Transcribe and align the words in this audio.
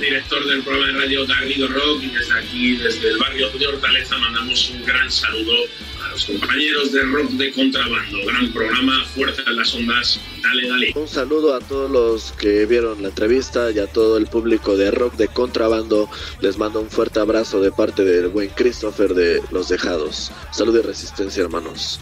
director 0.00 0.44
del 0.46 0.62
programa 0.62 0.86
de 0.86 0.92
radio 1.00 1.26
Garrido 1.26 1.68
Rock 1.68 2.02
y 2.02 2.08
desde 2.08 2.38
aquí, 2.38 2.76
desde 2.76 3.08
el 3.08 3.18
barrio 3.18 3.50
de 3.50 3.66
Hortaleza, 3.66 4.16
mandamos 4.18 4.70
un 4.70 4.84
gran 4.84 5.10
saludo 5.10 5.52
a 6.04 6.10
los 6.10 6.24
compañeros 6.24 6.92
de 6.92 7.02
Rock 7.02 7.30
de 7.30 7.52
Contrabando. 7.52 8.18
Gran 8.26 8.52
programa, 8.52 9.04
fuerza 9.14 9.42
en 9.46 9.56
las 9.56 9.74
ondas, 9.74 10.20
dale, 10.42 10.68
dale. 10.68 10.92
Un 10.94 11.08
saludo 11.08 11.54
a 11.54 11.60
todos 11.60 11.90
los 11.90 12.32
que 12.32 12.66
vieron 12.66 13.02
la 13.02 13.08
entrevista 13.08 13.70
y 13.70 13.78
a 13.78 13.86
todo 13.86 14.16
el 14.16 14.26
público 14.26 14.76
de 14.76 14.90
Rock 14.90 15.14
de 15.14 15.28
Contrabando. 15.28 16.08
Les 16.40 16.58
mando 16.58 16.80
un 16.80 16.90
fuerte 16.90 17.20
abrazo 17.20 17.60
de 17.60 17.70
parte 17.72 18.04
del 18.04 18.28
buen 18.28 18.50
Christopher 18.50 19.14
de 19.14 19.42
Los 19.50 19.68
Dejados. 19.68 20.30
Salud 20.52 20.76
y 20.78 20.82
resistencia, 20.82 21.42
hermanos. 21.42 22.00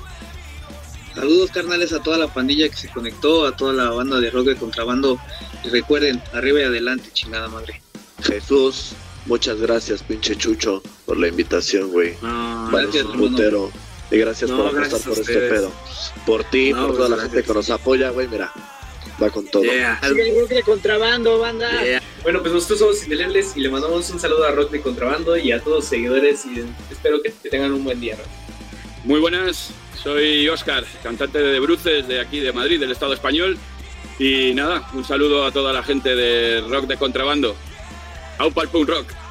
Saludos 1.14 1.50
carnales 1.50 1.92
a 1.92 2.02
toda 2.02 2.16
la 2.16 2.33
pandilla 2.33 2.69
que 2.69 2.77
se 2.77 2.88
conectó, 2.88 3.47
a 3.47 3.55
toda 3.55 3.74
la 3.74 3.91
banda 3.91 4.19
de 4.19 4.30
rock 4.30 4.47
de 4.47 4.56
contrabando. 4.56 5.19
Y 5.64 5.68
recuerden, 5.68 6.22
arriba 6.32 6.60
y 6.60 6.64
adelante, 6.64 7.10
chingada 7.12 7.48
madre. 7.48 7.80
Jesús, 8.22 8.92
muchas 9.26 9.60
gracias, 9.60 10.02
pinche 10.02 10.36
Chucho, 10.36 10.82
por 11.06 11.18
la 11.18 11.28
invitación, 11.28 11.90
güey. 11.90 12.14
No, 12.22 12.68
gracias, 12.70 13.04
putero. 13.06 13.70
Y 14.10 14.18
gracias 14.18 14.50
No, 14.50 14.58
por 14.58 14.66
apostar 14.66 15.00
por 15.00 15.18
este 15.18 15.48
pedo. 15.48 15.72
Por 16.26 16.44
ti, 16.44 16.72
No, 16.72 16.88
por 16.88 16.96
toda 16.96 17.08
la 17.08 17.16
pues, 17.16 17.28
gente 17.28 17.44
que 17.44 17.54
nos 17.54 17.70
apoya, 17.70 18.10
güey, 18.10 18.28
mira. 18.28 18.52
Va 19.22 19.30
con 19.30 19.46
todo. 19.46 19.62
Yeah. 19.62 20.00
Sigue 20.06 20.28
el 20.28 20.40
rock 20.40 20.50
de 20.50 20.62
contrabando, 20.62 21.38
banda. 21.38 21.82
Yeah. 21.82 22.02
Bueno, 22.22 22.41
pues 22.41 22.52
nosotros 22.52 22.78
somos 22.78 23.02
Indelebles 23.02 23.56
y 23.56 23.60
le 23.60 23.70
mandamos 23.70 24.08
un 24.10 24.20
saludo 24.20 24.44
a 24.44 24.50
Rock 24.50 24.70
de 24.70 24.80
Contrabando 24.80 25.36
y 25.36 25.52
a 25.52 25.60
todos 25.60 25.78
los 25.78 25.84
seguidores 25.86 26.44
y 26.47 26.62
espero 26.91 27.22
que 27.22 27.30
tengan 27.48 27.72
un 27.72 27.84
buen 27.84 28.00
día. 28.00 28.16
Rock. 28.16 28.26
Muy 29.04 29.19
buenas, 29.19 29.70
soy 30.00 30.48
Óscar, 30.48 30.84
cantante 31.02 31.38
de 31.38 31.58
Bruces 31.58 32.06
de 32.06 32.20
aquí 32.20 32.41
de 32.41 32.52
Madrid, 32.52 32.78
del 32.78 32.92
Estado 32.92 33.14
español. 33.14 33.58
Y 34.18 34.55
nada, 34.55 34.88
un 34.92 35.05
saludo 35.05 35.44
a 35.44 35.52
toda 35.52 35.72
la 35.72 35.82
gente 35.82 36.14
de 36.14 36.60
rock 36.68 36.86
de 36.86 36.96
contrabando. 36.96 37.56
Aupa 38.38 38.62
el 38.62 38.86
rock. 38.86 39.22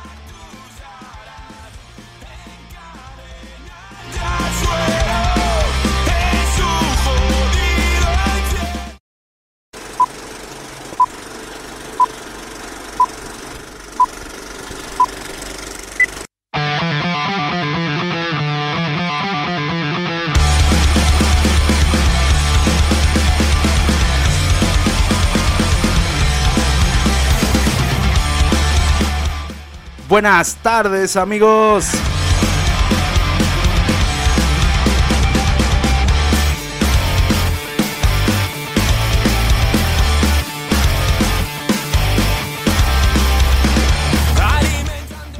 Buenas 30.11 30.55
tardes 30.55 31.15
amigos. 31.15 31.89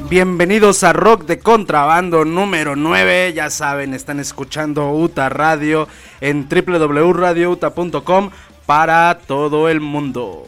Bienvenidos 0.08 0.82
a 0.84 0.94
Rock 0.94 1.26
de 1.26 1.38
Contrabando 1.38 2.24
número 2.24 2.74
9. 2.74 3.34
Ya 3.34 3.50
saben, 3.50 3.92
están 3.92 4.20
escuchando 4.20 4.90
UTA 4.92 5.28
Radio 5.28 5.86
en 6.22 6.48
www.radiouta.com 6.48 8.30
para 8.64 9.18
todo 9.26 9.68
el 9.68 9.82
mundo. 9.82 10.46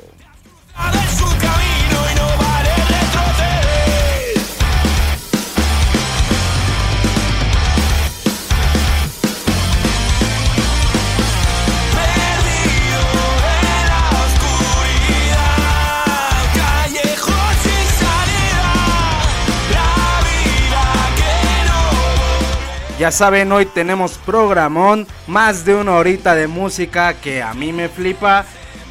Ya 22.96 23.10
saben, 23.10 23.50
hoy 23.50 23.66
tenemos 23.66 24.18
programón, 24.18 25.08
más 25.26 25.64
de 25.64 25.74
una 25.74 25.94
horita 25.94 26.36
de 26.36 26.46
música 26.46 27.14
que 27.14 27.42
a 27.42 27.52
mí 27.52 27.72
me 27.72 27.88
flipa. 27.88 28.44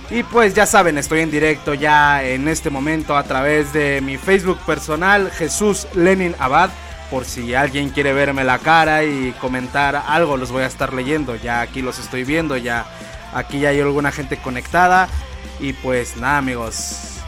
Y 0.10 0.24
pues 0.24 0.54
ya 0.54 0.66
saben, 0.66 0.98
estoy 0.98 1.22
en 1.22 1.32
directo 1.32 1.74
ya 1.74 2.22
en 2.22 2.50
este 2.50 2.70
momento 2.70 3.16
a 3.16 3.24
través 3.24 3.72
de 3.72 4.02
mi 4.02 4.18
Facebook 4.18 4.60
personal, 4.66 5.32
Jesús 5.32 5.88
Lenin 5.96 6.36
Abad. 6.38 6.70
Por 7.10 7.24
si 7.24 7.56
alguien 7.56 7.92
quiere 7.92 8.12
verme 8.12 8.44
la 8.44 8.60
cara 8.60 9.06
y 9.06 9.34
comentar 9.40 9.96
algo, 9.96 10.36
los 10.36 10.52
voy 10.52 10.64
a 10.64 10.68
estar 10.68 10.92
leyendo. 10.92 11.38
Ya 11.38 11.62
aquí 11.62 11.82
los 11.82 11.98
estoy 11.98 12.26
viendo, 12.26 12.58
ya 12.58 12.86
aquí 13.34 13.62
ya 13.62 13.70
hay 13.70 13.80
alguna 13.80 14.12
gente 14.12 14.36
conectada. 14.36 15.08
Y 15.62 15.72
pues 15.72 16.18
nada, 16.18 16.40
amigos. 16.40 17.22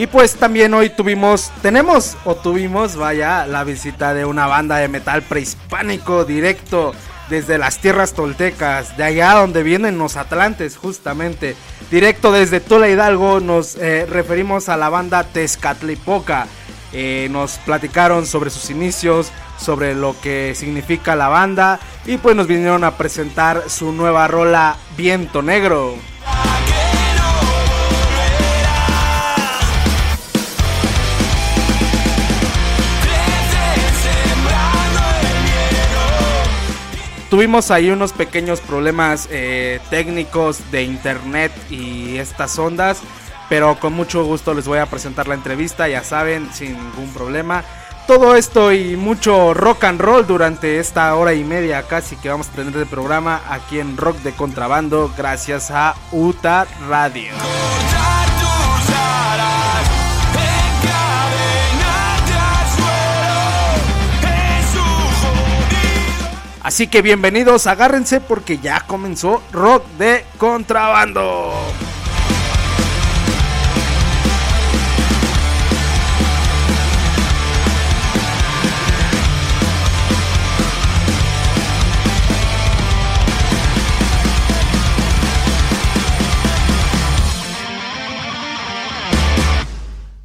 Y 0.00 0.06
pues 0.06 0.36
también 0.36 0.72
hoy 0.72 0.88
tuvimos, 0.88 1.52
tenemos 1.60 2.16
o 2.24 2.34
tuvimos, 2.34 2.96
vaya, 2.96 3.44
la 3.44 3.64
visita 3.64 4.14
de 4.14 4.24
una 4.24 4.46
banda 4.46 4.78
de 4.78 4.88
metal 4.88 5.20
prehispánico 5.20 6.24
directo 6.24 6.94
desde 7.28 7.58
las 7.58 7.80
tierras 7.80 8.14
toltecas, 8.14 8.96
de 8.96 9.04
allá 9.04 9.34
donde 9.34 9.62
vienen 9.62 9.98
los 9.98 10.16
atlantes 10.16 10.78
justamente. 10.78 11.54
Directo 11.90 12.32
desde 12.32 12.60
Tula 12.60 12.88
Hidalgo 12.88 13.40
nos 13.40 13.76
eh, 13.76 14.06
referimos 14.06 14.70
a 14.70 14.78
la 14.78 14.88
banda 14.88 15.22
Tezcatlipoca. 15.22 16.46
Eh, 16.94 17.28
nos 17.30 17.58
platicaron 17.58 18.24
sobre 18.24 18.48
sus 18.48 18.70
inicios, 18.70 19.30
sobre 19.58 19.94
lo 19.94 20.18
que 20.22 20.54
significa 20.54 21.14
la 21.14 21.28
banda 21.28 21.78
y 22.06 22.16
pues 22.16 22.34
nos 22.34 22.46
vinieron 22.46 22.84
a 22.84 22.96
presentar 22.96 23.64
su 23.68 23.92
nueva 23.92 24.26
rola 24.28 24.78
Viento 24.96 25.42
Negro. 25.42 25.96
Tuvimos 37.30 37.70
ahí 37.70 37.90
unos 37.90 38.12
pequeños 38.12 38.60
problemas 38.60 39.28
eh, 39.30 39.78
técnicos 39.88 40.72
de 40.72 40.82
internet 40.82 41.52
y 41.70 42.16
estas 42.18 42.58
ondas, 42.58 43.00
pero 43.48 43.78
con 43.78 43.92
mucho 43.92 44.24
gusto 44.24 44.52
les 44.52 44.66
voy 44.66 44.78
a 44.78 44.86
presentar 44.86 45.28
la 45.28 45.34
entrevista, 45.34 45.88
ya 45.88 46.02
saben, 46.02 46.52
sin 46.52 46.72
ningún 46.72 47.14
problema. 47.14 47.62
Todo 48.08 48.34
esto 48.34 48.72
y 48.72 48.96
mucho 48.96 49.54
rock 49.54 49.84
and 49.84 50.00
roll 50.00 50.26
durante 50.26 50.80
esta 50.80 51.14
hora 51.14 51.32
y 51.32 51.44
media 51.44 51.84
casi 51.84 52.16
que 52.16 52.28
vamos 52.28 52.48
a 52.48 52.52
tener 52.52 52.72
de 52.72 52.84
programa 52.84 53.40
aquí 53.48 53.78
en 53.78 53.96
Rock 53.96 54.16
de 54.18 54.32
Contrabando 54.32 55.12
gracias 55.16 55.70
a 55.70 55.94
UTA 56.10 56.66
Radio. 56.88 57.32
Así 66.62 66.88
que 66.88 67.00
bienvenidos, 67.00 67.66
agárrense 67.66 68.20
porque 68.20 68.58
ya 68.58 68.80
comenzó 68.80 69.42
Rock 69.50 69.86
de 69.98 70.26
Contrabando. 70.36 71.54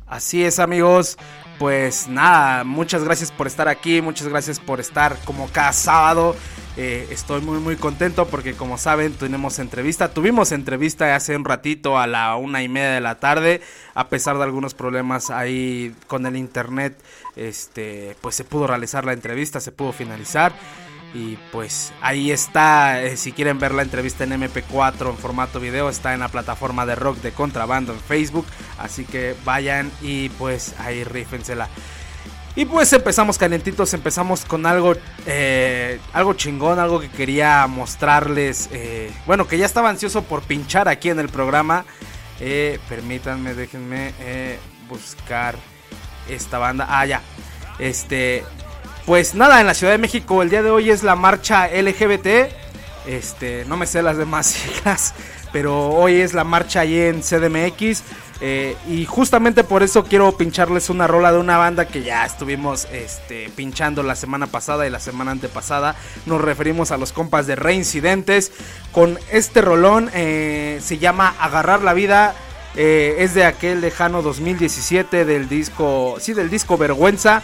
Así 0.05 0.43
es 0.43 0.59
amigos, 0.59 1.17
pues 1.59 2.07
nada, 2.07 2.63
muchas 2.63 3.03
gracias 3.03 3.31
por 3.31 3.47
estar 3.47 3.67
aquí, 3.67 4.01
muchas 4.01 4.27
gracias 4.27 4.59
por 4.59 4.79
estar 4.79 5.17
como 5.25 5.47
cada 5.49 5.73
sábado. 5.73 6.35
Eh, 6.77 7.07
estoy 7.09 7.39
muy 7.39 7.59
muy 7.59 7.77
contento 7.77 8.27
porque 8.27 8.53
como 8.53 8.77
saben 8.77 9.13
tenemos 9.13 9.59
entrevista, 9.59 10.13
tuvimos 10.13 10.51
entrevista 10.51 11.15
hace 11.15 11.35
un 11.37 11.45
ratito 11.45 11.97
a 11.97 12.05
la 12.05 12.35
una 12.35 12.63
y 12.63 12.67
media 12.67 12.91
de 12.91 13.01
la 13.01 13.15
tarde, 13.15 13.61
a 13.93 14.09
pesar 14.09 14.37
de 14.37 14.43
algunos 14.43 14.73
problemas 14.73 15.29
ahí 15.29 15.95
con 16.07 16.25
el 16.25 16.35
internet, 16.35 17.01
este, 17.37 18.17
pues 18.19 18.35
se 18.35 18.43
pudo 18.43 18.67
realizar 18.67 19.05
la 19.05 19.13
entrevista, 19.13 19.61
se 19.61 19.71
pudo 19.71 19.93
finalizar. 19.93 20.53
Y 21.15 21.37
pues 21.49 21.93
ahí 22.01 22.29
está, 22.29 23.01
eh, 23.01 23.15
si 23.15 23.31
quieren 23.31 23.57
ver 23.57 23.73
la 23.73 23.83
entrevista 23.83 24.25
en 24.25 24.33
MP4 24.33 25.11
en 25.11 25.17
formato 25.17 25.61
video, 25.61 25.87
está 25.87 26.13
en 26.13 26.19
la 26.19 26.27
plataforma 26.27 26.85
de 26.85 26.95
rock 26.95 27.19
de 27.19 27.31
contrabando 27.31 27.93
en 27.93 28.01
Facebook. 28.01 28.45
Así 28.77 29.05
que 29.05 29.33
vayan 29.45 29.89
y 30.01 30.27
pues 30.27 30.75
ahí 30.77 31.05
rífensela. 31.05 31.69
Y 32.57 32.65
pues 32.65 32.91
empezamos 32.91 33.37
calentitos, 33.37 33.93
empezamos 33.93 34.43
con 34.43 34.65
algo, 34.65 34.93
eh, 35.25 36.01
algo 36.11 36.33
chingón, 36.33 36.79
algo 36.79 36.99
que 36.99 37.09
quería 37.09 37.65
mostrarles. 37.67 38.67
Eh, 38.73 39.09
bueno, 39.25 39.47
que 39.47 39.57
ya 39.57 39.65
estaba 39.65 39.89
ansioso 39.89 40.21
por 40.23 40.41
pinchar 40.41 40.89
aquí 40.89 41.09
en 41.09 41.19
el 41.19 41.29
programa. 41.29 41.85
permítanme, 42.89 43.53
déjenme 43.53 44.11
buscar 44.89 45.55
esta 46.27 46.57
banda. 46.57 46.87
Ah, 46.89 47.05
ya. 47.05 47.21
Este, 47.79 48.43
pues 49.05 49.35
nada, 49.35 49.61
en 49.61 49.67
la 49.67 49.73
Ciudad 49.73 49.93
de 49.93 49.99
México 49.99 50.41
el 50.41 50.49
día 50.49 50.63
de 50.63 50.71
hoy 50.71 50.89
es 50.89 51.03
la 51.03 51.15
marcha 51.15 51.67
LGBT. 51.67 52.51
Este, 53.05 53.63
no 53.65 53.77
me 53.77 53.85
sé 53.85 54.01
las 54.01 54.17
demás 54.17 54.47
siglas, 54.47 55.13
pero 55.51 55.89
hoy 55.89 56.21
es 56.21 56.33
la 56.33 56.43
marcha 56.43 56.81
ahí 56.81 56.99
en 56.99 57.21
CDMX. 57.21 58.01
Eh, 58.41 58.75
y 58.89 59.05
justamente 59.05 59.63
por 59.63 59.81
eso 59.81 60.03
quiero 60.03 60.35
pincharles 60.35 60.89
una 60.89 61.07
rola 61.07 61.31
de 61.31 61.37
una 61.37 61.57
banda 61.57 61.85
que 61.85 62.03
ya 62.03 62.25
estuvimos 62.25 62.85
este, 62.91 63.49
pinchando 63.55 64.03
la 64.03 64.15
semana 64.15 64.47
pasada 64.47 64.85
y 64.87 64.89
la 64.89 64.99
semana 64.99 65.31
antepasada. 65.31 65.95
Nos 66.25 66.41
referimos 66.41 66.91
a 66.91 66.97
los 66.97 67.13
compas 67.13 67.47
de 67.47 67.55
Reincidentes. 67.55 68.51
Con 68.91 69.19
este 69.31 69.61
rolón 69.61 70.09
eh, 70.13 70.79
se 70.83 70.97
llama 70.97 71.35
Agarrar 71.39 71.81
la 71.83 71.93
Vida. 71.93 72.35
Eh, 72.75 73.17
es 73.19 73.33
de 73.33 73.45
aquel 73.45 73.79
lejano 73.79 74.21
2017 74.21 75.23
del 75.23 75.47
disco, 75.47 76.17
sí, 76.19 76.33
del 76.33 76.49
disco 76.49 76.77
Vergüenza. 76.77 77.41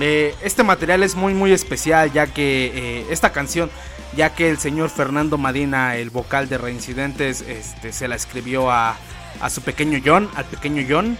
Eh, 0.00 0.34
este 0.42 0.62
material 0.62 1.02
es 1.02 1.14
muy 1.14 1.34
muy 1.34 1.52
especial 1.52 2.10
ya 2.12 2.26
que 2.26 2.72
eh, 2.74 3.06
esta 3.10 3.30
canción, 3.30 3.70
ya 4.16 4.34
que 4.34 4.48
el 4.48 4.58
señor 4.58 4.88
Fernando 4.88 5.36
Madina, 5.36 5.96
el 5.96 6.10
vocal 6.10 6.48
de 6.48 6.58
Reincidentes, 6.58 7.42
este, 7.42 7.92
se 7.92 8.08
la 8.08 8.16
escribió 8.16 8.70
a, 8.70 8.96
a 9.40 9.50
su 9.50 9.60
pequeño 9.62 10.00
John, 10.04 10.30
al 10.34 10.44
pequeño 10.46 10.84
John. 10.88 11.18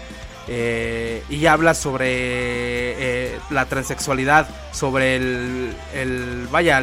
Eh, 0.48 1.22
y 1.30 1.46
habla 1.46 1.72
sobre 1.72 3.38
la 3.50 3.66
transexualidad, 3.66 4.48
sobre 4.72 5.14
el, 5.14 5.72
el 5.94 6.48
vaya, 6.50 6.82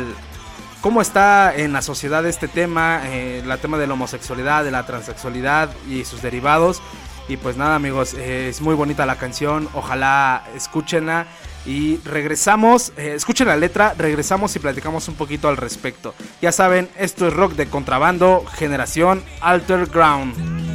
cómo 0.80 1.02
está 1.02 1.54
en 1.54 1.74
la 1.74 1.82
sociedad 1.82 2.26
este 2.26 2.48
tema, 2.48 3.02
la 3.46 3.58
tema 3.58 3.78
de 3.78 3.86
la 3.86 3.96
homosexualidad, 3.96 4.64
de 4.64 4.72
la 4.72 4.86
transexualidad 4.86 5.72
y 5.90 6.06
sus 6.06 6.22
derivados. 6.22 6.82
Y 7.28 7.36
pues 7.36 7.58
nada 7.58 7.76
amigos, 7.76 8.14
es 8.14 8.62
muy 8.62 8.76
bonita 8.76 9.06
la 9.06 9.18
canción, 9.18 9.68
ojalá 9.74 10.46
escúchenla. 10.56 11.28
Y 11.70 11.98
regresamos, 11.98 12.94
eh, 12.98 13.14
escuchen 13.16 13.48
la 13.48 13.56
letra, 13.56 13.94
regresamos 13.96 14.56
y 14.56 14.60
platicamos 14.60 15.08
un 15.08 15.14
poquito 15.14 15.48
al 15.50 15.56
respecto. 15.56 16.16
Ya 16.42 16.52
saben, 16.52 16.90
esto 16.98 17.28
es 17.28 17.34
rock 17.34 17.54
de 17.54 17.68
contrabando, 17.68 18.44
generación 18.56 19.22
Alter 19.40 19.86
Ground. 19.86 20.69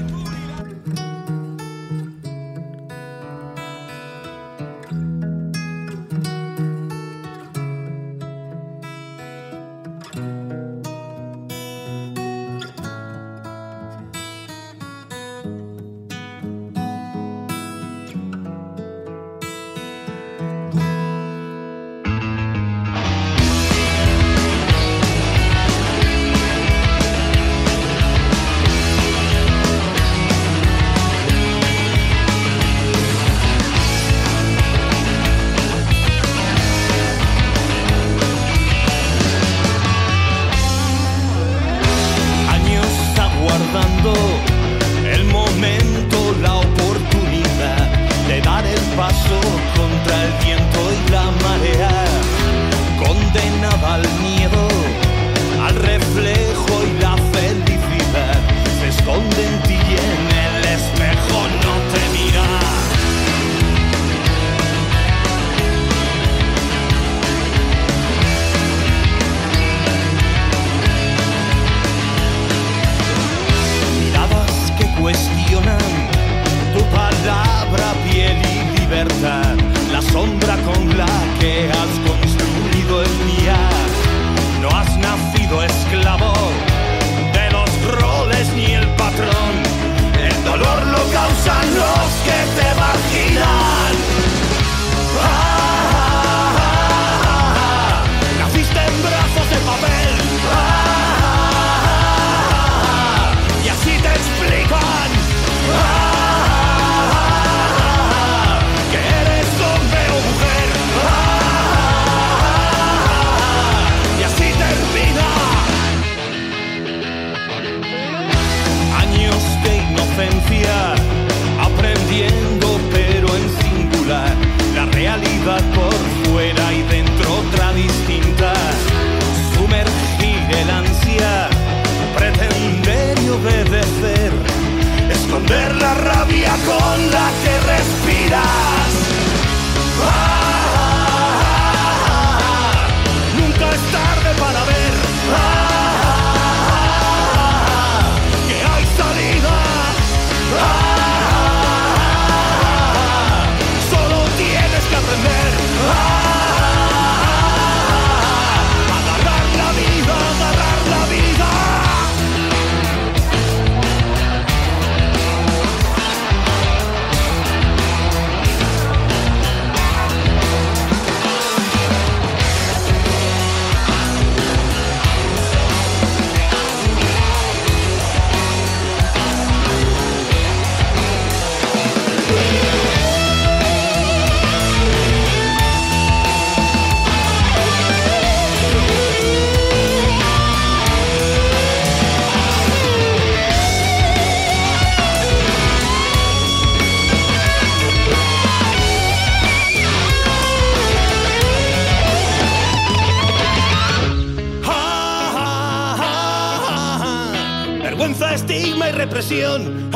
Christian. 209.34 209.93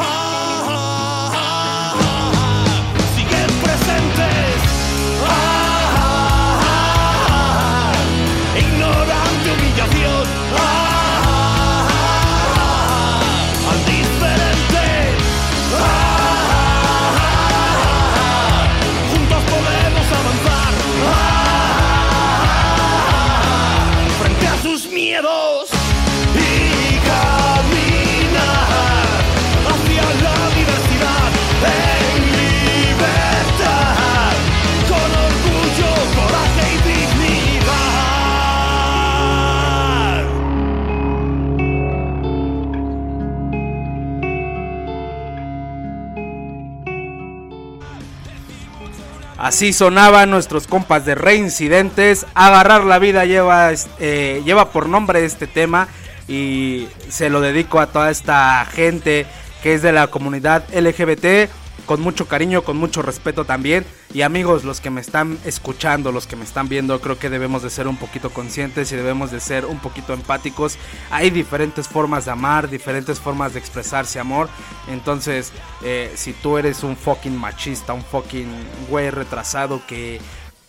Así 49.58 49.72
sonaban 49.72 50.30
nuestros 50.30 50.68
compas 50.68 51.04
de 51.04 51.16
Reincidentes. 51.16 52.26
Agarrar 52.34 52.84
la 52.84 53.00
vida 53.00 53.24
lleva, 53.24 53.72
eh, 53.98 54.40
lleva 54.44 54.70
por 54.70 54.88
nombre 54.88 55.24
este 55.24 55.48
tema 55.48 55.88
y 56.28 56.86
se 57.08 57.28
lo 57.28 57.40
dedico 57.40 57.80
a 57.80 57.88
toda 57.88 58.12
esta 58.12 58.64
gente 58.66 59.26
que 59.60 59.74
es 59.74 59.82
de 59.82 59.90
la 59.90 60.06
comunidad 60.06 60.62
LGBT. 60.72 61.50
Con 61.86 62.00
mucho 62.00 62.28
cariño, 62.28 62.62
con 62.62 62.76
mucho 62.76 63.02
respeto 63.02 63.44
también. 63.44 63.84
Y 64.12 64.22
amigos, 64.22 64.64
los 64.64 64.80
que 64.80 64.90
me 64.90 65.00
están 65.00 65.38
escuchando, 65.44 66.12
los 66.12 66.26
que 66.26 66.36
me 66.36 66.44
están 66.44 66.68
viendo, 66.68 67.00
creo 67.00 67.18
que 67.18 67.30
debemos 67.30 67.62
de 67.62 67.70
ser 67.70 67.88
un 67.88 67.96
poquito 67.96 68.30
conscientes 68.30 68.92
y 68.92 68.96
debemos 68.96 69.30
de 69.30 69.40
ser 69.40 69.64
un 69.64 69.78
poquito 69.78 70.12
empáticos. 70.12 70.78
Hay 71.10 71.30
diferentes 71.30 71.88
formas 71.88 72.24
de 72.26 72.32
amar, 72.32 72.68
diferentes 72.68 73.20
formas 73.20 73.54
de 73.54 73.60
expresarse 73.60 74.20
amor. 74.20 74.48
Entonces, 74.88 75.52
eh, 75.82 76.12
si 76.14 76.32
tú 76.32 76.58
eres 76.58 76.82
un 76.82 76.96
fucking 76.96 77.36
machista, 77.36 77.92
un 77.92 78.04
fucking 78.04 78.48
güey 78.88 79.10
retrasado 79.10 79.80
que 79.86 80.20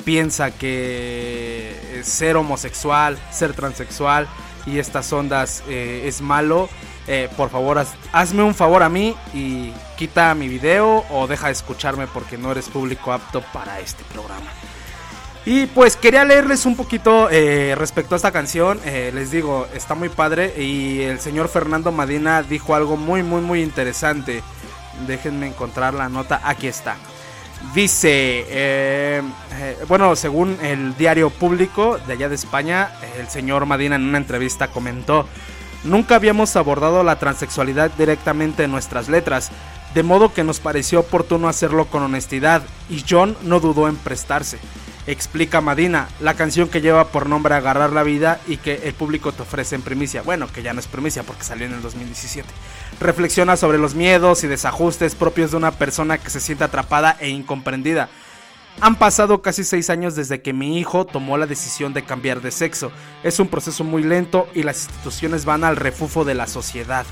piensa 0.04 0.52
que 0.52 2.02
ser 2.04 2.38
homosexual, 2.38 3.18
ser 3.32 3.54
transexual 3.54 4.28
y 4.66 4.80
estas 4.80 5.12
ondas 5.12 5.64
eh, 5.68 6.04
es 6.06 6.22
malo, 6.22 6.70
eh, 7.10 7.28
por 7.36 7.50
favor 7.50 7.78
haz- 7.80 7.96
hazme 8.14 8.44
un 8.44 8.56
favor 8.56 8.84
a 8.84 8.88
mí 8.90 9.16
y 9.34 9.74
quita 9.98 10.34
mi 10.36 10.48
video 10.48 11.04
o 11.10 11.28
deja 11.28 11.48
de 11.48 11.54
escucharme 11.54 12.08
porque 12.08 12.38
no 12.38 12.52
eres 12.52 12.70
público 12.70 13.12
apto 13.12 13.42
para 13.52 13.80
este 13.82 14.04
programa. 14.14 14.46
Y 15.46 15.66
pues 15.68 15.96
quería 15.96 16.24
leerles 16.26 16.66
un 16.66 16.76
poquito 16.76 17.28
eh, 17.32 17.74
respecto 17.76 18.14
a 18.14 18.18
esta 18.18 18.32
canción. 18.32 18.80
Eh, 18.86 19.12
les 19.16 19.32
digo, 19.32 19.68
está 19.74 19.96
muy 19.96 20.10
padre. 20.10 20.54
Y 20.62 21.02
el 21.02 21.20
señor 21.20 21.48
Fernando 21.50 21.92
Madina 21.92 22.44
dijo 22.44 22.76
algo 22.76 22.98
muy, 22.98 23.24
muy, 23.24 23.42
muy 23.42 23.64
interesante. 23.64 24.44
Déjenme 25.08 25.48
encontrar 25.48 25.94
la 25.96 26.08
nota. 26.10 26.42
Aquí 26.44 26.68
está. 26.68 26.98
Dice, 27.74 29.22
bueno, 29.88 30.16
según 30.16 30.58
el 30.62 30.96
diario 30.98 31.30
público 31.30 31.98
de 32.06 32.14
allá 32.14 32.30
de 32.30 32.36
España, 32.36 32.92
el 33.18 33.28
señor 33.28 33.66
Madina 33.66 33.96
en 33.96 34.04
una 34.04 34.18
entrevista 34.18 34.68
comentó, 34.68 35.28
nunca 35.84 36.16
habíamos 36.16 36.56
abordado 36.56 37.04
la 37.04 37.20
transexualidad 37.20 37.92
directamente 37.98 38.64
en 38.64 38.72
nuestras 38.72 39.10
letras, 39.10 39.52
de 39.94 40.04
modo 40.04 40.34
que 40.34 40.44
nos 40.44 40.60
pareció 40.60 41.02
oportuno 41.02 41.48
hacerlo 41.48 41.86
con 41.86 42.04
honestidad, 42.04 42.62
y 42.90 43.04
John 43.08 43.36
no 43.44 43.60
dudó 43.60 43.88
en 43.88 43.96
prestarse. 43.96 44.60
Explica 45.08 45.60
Madina, 45.60 46.08
la 46.20 46.36
canción 46.36 46.70
que 46.70 46.82
lleva 46.82 47.08
por 47.08 47.28
nombre 47.28 47.56
Agarrar 47.56 47.92
la 47.92 48.04
Vida 48.04 48.40
y 48.48 48.58
que 48.58 48.82
el 48.84 48.94
público 48.94 49.32
te 49.32 49.42
ofrece 49.42 49.74
en 49.74 49.82
primicia. 49.82 50.22
Bueno, 50.22 50.48
que 50.54 50.62
ya 50.62 50.72
no 50.74 50.80
es 50.80 50.86
primicia 50.86 51.24
porque 51.24 51.44
salió 51.44 51.66
en 51.66 51.74
el 51.74 51.82
2017. 51.82 52.48
Reflexiona 53.00 53.58
sobre 53.58 53.80
los 53.80 53.96
miedos 53.96 54.44
y 54.44 54.48
desajustes 54.48 55.16
propios 55.16 55.50
de 55.50 55.58
una 55.58 55.72
persona 55.72 56.20
que 56.20 56.30
se 56.30 56.40
siente 56.40 56.64
atrapada 56.64 57.18
e 57.20 57.30
incomprendida. 57.30 58.10
Han 58.82 58.98
pasado 58.98 59.42
casi 59.42 59.64
seis 59.64 59.90
años 59.90 60.16
desde 60.16 60.42
que 60.42 60.54
mi 60.54 60.80
hijo 60.80 61.06
tomó 61.06 61.38
la 61.38 61.48
decisión 61.48 61.94
de 61.94 62.04
cambiar 62.04 62.42
de 62.42 62.52
sexo. 62.52 62.92
Es 63.24 63.40
un 63.40 63.48
proceso 63.48 63.84
muy 63.84 64.04
lento 64.04 64.48
y 64.54 64.64
las 64.64 64.86
instituciones 64.86 65.44
van 65.44 65.64
al 65.64 65.76
refufo 65.76 66.24
de 66.24 66.36
la 66.36 66.48
sociedad. 66.48 67.06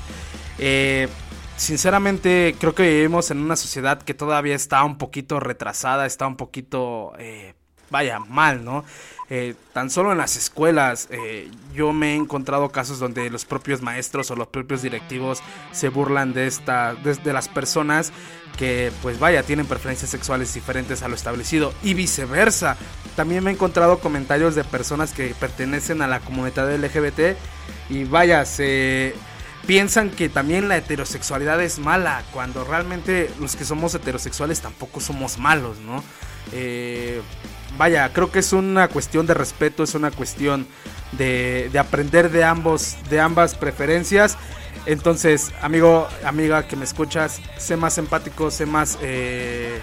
Eh, 0.58 1.08
sinceramente 1.56 2.54
creo 2.58 2.74
que 2.74 2.88
vivimos 2.88 3.30
en 3.30 3.38
una 3.38 3.56
sociedad 3.56 4.00
que 4.00 4.14
todavía 4.14 4.54
está 4.54 4.82
un 4.84 4.96
poquito 4.96 5.40
retrasada, 5.40 6.06
está 6.06 6.26
un 6.26 6.36
poquito, 6.36 7.12
eh, 7.18 7.54
vaya, 7.90 8.18
mal, 8.18 8.64
¿no? 8.64 8.84
Eh, 9.30 9.54
tan 9.74 9.90
solo 9.90 10.12
en 10.12 10.18
las 10.18 10.36
escuelas 10.36 11.06
eh, 11.10 11.50
yo 11.74 11.92
me 11.92 12.12
he 12.12 12.16
encontrado 12.16 12.70
casos 12.70 12.98
donde 12.98 13.28
los 13.28 13.44
propios 13.44 13.82
maestros 13.82 14.30
o 14.30 14.36
los 14.36 14.48
propios 14.48 14.80
directivos 14.80 15.42
se 15.70 15.90
burlan 15.90 16.32
de 16.32 16.46
esta 16.46 16.94
de, 16.94 17.14
de 17.14 17.32
las 17.34 17.46
personas 17.46 18.10
que 18.56 18.90
pues 19.02 19.18
vaya 19.18 19.42
tienen 19.42 19.66
preferencias 19.66 20.10
sexuales 20.10 20.54
diferentes 20.54 21.02
a 21.02 21.08
lo 21.08 21.14
establecido 21.14 21.74
y 21.82 21.92
viceversa 21.92 22.78
también 23.16 23.44
me 23.44 23.50
he 23.50 23.52
encontrado 23.52 23.98
comentarios 23.98 24.54
de 24.54 24.64
personas 24.64 25.12
que 25.12 25.34
pertenecen 25.38 26.00
a 26.00 26.06
la 26.06 26.20
comunidad 26.20 26.74
LGBT 26.74 27.36
y 27.90 28.04
vaya 28.04 28.46
se 28.46 29.14
piensan 29.66 30.08
que 30.08 30.30
también 30.30 30.68
la 30.68 30.78
heterosexualidad 30.78 31.62
es 31.62 31.78
mala 31.78 32.24
cuando 32.32 32.64
realmente 32.64 33.30
los 33.40 33.56
que 33.56 33.66
somos 33.66 33.94
heterosexuales 33.94 34.62
tampoco 34.62 35.00
somos 35.00 35.36
malos 35.36 35.80
no 35.80 36.02
eh, 36.52 37.20
vaya, 37.76 38.12
creo 38.12 38.30
que 38.30 38.38
es 38.38 38.52
una 38.52 38.88
cuestión 38.88 39.26
de 39.26 39.34
respeto, 39.34 39.82
es 39.82 39.94
una 39.94 40.10
cuestión 40.10 40.66
de, 41.12 41.68
de, 41.72 41.78
aprender 41.78 42.30
de 42.30 42.44
ambos, 42.44 42.96
de 43.10 43.20
ambas 43.20 43.54
preferencias. 43.54 44.36
Entonces, 44.86 45.52
amigo, 45.60 46.08
amiga 46.24 46.66
que 46.66 46.74
me 46.74 46.84
escuchas, 46.84 47.40
sé 47.58 47.76
más 47.76 47.98
empático, 47.98 48.50
sé 48.50 48.64
más, 48.64 48.98
eh, 49.02 49.80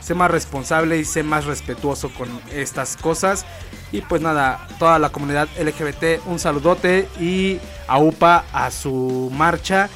sé 0.00 0.14
más 0.14 0.30
responsable 0.30 0.98
y 0.98 1.04
sé 1.04 1.22
más 1.22 1.44
respetuoso 1.44 2.10
con 2.12 2.28
estas 2.52 2.96
cosas. 2.96 3.46
Y 3.92 4.00
pues 4.02 4.20
nada, 4.20 4.66
toda 4.78 4.98
la 4.98 5.10
comunidad 5.10 5.48
LGBT, 5.58 6.26
un 6.26 6.38
saludote 6.38 7.08
y 7.20 7.60
a 7.86 7.98
UPA 7.98 8.44
a 8.52 8.70
su 8.70 9.30
marcha. 9.32 9.88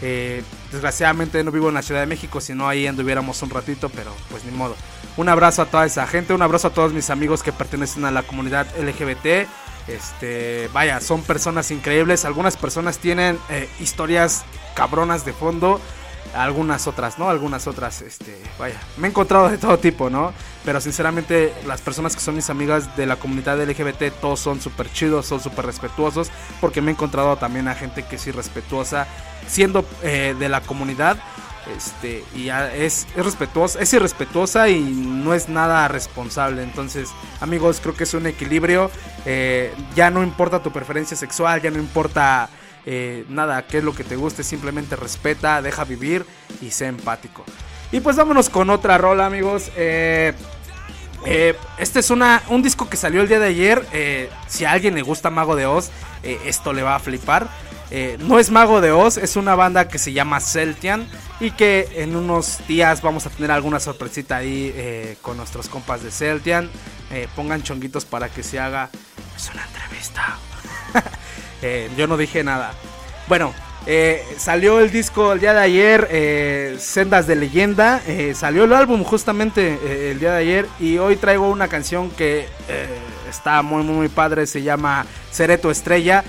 Eh, 0.00 0.42
desgraciadamente 0.70 1.42
no 1.42 1.50
vivo 1.50 1.68
en 1.68 1.74
la 1.74 1.82
Ciudad 1.82 2.00
de 2.00 2.06
México, 2.06 2.40
si 2.40 2.54
no 2.54 2.68
ahí 2.68 2.86
anduviéramos 2.86 3.42
un 3.42 3.50
ratito, 3.50 3.88
pero 3.88 4.12
pues 4.30 4.44
ni 4.44 4.52
modo. 4.52 4.76
Un 5.16 5.28
abrazo 5.28 5.62
a 5.62 5.66
toda 5.66 5.86
esa 5.86 6.06
gente, 6.06 6.32
un 6.32 6.42
abrazo 6.42 6.68
a 6.68 6.70
todos 6.70 6.92
mis 6.92 7.10
amigos 7.10 7.42
que 7.42 7.52
pertenecen 7.52 8.04
a 8.04 8.10
la 8.10 8.22
comunidad 8.22 8.66
LGBT. 8.78 9.48
Este, 9.88 10.68
vaya, 10.72 11.00
son 11.00 11.22
personas 11.22 11.70
increíbles. 11.70 12.24
Algunas 12.24 12.56
personas 12.56 12.98
tienen 12.98 13.38
eh, 13.48 13.68
historias 13.80 14.44
cabronas 14.74 15.24
de 15.24 15.32
fondo. 15.32 15.80
Algunas 16.42 16.86
otras, 16.86 17.18
¿no? 17.18 17.28
Algunas 17.28 17.66
otras, 17.66 18.02
este, 18.02 18.36
vaya, 18.58 18.80
me 18.96 19.08
he 19.08 19.10
encontrado 19.10 19.48
de 19.48 19.58
todo 19.58 19.78
tipo, 19.78 20.08
¿no? 20.08 20.32
Pero 20.64 20.80
sinceramente, 20.80 21.52
las 21.66 21.80
personas 21.80 22.14
que 22.14 22.20
son 22.20 22.36
mis 22.36 22.48
amigas 22.48 22.96
de 22.96 23.06
la 23.06 23.16
comunidad 23.16 23.60
LGBT, 23.60 24.12
todos 24.20 24.38
son 24.38 24.60
súper 24.60 24.90
chidos, 24.92 25.26
son 25.26 25.40
súper 25.40 25.66
respetuosos, 25.66 26.30
porque 26.60 26.80
me 26.80 26.90
he 26.90 26.94
encontrado 26.94 27.36
también 27.36 27.66
a 27.66 27.74
gente 27.74 28.04
que 28.04 28.16
es 28.16 28.26
irrespetuosa, 28.26 29.06
siendo 29.48 29.84
eh, 30.02 30.36
de 30.38 30.48
la 30.48 30.60
comunidad, 30.60 31.18
este, 31.76 32.24
y 32.34 32.48
es, 32.48 33.06
es 33.16 33.24
respetuosa, 33.24 33.80
es 33.80 33.92
irrespetuosa 33.92 34.68
y 34.68 34.80
no 34.80 35.34
es 35.34 35.48
nada 35.48 35.88
responsable. 35.88 36.62
Entonces, 36.62 37.10
amigos, 37.40 37.80
creo 37.82 37.94
que 37.94 38.04
es 38.04 38.14
un 38.14 38.26
equilibrio. 38.26 38.90
Eh, 39.26 39.74
ya 39.94 40.10
no 40.10 40.22
importa 40.22 40.62
tu 40.62 40.70
preferencia 40.70 41.16
sexual, 41.16 41.60
ya 41.60 41.70
no 41.70 41.78
importa 41.78 42.48
eh, 42.90 43.26
nada, 43.28 43.66
qué 43.66 43.78
es 43.78 43.84
lo 43.84 43.94
que 43.94 44.02
te 44.02 44.16
guste, 44.16 44.42
simplemente 44.42 44.96
respeta, 44.96 45.60
deja 45.60 45.84
vivir 45.84 46.24
y 46.62 46.70
sé 46.70 46.86
empático. 46.86 47.44
Y 47.92 48.00
pues 48.00 48.16
vámonos 48.16 48.48
con 48.48 48.70
otra 48.70 48.96
rola, 48.96 49.26
amigos. 49.26 49.70
Eh, 49.76 50.32
eh, 51.26 51.54
este 51.76 51.98
es 51.98 52.08
una, 52.08 52.42
un 52.48 52.62
disco 52.62 52.88
que 52.88 52.96
salió 52.96 53.20
el 53.20 53.28
día 53.28 53.40
de 53.40 53.48
ayer. 53.48 53.86
Si 54.46 54.64
a 54.64 54.72
alguien 54.72 54.94
le 54.94 55.02
gusta 55.02 55.28
Mago 55.28 55.54
de 55.54 55.66
Oz, 55.66 55.90
esto 56.22 56.72
le 56.72 56.82
va 56.82 56.96
a 56.96 56.98
flipar. 56.98 57.50
No 58.20 58.38
es 58.38 58.50
Mago 58.50 58.80
de 58.80 58.90
Oz, 58.90 59.18
es 59.18 59.36
una 59.36 59.54
banda 59.54 59.88
que 59.88 59.98
se 59.98 60.14
llama 60.14 60.40
Celtian 60.40 61.06
y 61.40 61.50
que 61.50 61.90
en 61.96 62.16
unos 62.16 62.66
días 62.68 63.02
vamos 63.02 63.26
a 63.26 63.30
tener 63.30 63.50
alguna 63.50 63.80
sorpresita 63.80 64.36
ahí 64.36 65.14
con 65.20 65.36
nuestros 65.36 65.68
compas 65.68 66.02
de 66.02 66.10
Celtian. 66.10 66.70
Pongan 67.36 67.62
chonguitos 67.62 68.06
para 68.06 68.30
que 68.30 68.42
se 68.42 68.58
haga 68.58 68.88
es 69.36 69.50
una 69.52 69.62
entrevista. 69.66 70.38
Eh, 71.62 71.90
yo 71.96 72.06
no 72.06 72.16
dije 72.16 72.44
nada. 72.44 72.72
Bueno, 73.26 73.52
eh, 73.86 74.24
salió 74.36 74.80
el 74.80 74.90
disco 74.90 75.32
el 75.32 75.40
día 75.40 75.54
de 75.54 75.60
ayer, 75.60 76.08
eh, 76.10 76.76
Sendas 76.78 77.26
de 77.26 77.36
Leyenda. 77.36 78.02
salió 78.34 78.64
el 78.64 78.72
álbum 78.72 79.02
justamente 79.02 80.10
el 80.10 80.20
día 80.20 80.32
de 80.32 80.38
ayer. 80.38 80.66
Y 80.78 80.98
hoy 80.98 81.16
traigo 81.16 81.48
una 81.48 81.68
canción 81.68 82.10
que 82.10 82.46
está 83.28 83.62
muy, 83.62 83.82
muy, 83.82 83.94
muy 83.94 84.08
padre. 84.08 84.46
Se 84.46 84.62
llama 84.62 85.06
Seré 85.30 85.58
tu 85.58 85.70
estrella. 85.70 86.24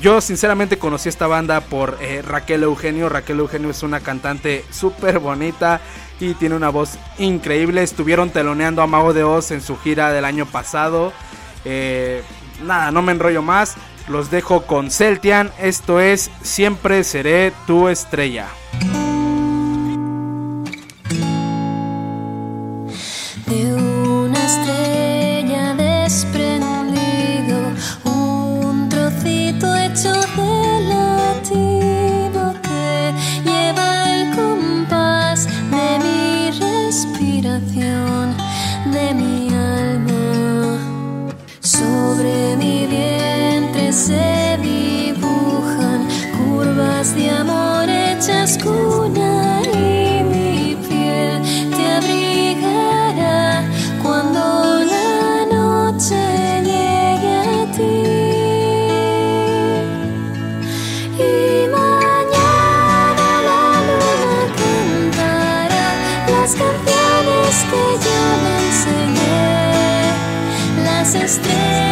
yo 0.00 0.20
sinceramente 0.20 0.78
conocí 0.78 1.08
esta 1.08 1.26
banda 1.26 1.60
por 1.60 1.98
Raquel 2.26 2.62
Eugenio. 2.62 3.08
Raquel 3.08 3.40
Eugenio 3.40 3.70
es 3.70 3.82
una 3.82 4.00
cantante 4.00 4.64
súper 4.70 5.18
bonita 5.18 5.80
y 6.18 6.34
tiene 6.34 6.54
una 6.54 6.68
voz 6.68 6.98
increíble. 7.18 7.82
Estuvieron 7.82 8.30
teloneando 8.30 8.82
a 8.82 8.86
Mago 8.86 9.12
de 9.14 9.24
Oz 9.24 9.50
en 9.52 9.62
su 9.62 9.76
gira 9.78 10.12
del 10.12 10.24
año 10.24 10.46
pasado. 10.46 11.12
Nada, 12.62 12.90
no 12.90 13.00
me 13.02 13.12
enrollo 13.12 13.42
más. 13.42 13.76
Los 14.10 14.28
dejo 14.32 14.62
con 14.62 14.90
Celtian, 14.90 15.52
esto 15.60 16.00
es 16.00 16.32
Siempre 16.42 17.04
seré 17.04 17.52
tu 17.68 17.86
estrella. 17.86 18.48
canciones 66.60 67.56
que 67.70 67.82
yo 68.04 68.20
me 68.42 68.54
enseñé, 68.66 70.12
las 70.84 71.14
estrellas. 71.14 71.89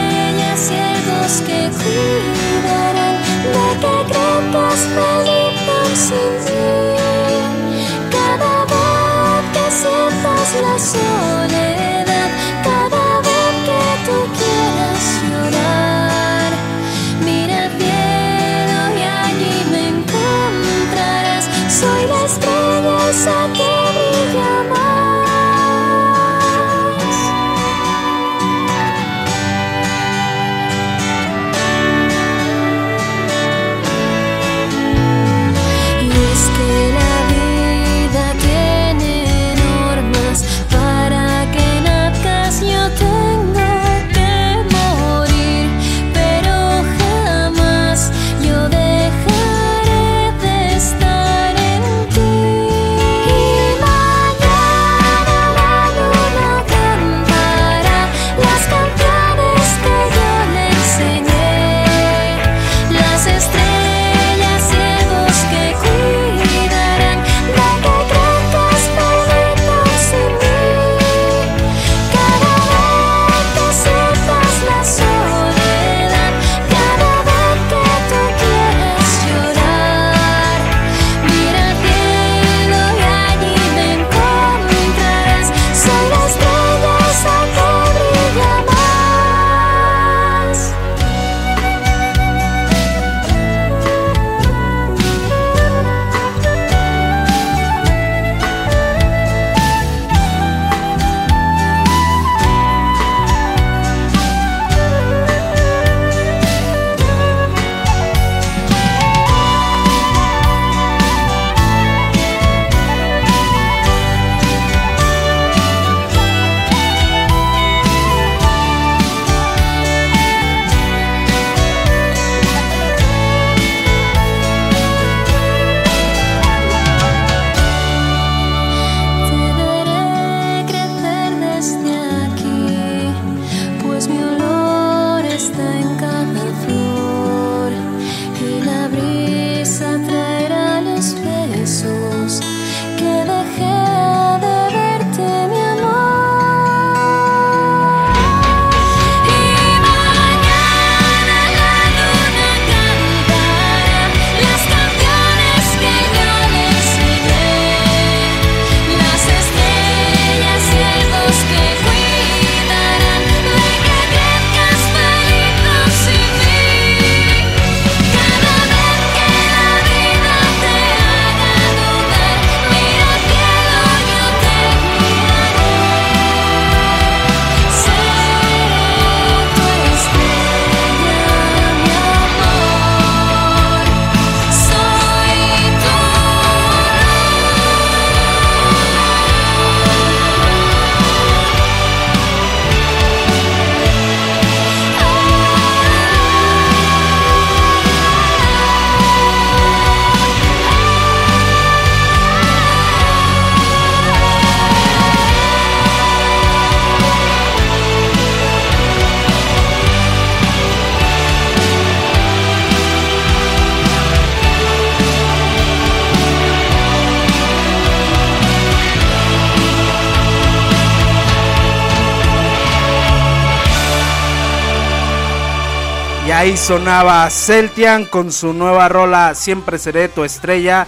Sonaba 226.57 227.29
Celtian 227.31 228.05
con 228.05 228.33
su 228.33 228.53
nueva 228.53 228.89
rola 228.89 229.35
Siempre 229.35 229.79
seré 229.79 230.09
tu 230.09 230.25
estrella. 230.25 230.87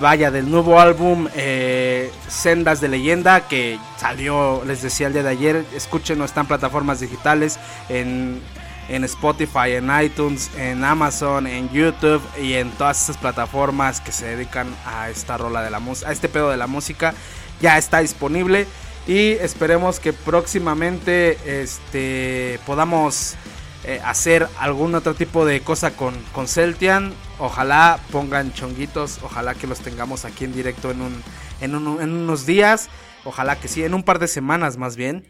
Vaya, 0.00 0.30
del 0.30 0.50
nuevo 0.50 0.80
álbum 0.80 1.28
eh, 1.36 2.10
Sendas 2.26 2.80
de 2.80 2.88
Leyenda 2.88 3.46
que 3.46 3.78
salió, 3.96 4.62
les 4.66 4.82
decía 4.82 5.06
el 5.06 5.12
día 5.12 5.22
de 5.22 5.30
ayer. 5.30 5.64
Escúchenlo, 5.74 6.24
está 6.24 6.40
en 6.40 6.46
plataformas 6.46 7.00
digitales, 7.00 7.58
en, 7.88 8.40
en 8.88 9.04
Spotify, 9.04 9.72
en 9.72 9.90
iTunes, 10.02 10.50
en 10.56 10.82
Amazon, 10.82 11.46
en 11.46 11.70
YouTube 11.70 12.22
y 12.40 12.54
en 12.54 12.70
todas 12.72 13.02
esas 13.02 13.16
plataformas 13.18 14.00
que 14.00 14.10
se 14.10 14.26
dedican 14.26 14.74
a 14.84 15.10
esta 15.10 15.36
rola 15.36 15.62
de 15.62 15.70
la 15.70 15.80
música, 15.80 16.10
a 16.10 16.12
este 16.12 16.28
pedo 16.28 16.50
de 16.50 16.56
la 16.56 16.66
música. 16.66 17.14
Ya 17.60 17.78
está 17.78 18.00
disponible 18.00 18.66
y 19.06 19.30
esperemos 19.32 20.00
que 20.00 20.12
próximamente 20.12 21.38
este 21.62 22.58
podamos 22.66 23.36
eh, 23.84 24.00
hacer 24.04 24.48
algún 24.58 24.94
otro 24.94 25.14
tipo 25.14 25.44
de 25.46 25.60
cosa 25.60 25.92
con, 25.92 26.14
con 26.32 26.48
Celtian. 26.48 27.12
Ojalá 27.38 27.98
pongan 28.10 28.52
chonguitos, 28.52 29.20
ojalá 29.22 29.54
que 29.54 29.66
los 29.66 29.80
tengamos 29.80 30.24
aquí 30.24 30.44
en 30.44 30.52
directo 30.52 30.90
en, 30.90 31.00
un, 31.02 31.22
en, 31.60 31.74
un- 31.74 32.00
en 32.00 32.12
unos 32.12 32.46
días. 32.46 32.88
Ojalá 33.24 33.56
que 33.56 33.68
sí, 33.68 33.84
en 33.84 33.94
un 33.94 34.02
par 34.02 34.18
de 34.18 34.28
semanas 34.28 34.76
más 34.76 34.96
bien. 34.96 35.26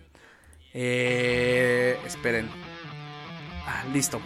Eh, 0.74 1.98
esperen. 2.06 2.48
Ah, 3.66 3.84
listo. 3.92 4.20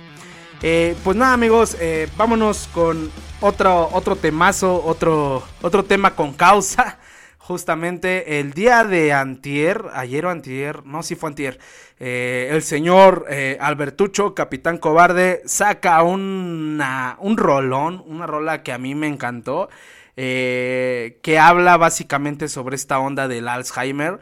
Eh, 0.62 0.94
pues 1.02 1.16
nada 1.16 1.32
amigos, 1.32 1.76
eh, 1.80 2.08
vámonos 2.16 2.68
con 2.72 3.11
otro, 3.40 3.88
otro 3.92 4.14
temazo, 4.14 4.80
otro, 4.85 5.42
otro 5.61 5.85
tema 5.85 6.14
con 6.14 6.32
causa. 6.35 6.98
Justamente 7.44 8.38
el 8.38 8.52
día 8.52 8.85
de 8.85 9.12
antier, 9.12 9.87
ayer 9.94 10.24
o 10.26 10.31
antier, 10.31 10.87
no, 10.87 11.02
sí 11.02 11.16
fue 11.16 11.28
antier, 11.31 11.59
eh, 11.98 12.48
el 12.52 12.62
señor 12.62 13.26
eh, 13.28 13.59
Albertucho, 13.61 14.33
Capitán 14.33 14.78
Cobarde, 14.78 15.42
saca 15.44 16.00
una, 16.05 17.16
un 17.18 17.37
rolón, 17.37 18.05
una 18.07 18.28
rola 18.28 18.62
que 18.62 18.72
a 18.72 18.78
mí 18.78 18.94
me 18.94 19.09
encantó, 19.09 19.68
eh, 20.16 21.18
que 21.24 21.40
habla 21.40 21.76
básicamente 21.78 22.46
sobre 22.48 22.76
esta 22.76 23.00
onda 23.00 23.26
del 23.26 23.48
Alzheimer. 23.48 24.20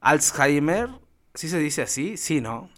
Alzheimer, 0.00 0.90
¿sí 1.34 1.48
se 1.48 1.58
dice 1.58 1.82
así? 1.82 2.16
Sí, 2.16 2.40
¿no? 2.40 2.70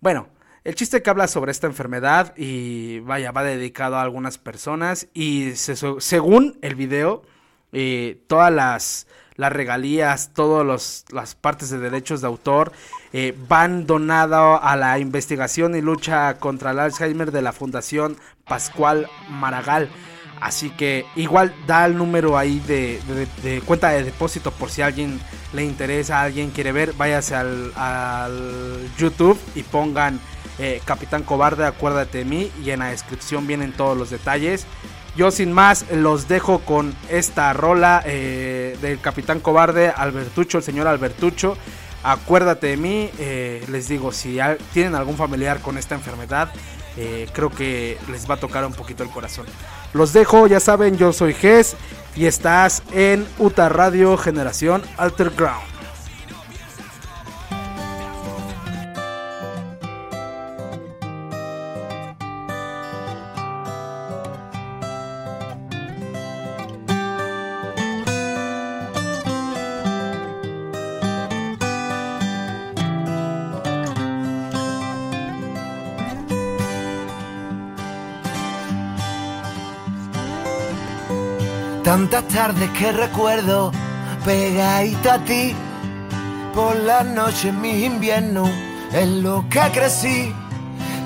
Bueno, 0.00 0.28
el 0.62 0.76
chiste 0.76 1.02
que 1.02 1.10
habla 1.10 1.26
sobre 1.26 1.50
esta 1.50 1.66
enfermedad 1.66 2.34
y 2.36 3.00
vaya, 3.00 3.32
va 3.32 3.42
dedicado 3.42 3.96
a 3.96 4.02
algunas 4.02 4.38
personas 4.38 5.08
y 5.12 5.56
se- 5.56 5.74
según 6.00 6.56
el 6.62 6.76
video, 6.76 7.22
todas 8.26 8.52
las, 8.52 9.06
las 9.40 9.52
regalías, 9.52 10.30
todas 10.34 11.04
las 11.12 11.34
partes 11.34 11.70
de 11.70 11.78
derechos 11.78 12.20
de 12.20 12.26
autor 12.28 12.72
eh, 13.12 13.34
van 13.48 13.86
donado 13.86 14.62
a 14.62 14.76
la 14.76 14.98
investigación 14.98 15.74
y 15.74 15.80
lucha 15.80 16.38
contra 16.38 16.70
el 16.72 16.78
Alzheimer 16.78 17.32
de 17.32 17.42
la 17.42 17.52
Fundación 17.52 18.16
Pascual 18.46 19.08
Maragall. 19.30 19.88
Así 20.40 20.70
que 20.70 21.04
igual 21.16 21.54
da 21.66 21.84
el 21.86 21.96
número 21.96 22.38
ahí 22.38 22.60
de, 22.60 23.00
de- 23.08 23.50
de 23.50 23.60
cuenta 23.62 23.90
de 23.90 24.04
depósito 24.04 24.50
por 24.52 24.70
si 24.70 24.80
a 24.82 24.86
alguien 24.86 25.20
le 25.52 25.64
interesa, 25.64 26.22
alguien 26.22 26.50
quiere 26.50 26.72
ver, 26.72 26.92
váyase 26.94 27.34
al, 27.34 27.72
al 27.76 28.88
YouTube 28.96 29.38
y 29.54 29.62
pongan 29.62 30.18
eh, 30.58 30.80
Capitán 30.84 31.22
Cobarde, 31.24 31.66
acuérdate 31.66 32.18
de 32.18 32.24
mí 32.24 32.50
y 32.64 32.70
en 32.70 32.78
la 32.80 32.90
descripción 32.90 33.46
vienen 33.46 33.72
todos 33.72 33.96
los 33.98 34.08
detalles. 34.10 34.66
Yo 35.16 35.30
sin 35.30 35.52
más 35.52 35.90
los 35.90 36.28
dejo 36.28 36.60
con 36.60 36.94
esta 37.08 37.52
rola 37.52 38.02
eh, 38.06 38.76
del 38.80 39.00
Capitán 39.00 39.40
Cobarde, 39.40 39.92
Albertucho, 39.94 40.58
el 40.58 40.64
señor 40.64 40.86
Albertucho. 40.86 41.56
Acuérdate 42.02 42.68
de 42.68 42.76
mí, 42.76 43.10
eh, 43.18 43.64
les 43.68 43.88
digo, 43.88 44.12
si 44.12 44.38
tienen 44.72 44.94
algún 44.94 45.16
familiar 45.16 45.60
con 45.60 45.76
esta 45.76 45.94
enfermedad, 45.94 46.50
eh, 46.96 47.28
creo 47.32 47.50
que 47.50 47.98
les 48.10 48.28
va 48.28 48.34
a 48.34 48.40
tocar 48.40 48.64
un 48.64 48.72
poquito 48.72 49.02
el 49.02 49.10
corazón. 49.10 49.46
Los 49.92 50.12
dejo, 50.12 50.46
ya 50.46 50.60
saben, 50.60 50.96
yo 50.96 51.12
soy 51.12 51.34
Ges 51.34 51.76
y 52.16 52.26
estás 52.26 52.82
en 52.92 53.26
Uta 53.38 53.68
Radio 53.68 54.16
Generación 54.16 54.82
Alterground. 54.96 55.69
Tantas 81.90 82.22
tardes 82.28 82.70
que 82.78 82.92
recuerdo 82.92 83.72
pegadita 84.24 85.14
a 85.14 85.24
ti. 85.24 85.56
Por 86.54 86.76
las 86.76 87.04
noches 87.04 87.52
mis 87.52 87.84
inviernos 87.84 88.48
en 88.92 89.24
lo 89.24 89.44
que 89.50 89.60
crecí. 89.72 90.32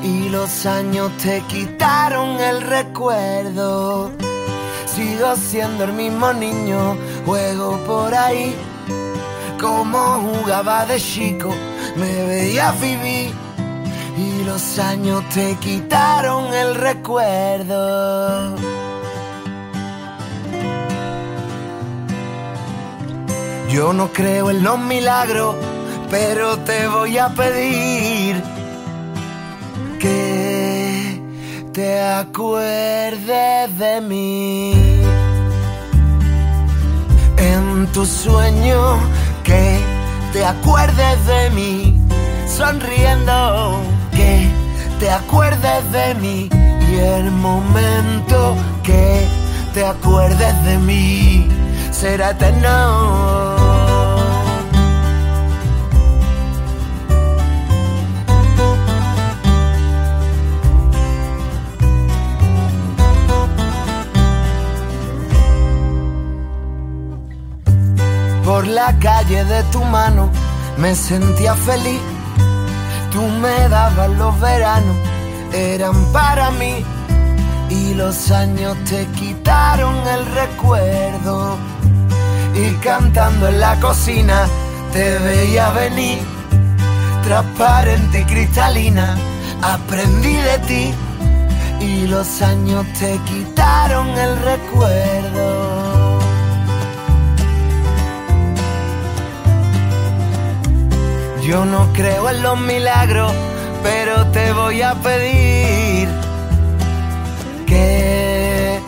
Y 0.02 0.28
los 0.28 0.66
años 0.66 1.10
te 1.22 1.40
quitaron 1.48 2.38
el 2.38 2.60
recuerdo. 2.60 4.10
Sigo 4.84 5.34
siendo 5.36 5.84
el 5.84 5.94
mismo 5.94 6.34
niño, 6.34 6.98
juego 7.24 7.78
por 7.86 8.14
ahí. 8.14 8.54
Como 9.58 10.20
jugaba 10.20 10.84
de 10.84 11.00
chico, 11.00 11.48
me 11.96 12.26
veía 12.26 12.72
vivir. 12.72 13.32
Y 14.18 14.44
los 14.44 14.78
años 14.78 15.26
te 15.30 15.54
quitaron 15.54 16.52
el 16.52 16.74
recuerdo. 16.74 18.73
Yo 23.74 23.92
no 23.92 24.12
creo 24.12 24.50
en 24.50 24.62
los 24.62 24.78
milagros, 24.78 25.56
pero 26.08 26.56
te 26.58 26.86
voy 26.86 27.18
a 27.18 27.30
pedir 27.30 28.40
que 29.98 31.20
te 31.72 32.00
acuerdes 32.00 33.76
de 33.76 34.00
mí. 34.00 34.74
En 37.36 37.88
tu 37.88 38.06
sueño, 38.06 38.96
que 39.42 39.80
te 40.32 40.44
acuerdes 40.44 41.26
de 41.26 41.50
mí. 41.50 42.00
Sonriendo, 42.46 43.80
que 44.12 44.50
te 45.00 45.10
acuerdes 45.10 45.90
de 45.90 46.14
mí. 46.14 46.48
Y 46.92 46.94
el 46.94 47.28
momento 47.32 48.54
que 48.84 49.26
te 49.74 49.84
acuerdes 49.84 50.64
de 50.64 50.78
mí 50.78 51.48
será 51.90 52.30
eterno. 52.30 53.63
Por 68.44 68.66
la 68.66 68.92
calle 68.98 69.42
de 69.46 69.62
tu 69.64 69.82
mano 69.84 70.30
me 70.76 70.94
sentía 70.94 71.54
feliz. 71.54 72.00
Tú 73.10 73.22
me 73.22 73.68
dabas 73.70 74.10
los 74.10 74.38
veranos, 74.38 74.96
eran 75.52 76.12
para 76.12 76.50
mí. 76.50 76.84
Y 77.70 77.94
los 77.94 78.30
años 78.30 78.76
te 78.84 79.06
quitaron 79.18 79.94
el 80.06 80.26
recuerdo. 80.34 81.56
Y 82.54 82.70
cantando 82.82 83.48
en 83.48 83.60
la 83.60 83.80
cocina 83.80 84.46
te 84.92 85.18
veía 85.20 85.70
venir. 85.70 86.20
Transparente 87.22 88.20
y 88.20 88.24
cristalina, 88.24 89.16
aprendí 89.62 90.34
de 90.34 90.58
ti. 90.68 90.94
Y 91.80 92.06
los 92.08 92.42
años 92.42 92.84
te 92.98 93.18
quitaron 93.24 94.08
el 94.10 94.38
recuerdo. 94.42 95.63
Yo 101.44 101.66
no 101.66 101.92
creo 101.92 102.30
en 102.30 102.42
los 102.42 102.58
milagros, 102.58 103.30
pero 103.82 104.26
te 104.28 104.54
voy 104.54 104.80
a 104.80 104.94
pedir 104.94 106.08
que 107.66 108.80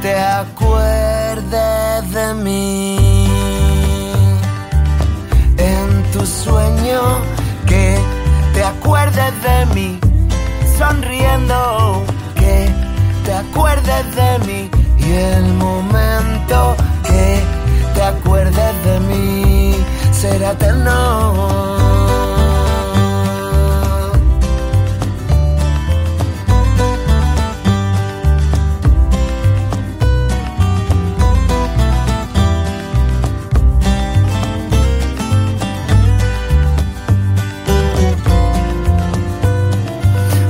te 0.00 0.18
acuerdes 0.18 2.10
de 2.10 2.34
mí. 2.42 3.26
En 5.58 6.02
tu 6.10 6.24
sueño, 6.24 7.02
que 7.66 7.98
te 8.54 8.64
acuerdes 8.64 9.42
de 9.42 9.66
mí. 9.74 10.00
Sonriendo, 10.78 12.02
que 12.34 12.70
te 13.26 13.34
acuerdes 13.34 14.16
de 14.16 14.38
mí. 14.46 14.70
Y 14.96 15.12
el 15.12 15.52
momento 15.52 16.76
que 17.04 17.42
te 17.94 18.02
acuerdes 18.02 18.84
de 18.86 19.00
mí 19.00 19.39
ser 20.20 20.42
eterno. 20.42 20.92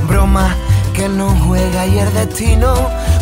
Broma 0.09 0.57
que 0.95 1.09
no 1.09 1.31
juega 1.47 1.87
y 1.87 2.01
el 2.01 2.13
destino 2.13 2.75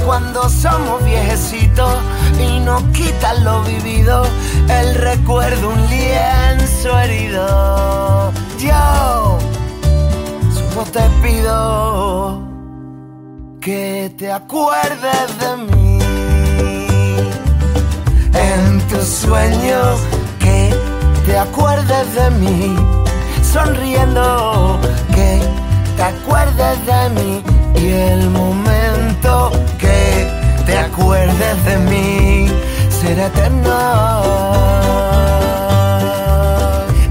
cuando 0.07 0.49
somos 0.49 1.05
viejecitos 1.05 1.93
y 2.39 2.61
nos 2.61 2.83
quitan 2.97 3.45
lo 3.45 3.63
vivido, 3.63 4.25
el 4.69 4.95
recuerdo 4.95 5.71
un 5.71 5.87
lienzo 5.89 6.99
herido. 6.99 8.33
Yo 8.59 9.39
solo 10.55 10.85
te 10.93 11.03
pido 11.23 12.49
que 13.61 14.13
te 14.17 14.33
acuerdes 14.33 15.29
de 15.43 15.57
mí. 15.69 15.99
En 18.33 18.81
tus 18.89 19.05
sueños, 19.05 20.01
que 20.39 20.75
te 21.27 21.37
acuerdes 21.37 22.15
de 22.15 22.31
mí. 22.31 22.77
Sonriendo, 23.43 24.79
que 25.15 25.43
te 25.97 26.03
acuerdes 26.03 26.77
de 26.87 27.11
mí. 27.11 27.43
Y 27.75 27.87
el 27.89 28.31
momento 28.31 29.51
que 29.79 30.18
te 30.69 30.77
acuerdes 30.77 31.65
de 31.65 31.77
mí 31.91 32.47
será 32.91 33.27
eterno. 33.27 33.79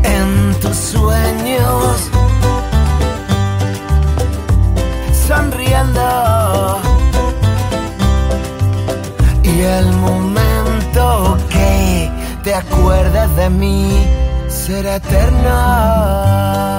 En 0.03 0.53
tus 0.61 0.75
sueños, 0.75 2.11
sonriendo 5.27 6.79
y 9.41 9.61
el 9.61 9.87
momento 10.07 11.37
que 11.49 12.11
te 12.43 12.53
acuerdes 12.53 13.35
de 13.37 13.49
mí 13.49 14.05
será 14.47 14.97
eterno. 14.97 16.77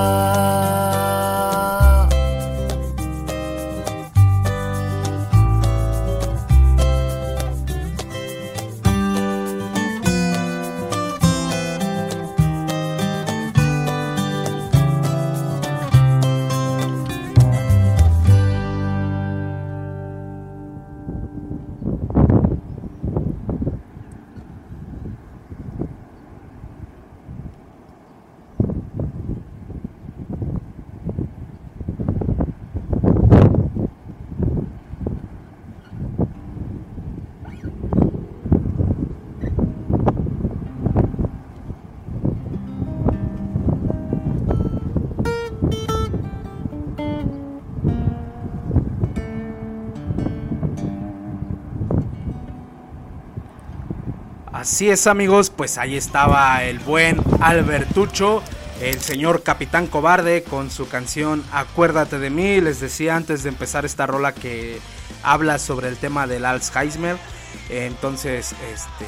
Así 54.79 54.91
es 54.91 55.09
amigos, 55.09 55.51
pues 55.51 55.77
ahí 55.77 55.97
estaba 55.97 56.63
el 56.63 56.79
buen 56.79 57.21
Albertucho, 57.41 58.45
el 58.81 59.01
señor 59.01 59.43
Capitán 59.43 59.89
Cobarde 59.89 60.45
con 60.45 60.71
su 60.71 60.89
canción 60.89 61.43
Acuérdate 61.51 62.21
de 62.21 62.31
mí. 62.31 62.61
Les 62.61 62.79
decía 62.79 63.17
antes 63.17 63.43
de 63.43 63.49
empezar 63.49 63.85
esta 63.85 64.07
rola 64.07 64.33
que 64.35 64.79
habla 65.25 65.59
sobre 65.59 65.89
el 65.89 65.97
tema 65.97 66.29
del 66.29 66.45
Alzheimer. 66.45 67.17
Entonces, 67.69 68.55
este, 68.73 69.07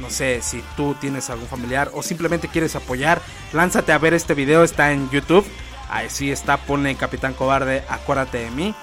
no 0.00 0.10
sé 0.10 0.40
si 0.42 0.60
tú 0.76 0.96
tienes 1.00 1.30
algún 1.30 1.46
familiar 1.46 1.92
o 1.94 2.02
simplemente 2.02 2.48
quieres 2.48 2.74
apoyar, 2.74 3.22
lánzate 3.52 3.92
a 3.92 3.98
ver 3.98 4.12
este 4.12 4.34
video, 4.34 4.64
está 4.64 4.90
en 4.90 5.08
YouTube. 5.10 5.46
Ahí 5.88 6.10
sí 6.10 6.32
está, 6.32 6.56
pone 6.56 6.96
Capitán 6.96 7.34
Cobarde, 7.34 7.84
acuérdate 7.88 8.38
de 8.38 8.50
mí. 8.50 8.74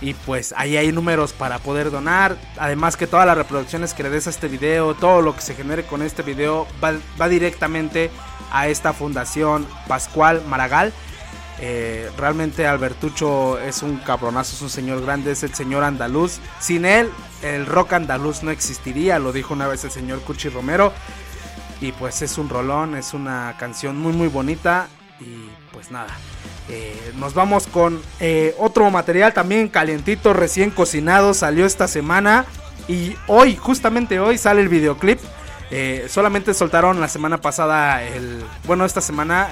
Y 0.00 0.14
pues 0.14 0.54
ahí 0.56 0.76
hay 0.76 0.92
números 0.92 1.32
para 1.32 1.58
poder 1.58 1.90
donar. 1.90 2.36
Además 2.58 2.96
que 2.96 3.06
todas 3.06 3.26
las 3.26 3.36
reproducciones 3.36 3.94
que 3.94 4.02
le 4.02 4.10
des 4.10 4.26
a 4.26 4.30
este 4.30 4.48
video, 4.48 4.94
todo 4.94 5.22
lo 5.22 5.34
que 5.34 5.40
se 5.40 5.54
genere 5.54 5.84
con 5.84 6.02
este 6.02 6.22
video 6.22 6.66
va, 6.82 7.28
directamente 7.28 8.10
a 8.52 8.68
esta 8.68 8.92
fundación 8.92 9.66
Pascual 9.88 10.42
Maragall. 10.46 10.92
Eh, 11.60 12.10
realmente 12.18 12.66
Albertucho 12.66 13.58
es 13.60 13.82
un 13.82 13.98
cabronazo, 13.98 14.56
es 14.56 14.62
un 14.62 14.70
señor 14.70 15.02
grande, 15.02 15.32
es 15.32 15.42
el 15.42 15.54
señor 15.54 15.84
andaluz. 15.84 16.40
Sin 16.60 16.84
él, 16.84 17.10
el 17.42 17.64
rock 17.64 17.94
andaluz 17.94 18.42
no 18.42 18.50
existiría, 18.50 19.18
lo 19.18 19.32
dijo 19.32 19.54
una 19.54 19.68
vez 19.68 19.84
el 19.84 19.90
señor 19.90 20.20
Cuchi 20.20 20.48
Romero. 20.48 20.92
Y 21.80 21.92
pues 21.92 22.22
es 22.22 22.38
un 22.38 22.48
rolón, 22.48 22.94
es 22.96 23.14
una 23.14 23.56
canción 23.58 23.98
muy 23.98 24.12
muy 24.12 24.28
bonita. 24.28 24.88
Pues 25.74 25.90
nada, 25.90 26.16
eh, 26.68 27.12
nos 27.18 27.34
vamos 27.34 27.66
con 27.66 28.00
eh, 28.20 28.54
otro 28.58 28.88
material 28.90 29.34
también 29.34 29.68
calientito, 29.68 30.32
recién 30.32 30.70
cocinado, 30.70 31.34
salió 31.34 31.66
esta 31.66 31.88
semana. 31.88 32.46
Y 32.86 33.16
hoy, 33.26 33.56
justamente 33.56 34.20
hoy, 34.20 34.38
sale 34.38 34.60
el 34.60 34.68
videoclip. 34.68 35.18
Eh, 35.70 36.06
solamente 36.08 36.54
soltaron 36.54 37.00
la 37.00 37.08
semana 37.08 37.38
pasada 37.38 38.02
el. 38.04 38.44
Bueno, 38.66 38.84
esta 38.84 39.00
semana 39.00 39.48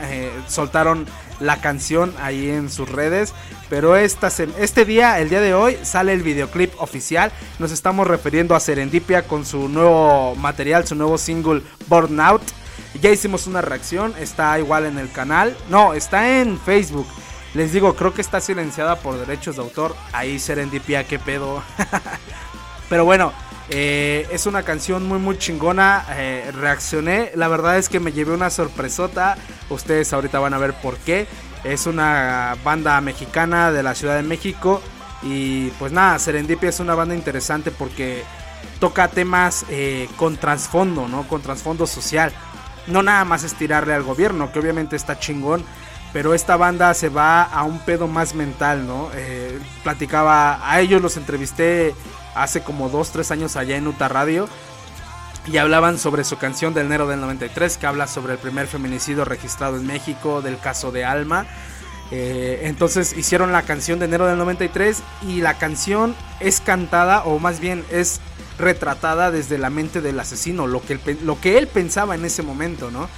soltaron 0.46 1.06
la 1.40 1.60
canción 1.60 2.14
ahí 2.20 2.50
en 2.50 2.70
sus 2.70 2.88
redes. 2.88 3.34
Pero 3.68 3.96
esta 3.96 4.28
este 4.58 4.84
día, 4.84 5.18
el 5.18 5.30
día 5.30 5.40
de 5.40 5.54
hoy, 5.54 5.78
sale 5.82 6.12
el 6.12 6.22
videoclip 6.22 6.72
oficial. 6.78 7.32
Nos 7.58 7.72
estamos 7.72 8.06
refiriendo 8.06 8.54
a 8.54 8.60
Serendipia 8.60 9.22
con 9.22 9.44
su 9.44 9.68
nuevo 9.68 10.36
material, 10.36 10.86
su 10.86 10.94
nuevo 10.94 11.18
single 11.18 11.62
Burnout. 11.88 12.42
Ya 13.00 13.10
hicimos 13.10 13.46
una 13.46 13.62
reacción, 13.62 14.14
está 14.18 14.58
igual 14.58 14.84
en 14.84 14.98
el 14.98 15.10
canal. 15.10 15.56
No, 15.70 15.94
está 15.94 16.40
en 16.40 16.58
Facebook. 16.60 17.06
Les 17.54 17.72
digo, 17.72 17.94
creo 17.94 18.14
que 18.14 18.20
está 18.20 18.40
silenciada 18.40 18.96
por 18.96 19.18
derechos 19.18 19.56
de 19.56 19.62
autor. 19.62 19.94
Ahí 20.12 20.38
Serendipia, 20.38 21.04
qué 21.04 21.18
pedo. 21.18 21.62
Pero 22.88 23.04
bueno, 23.04 23.32
eh, 23.68 24.26
es 24.30 24.46
una 24.46 24.62
canción 24.62 25.06
muy 25.06 25.18
muy 25.18 25.38
chingona. 25.38 26.04
eh, 26.10 26.50
reaccioné. 26.54 27.32
La 27.34 27.48
verdad 27.48 27.78
es 27.78 27.88
que 27.88 28.00
me 28.00 28.12
llevé 28.12 28.32
una 28.34 28.50
sorpresota. 28.50 29.36
Ustedes 29.70 30.12
ahorita 30.12 30.38
van 30.38 30.54
a 30.54 30.58
ver 30.58 30.74
por 30.74 30.96
qué. 30.98 31.26
Es 31.64 31.86
una 31.86 32.56
banda 32.64 33.00
mexicana 33.00 33.70
de 33.70 33.82
la 33.82 33.94
Ciudad 33.94 34.16
de 34.16 34.22
México. 34.22 34.82
Y 35.22 35.68
pues 35.78 35.92
nada, 35.92 36.18
Serendipia 36.18 36.68
es 36.68 36.80
una 36.80 36.94
banda 36.94 37.14
interesante 37.14 37.70
porque 37.70 38.24
toca 38.80 39.08
temas 39.08 39.64
eh, 39.68 40.08
con 40.16 40.36
trasfondo, 40.36 41.06
¿no? 41.06 41.28
Con 41.28 41.40
trasfondo 41.40 41.86
social. 41.86 42.32
No 42.86 43.02
nada 43.02 43.24
más 43.24 43.44
es 43.44 43.54
tirarle 43.54 43.94
al 43.94 44.02
gobierno, 44.02 44.52
que 44.52 44.58
obviamente 44.58 44.96
está 44.96 45.18
chingón. 45.18 45.64
Pero 46.12 46.34
esta 46.34 46.56
banda 46.56 46.92
se 46.92 47.08
va 47.08 47.42
a 47.42 47.62
un 47.62 47.78
pedo 47.78 48.06
más 48.06 48.34
mental, 48.34 48.86
¿no? 48.86 49.08
Eh, 49.14 49.58
platicaba, 49.82 50.60
a 50.70 50.80
ellos 50.80 51.00
los 51.00 51.16
entrevisté 51.16 51.94
hace 52.34 52.62
como 52.62 52.90
2-3 52.90 53.30
años 53.30 53.56
allá 53.56 53.76
en 53.76 53.86
Uta 53.86 54.08
Radio. 54.08 54.48
Y 55.46 55.56
hablaban 55.56 55.98
sobre 55.98 56.22
su 56.24 56.36
canción 56.36 56.74
del 56.74 56.86
enero 56.86 57.08
del 57.08 57.20
93, 57.20 57.78
que 57.78 57.86
habla 57.86 58.06
sobre 58.06 58.34
el 58.34 58.38
primer 58.38 58.66
feminicidio 58.66 59.24
registrado 59.24 59.76
en 59.76 59.86
México, 59.86 60.42
del 60.42 60.58
caso 60.58 60.92
de 60.92 61.04
Alma. 61.04 61.46
Eh, 62.12 62.60
entonces 62.64 63.16
hicieron 63.16 63.52
la 63.52 63.62
canción 63.62 63.98
de 63.98 64.04
enero 64.04 64.26
del 64.26 64.36
93 64.36 65.02
y 65.22 65.40
la 65.40 65.54
canción 65.54 66.14
es 66.40 66.60
cantada, 66.60 67.24
o 67.24 67.38
más 67.38 67.58
bien 67.58 67.84
es 67.90 68.20
retratada 68.58 69.30
desde 69.30 69.58
la 69.58 69.70
mente 69.70 70.00
del 70.00 70.18
asesino, 70.20 70.66
lo 70.66 70.82
que 70.82 70.94
él, 70.94 71.18
lo 71.24 71.40
que 71.40 71.58
él 71.58 71.66
pensaba 71.66 72.14
en 72.14 72.24
ese 72.24 72.42
momento, 72.42 72.90
¿no? 72.90 73.08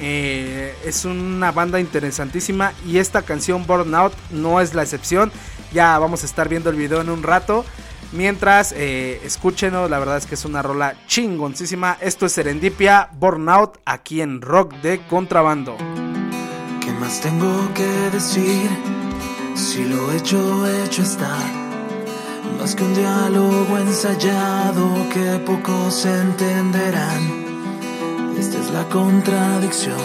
Eh, 0.00 0.74
es 0.84 1.04
una 1.04 1.52
banda 1.52 1.78
interesantísima 1.78 2.72
y 2.86 2.98
esta 2.98 3.22
canción 3.22 3.66
Burnout 3.66 4.12
no 4.30 4.60
es 4.60 4.74
la 4.74 4.82
excepción. 4.82 5.30
Ya 5.72 5.98
vamos 5.98 6.22
a 6.22 6.26
estar 6.26 6.48
viendo 6.48 6.70
el 6.70 6.76
video 6.76 7.00
en 7.00 7.10
un 7.10 7.22
rato. 7.22 7.64
Mientras, 8.12 8.72
eh, 8.76 9.20
escúchenos, 9.24 9.90
la 9.90 9.98
verdad 9.98 10.18
es 10.18 10.26
que 10.26 10.36
es 10.36 10.44
una 10.44 10.62
rola 10.62 10.94
chingoncísima. 11.06 11.96
Esto 12.00 12.26
es 12.26 12.32
Serendipia 12.32 13.08
Burnout 13.12 13.78
aquí 13.84 14.20
en 14.20 14.40
Rock 14.40 14.74
de 14.82 15.04
Contrabando. 15.08 15.76
¿Qué 16.80 16.92
más 16.92 17.20
tengo 17.20 17.72
que 17.74 17.86
decir? 18.12 18.70
Si 19.56 19.84
lo 19.84 20.12
hecho, 20.12 20.66
hecho 20.84 21.02
está. 21.02 21.63
Más 22.64 22.74
que 22.74 22.82
un 22.82 22.94
diálogo 22.94 23.76
ensayado 23.76 25.06
que 25.12 25.38
pocos 25.44 26.06
entenderán. 26.06 27.22
Esta 28.38 28.58
es 28.58 28.70
la 28.70 28.88
contradicción 28.88 30.00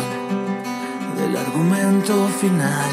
del 1.16 1.38
argumento 1.38 2.28
final. 2.42 2.92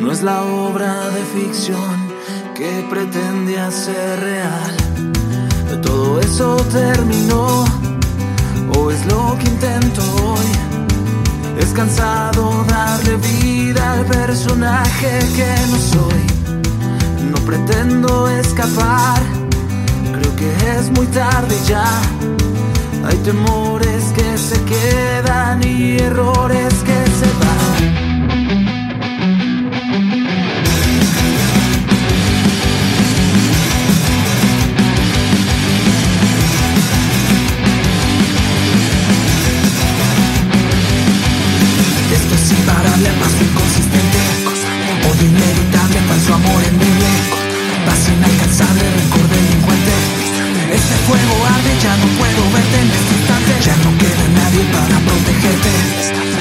No 0.00 0.10
es 0.10 0.22
la 0.22 0.42
obra 0.44 1.10
de 1.10 1.22
ficción 1.36 2.08
que 2.54 2.86
pretende 2.88 3.60
hacer 3.60 4.20
real. 4.20 5.82
Todo 5.82 6.20
eso 6.20 6.56
terminó, 6.72 7.66
o 8.78 8.90
es 8.90 9.04
lo 9.04 9.36
que 9.40 9.46
intento 9.46 10.00
hoy. 10.24 11.58
Es 11.58 11.70
cansado 11.74 12.64
darle 12.66 13.16
vida 13.16 13.92
al 13.92 14.06
personaje 14.06 15.18
que 15.36 15.54
no 15.70 15.76
soy. 15.76 16.43
Pretendo 17.46 18.28
escapar. 18.28 19.22
Creo 20.12 20.36
que 20.36 20.78
es 20.78 20.90
muy 20.90 21.06
tarde 21.08 21.56
ya. 21.66 21.84
Hay 23.04 23.16
temores 23.18 24.04
que 24.16 24.38
se 24.38 24.62
quedan 24.64 25.62
y 25.62 25.98
errores 25.98 26.74
que 26.88 27.04
se 27.18 27.28
van. 27.40 27.64
Esto 42.12 42.34
es 42.34 42.50
imparable, 42.52 43.08
paso 43.20 43.44
inconsistente 43.44 44.43
Odio 45.14 45.28
inevitable, 45.28 46.00
falso 46.08 46.34
amor 46.34 46.62
endeble 46.64 47.06
Paz 47.86 48.08
inalcanzable, 48.08 48.82
rencor 48.82 49.28
delincuente 49.28 49.94
Este 50.72 50.94
fuego 51.06 51.34
arde, 51.46 51.72
ya 51.80 51.96
no 51.98 52.06
puedo 52.18 52.42
verte 52.50 52.80
en 52.80 52.90
este 52.90 53.14
instante. 53.14 53.52
Ya 53.62 53.76
no 53.84 53.90
queda 53.98 54.24
nadie 54.34 54.64
para 54.74 54.98
protegerte. 55.06 55.70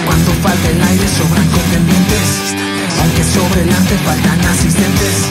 Cuando 0.05 0.31
falta 0.41 0.69
el 0.69 0.81
aire 0.81 1.07
sobran 1.07 1.47
contendientes 1.49 2.62
Aunque 3.01 3.23
sobre 3.23 3.61
el 3.63 3.71
ante 3.71 3.95
faltan 4.03 4.39
asistentes 4.45 5.29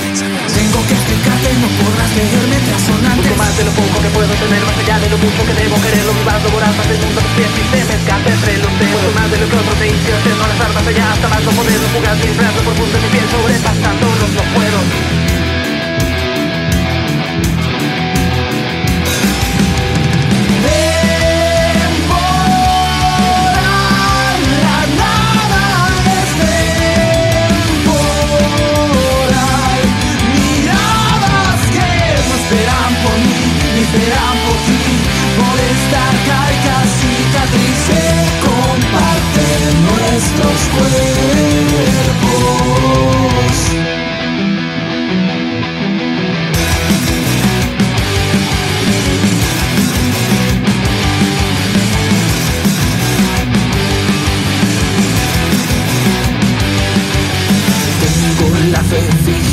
Tengo 0.52 0.80
que 0.86 0.94
explicarte, 0.94 1.48
no 1.60 1.68
podrás 1.80 2.10
leerme 2.16 2.58
tras 2.68 2.82
sonantes 2.82 3.32
Poco 3.32 3.42
más 3.42 3.56
de 3.56 3.64
lo 3.64 3.72
poco 3.72 3.96
que 4.02 4.10
puedo 4.10 4.32
tener, 4.34 4.62
más 4.64 4.76
allá 4.78 4.96
de 5.00 5.08
lo 5.10 5.18
mucho 5.18 5.40
que 5.46 5.54
debo 5.54 5.76
querer. 5.80 6.04
Lo 6.04 6.12
vivas, 6.14 6.42
lo 6.42 6.50
voraz, 6.50 6.74
más 6.76 6.88
del 6.88 7.00
mundo 7.00 7.20
pies 7.36 7.52
y 7.52 7.64
se 7.70 7.80
me 7.84 7.94
escape 7.94 8.30
entre 8.32 8.58
los 8.58 8.72
dedos 8.78 9.14
más 9.14 9.30
de 9.30 9.38
lo 9.38 9.46
que 9.48 9.56
otro 9.56 9.74
te 9.80 9.86
hice, 9.88 10.10
no 10.12 10.46
las 10.46 10.60
armas 10.60 10.86
allá 10.86 11.12
hasta 11.12 11.28
más 11.28 11.42
no 11.42 11.50
poder, 11.52 11.80
no 11.80 11.88
jugar 11.96 12.16
sin 12.20 12.34
freno 12.34 12.60
por 12.64 12.74
punto 12.74 12.94
de 12.96 13.02
mi 13.02 13.08
piel 13.08 13.26
sobrepasándolos, 13.30 14.30
no 14.36 14.44
puedo 14.52 15.21
Por 33.92 34.00
ti 34.00 34.84
Por 35.36 35.58
esta 35.60 36.04
carga 36.26 36.76
cicatriz 36.98 37.76
Se 37.86 38.04
comparten 38.40 39.72
nuestros 39.84 40.60
cuerpos 40.74 41.51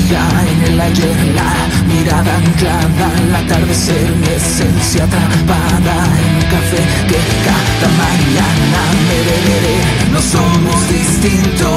fija 0.09 0.27
en 0.51 0.73
el 0.73 0.81
ayer, 0.81 1.17
la 1.35 1.53
mirada 1.87 2.35
anclada 2.35 3.11
al 3.17 3.35
atardecer, 3.35 4.11
mi 4.15 4.27
esencia 4.27 5.03
atrapada 5.03 5.95
en 6.23 6.35
un 6.35 6.47
café 6.55 6.81
que 7.07 7.19
cada 7.45 7.89
mañana 8.03 8.81
me 9.07 9.17
beberé. 9.29 9.79
No 10.11 10.21
somos 10.21 10.89
distintos, 10.89 11.73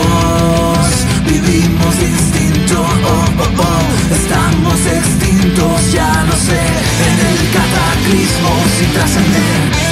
vivimos 1.27 1.99
distinto, 1.99 2.81
oh, 2.81 3.25
oh, 3.38 3.62
oh. 3.68 4.14
estamos 4.14 4.79
extintos, 4.87 5.92
ya 5.92 6.25
no 6.25 6.37
sé, 6.47 6.61
en 7.09 7.16
el 7.31 7.38
cataclismo 7.57 8.51
sin 8.79 8.92
trascender. 8.92 9.91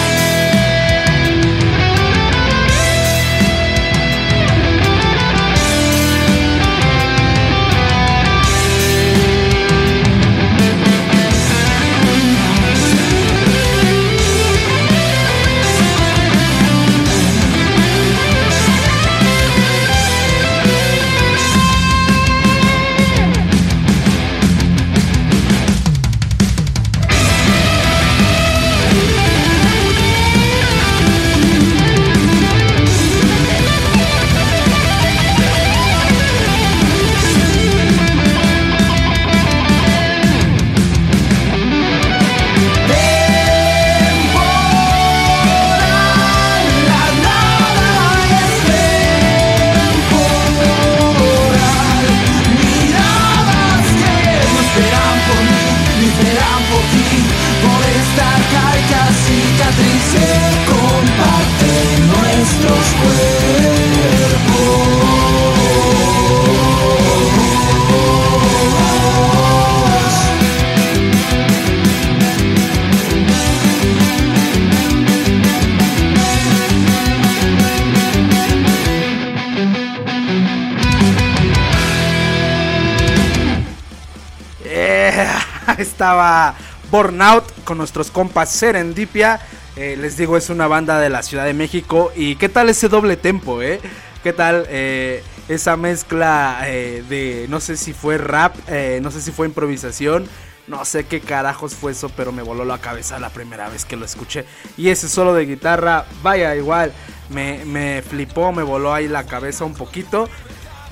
Estaba 86.11 86.57
Burnout 86.91 87.45
con 87.63 87.79
nuestros 87.79 88.11
compas 88.11 88.51
Serendipia. 88.51 89.39
Eh, 89.77 89.97
les 89.97 90.17
digo, 90.17 90.37
es 90.37 90.51
una 90.51 90.67
banda 90.67 90.99
de 90.99 91.09
la 91.09 91.23
Ciudad 91.23 91.45
de 91.45 91.55
México. 91.55 92.11
¿Y 92.17 92.35
qué 92.35 92.49
tal 92.49 92.69
ese 92.69 92.89
doble 92.89 93.17
tempo, 93.17 93.63
eh? 93.63 93.81
¿Qué 94.25 94.33
tal 94.33 94.67
eh, 94.69 95.23
esa 95.49 95.77
mezcla 95.77 96.63
eh, 96.67 97.05
de, 97.09 97.47
no 97.49 97.61
sé 97.61 97.77
si 97.77 97.93
fue 97.93 98.19
rap, 98.19 98.57
no 99.01 99.13
sé 99.13 99.21
si 99.21 99.31
fue 99.31 99.47
improvisación, 99.47 100.29
no 100.67 100.85
sé 100.85 101.05
qué 101.05 101.21
carajos 101.21 101.77
fue 101.77 101.93
eso, 101.93 102.09
pero 102.09 102.33
me 102.33 102.43
voló 102.43 102.65
la 102.65 102.79
cabeza 102.79 103.21
la 103.21 103.31
primera 103.31 103.69
vez 103.69 103.85
que 103.85 103.97
lo 103.97 104.05
escuché. 104.05 104.45
Y 104.77 104.89
ese 104.89 105.09
solo 105.09 105.33
de 105.33 105.47
guitarra, 105.47 106.07
vaya, 106.25 106.57
igual, 106.57 106.93
me, 107.29 107.65
me 107.67 108.03
flipó, 108.03 108.51
me 108.51 108.65
voló 108.65 108.93
ahí 108.93 109.07
la 109.07 109.27
cabeza 109.27 109.65
un 109.65 109.75
poquito. 109.75 110.29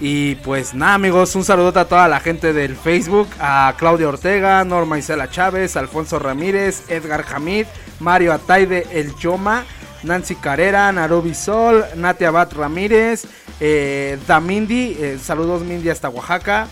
Y 0.00 0.36
pues 0.36 0.74
nada 0.74 0.94
amigos, 0.94 1.34
un 1.34 1.44
saludote 1.44 1.80
a 1.80 1.88
toda 1.88 2.06
la 2.06 2.20
gente 2.20 2.52
del 2.52 2.76
Facebook, 2.76 3.28
a 3.40 3.74
Claudia 3.76 4.08
Ortega, 4.08 4.64
Norma 4.64 4.98
Isela 4.98 5.28
Chávez, 5.28 5.76
Alfonso 5.76 6.20
Ramírez, 6.20 6.88
Edgar 6.88 7.24
Hamid, 7.34 7.66
Mario 7.98 8.32
Ataide 8.32 8.86
El 8.92 9.16
Yoma, 9.16 9.64
Nancy 10.04 10.36
Carrera, 10.36 10.92
Narobi 10.92 11.34
Sol, 11.34 11.84
Nati 11.96 12.24
Abad 12.24 12.52
Ramírez, 12.52 13.26
eh, 13.58 14.18
Damindi, 14.28 14.96
eh, 15.00 15.18
saludos 15.20 15.62
Mindy 15.62 15.90
hasta 15.90 16.08
Oaxaca, 16.08 16.68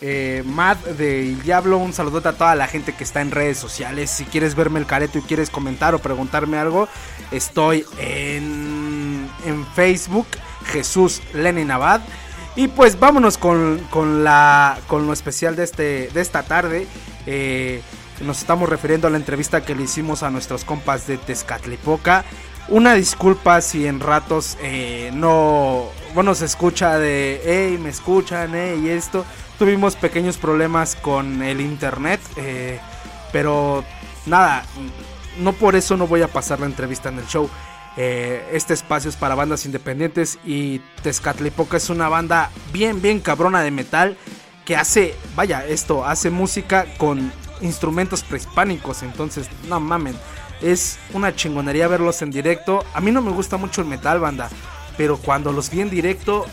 eh, 0.00 0.42
Matt 0.46 0.82
de 0.84 1.28
El 1.28 1.42
Diablo, 1.42 1.76
un 1.76 1.92
saludote 1.92 2.28
a 2.28 2.32
toda 2.32 2.54
la 2.54 2.68
gente 2.68 2.94
que 2.94 3.04
está 3.04 3.20
en 3.20 3.32
redes 3.32 3.58
sociales. 3.58 4.10
Si 4.10 4.24
quieres 4.24 4.54
verme 4.54 4.80
el 4.80 4.86
careto 4.86 5.18
y 5.18 5.22
quieres 5.22 5.50
comentar 5.50 5.94
o 5.94 5.98
preguntarme 5.98 6.56
algo, 6.56 6.88
estoy 7.30 7.84
en, 7.98 9.28
en 9.44 9.66
Facebook, 9.74 10.26
Jesús 10.72 11.20
Lenin 11.34 11.70
Abad. 11.70 12.00
Y 12.54 12.68
pues 12.68 13.00
vámonos 13.00 13.38
con, 13.38 13.78
con 13.90 14.24
la, 14.24 14.78
con 14.86 15.06
lo 15.06 15.12
especial 15.12 15.56
de, 15.56 15.64
este, 15.64 16.08
de 16.12 16.20
esta 16.20 16.42
tarde. 16.42 16.86
Eh, 17.26 17.82
nos 18.20 18.38
estamos 18.38 18.68
refiriendo 18.68 19.06
a 19.06 19.10
la 19.10 19.16
entrevista 19.16 19.64
que 19.64 19.74
le 19.74 19.84
hicimos 19.84 20.22
a 20.22 20.30
nuestros 20.30 20.64
compas 20.64 21.06
de 21.06 21.16
Tezcatlipoca. 21.16 22.24
Una 22.68 22.94
disculpa 22.94 23.60
si 23.60 23.86
en 23.86 24.00
ratos 24.00 24.56
eh, 24.62 25.10
no, 25.14 25.86
bueno, 26.14 26.34
se 26.34 26.44
escucha 26.44 26.98
de, 26.98 27.40
hey, 27.44 27.78
me 27.82 27.88
escuchan, 27.88 28.52
hey, 28.54 28.80
y 28.84 28.90
esto. 28.90 29.24
Tuvimos 29.58 29.96
pequeños 29.96 30.36
problemas 30.36 30.94
con 30.96 31.42
el 31.42 31.60
internet, 31.60 32.20
eh, 32.36 32.80
pero 33.32 33.84
nada, 34.26 34.64
no 35.38 35.52
por 35.52 35.74
eso 35.74 35.96
no 35.96 36.06
voy 36.06 36.22
a 36.22 36.28
pasar 36.28 36.60
la 36.60 36.66
entrevista 36.66 37.08
en 37.08 37.18
el 37.18 37.26
show. 37.26 37.48
Eh, 37.96 38.48
este 38.52 38.74
espacio 38.74 39.10
es 39.10 39.16
para 39.16 39.34
bandas 39.34 39.66
independientes 39.66 40.38
y 40.44 40.78
Tezcatlipoca 41.02 41.76
es 41.76 41.90
una 41.90 42.08
banda 42.08 42.50
bien, 42.72 43.02
bien 43.02 43.20
cabrona 43.20 43.62
de 43.62 43.70
metal. 43.70 44.16
que 44.64 44.76
hace, 44.76 45.16
vaya, 45.34 45.66
esto, 45.66 46.04
hace 46.04 46.30
música 46.30 46.86
con 46.96 47.32
instrumentos 47.60 48.22
prehispánicos, 48.22 49.02
entonces, 49.02 49.48
no 49.68 49.80
mamen, 49.80 50.14
es 50.60 50.98
una 51.12 51.34
chingonería 51.34 51.88
verlos 51.88 52.22
en 52.22 52.30
directo. 52.30 52.84
A 52.94 53.00
mí 53.00 53.10
no 53.10 53.22
me 53.22 53.32
gusta 53.32 53.56
mucho 53.56 53.80
el 53.80 53.88
metal, 53.88 54.20
banda, 54.20 54.48
pero 54.96 55.16
cuando 55.16 55.52
los 55.52 55.68
vi 55.68 55.80
en 55.80 55.90
directo, 55.90 56.46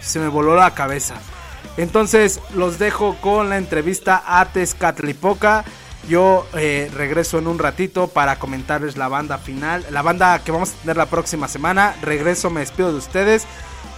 se 0.00 0.18
me 0.18 0.28
voló 0.28 0.54
la 0.56 0.74
cabeza. 0.74 1.14
Entonces 1.76 2.40
los 2.54 2.78
dejo 2.78 3.16
con 3.20 3.50
la 3.50 3.58
entrevista 3.58 4.22
a 4.26 4.46
Tezcatlipoca. 4.46 5.64
Yo 6.08 6.46
eh, 6.54 6.90
regreso 6.94 7.38
en 7.38 7.48
un 7.48 7.58
ratito 7.58 8.06
para 8.08 8.38
comentarles 8.38 8.96
la 8.96 9.08
banda 9.08 9.38
final, 9.38 9.84
la 9.90 10.02
banda 10.02 10.38
que 10.44 10.52
vamos 10.52 10.70
a 10.72 10.80
tener 10.82 10.96
la 10.96 11.06
próxima 11.06 11.48
semana. 11.48 11.96
Regreso, 12.02 12.48
me 12.50 12.60
despido 12.60 12.92
de 12.92 12.98
ustedes. 12.98 13.46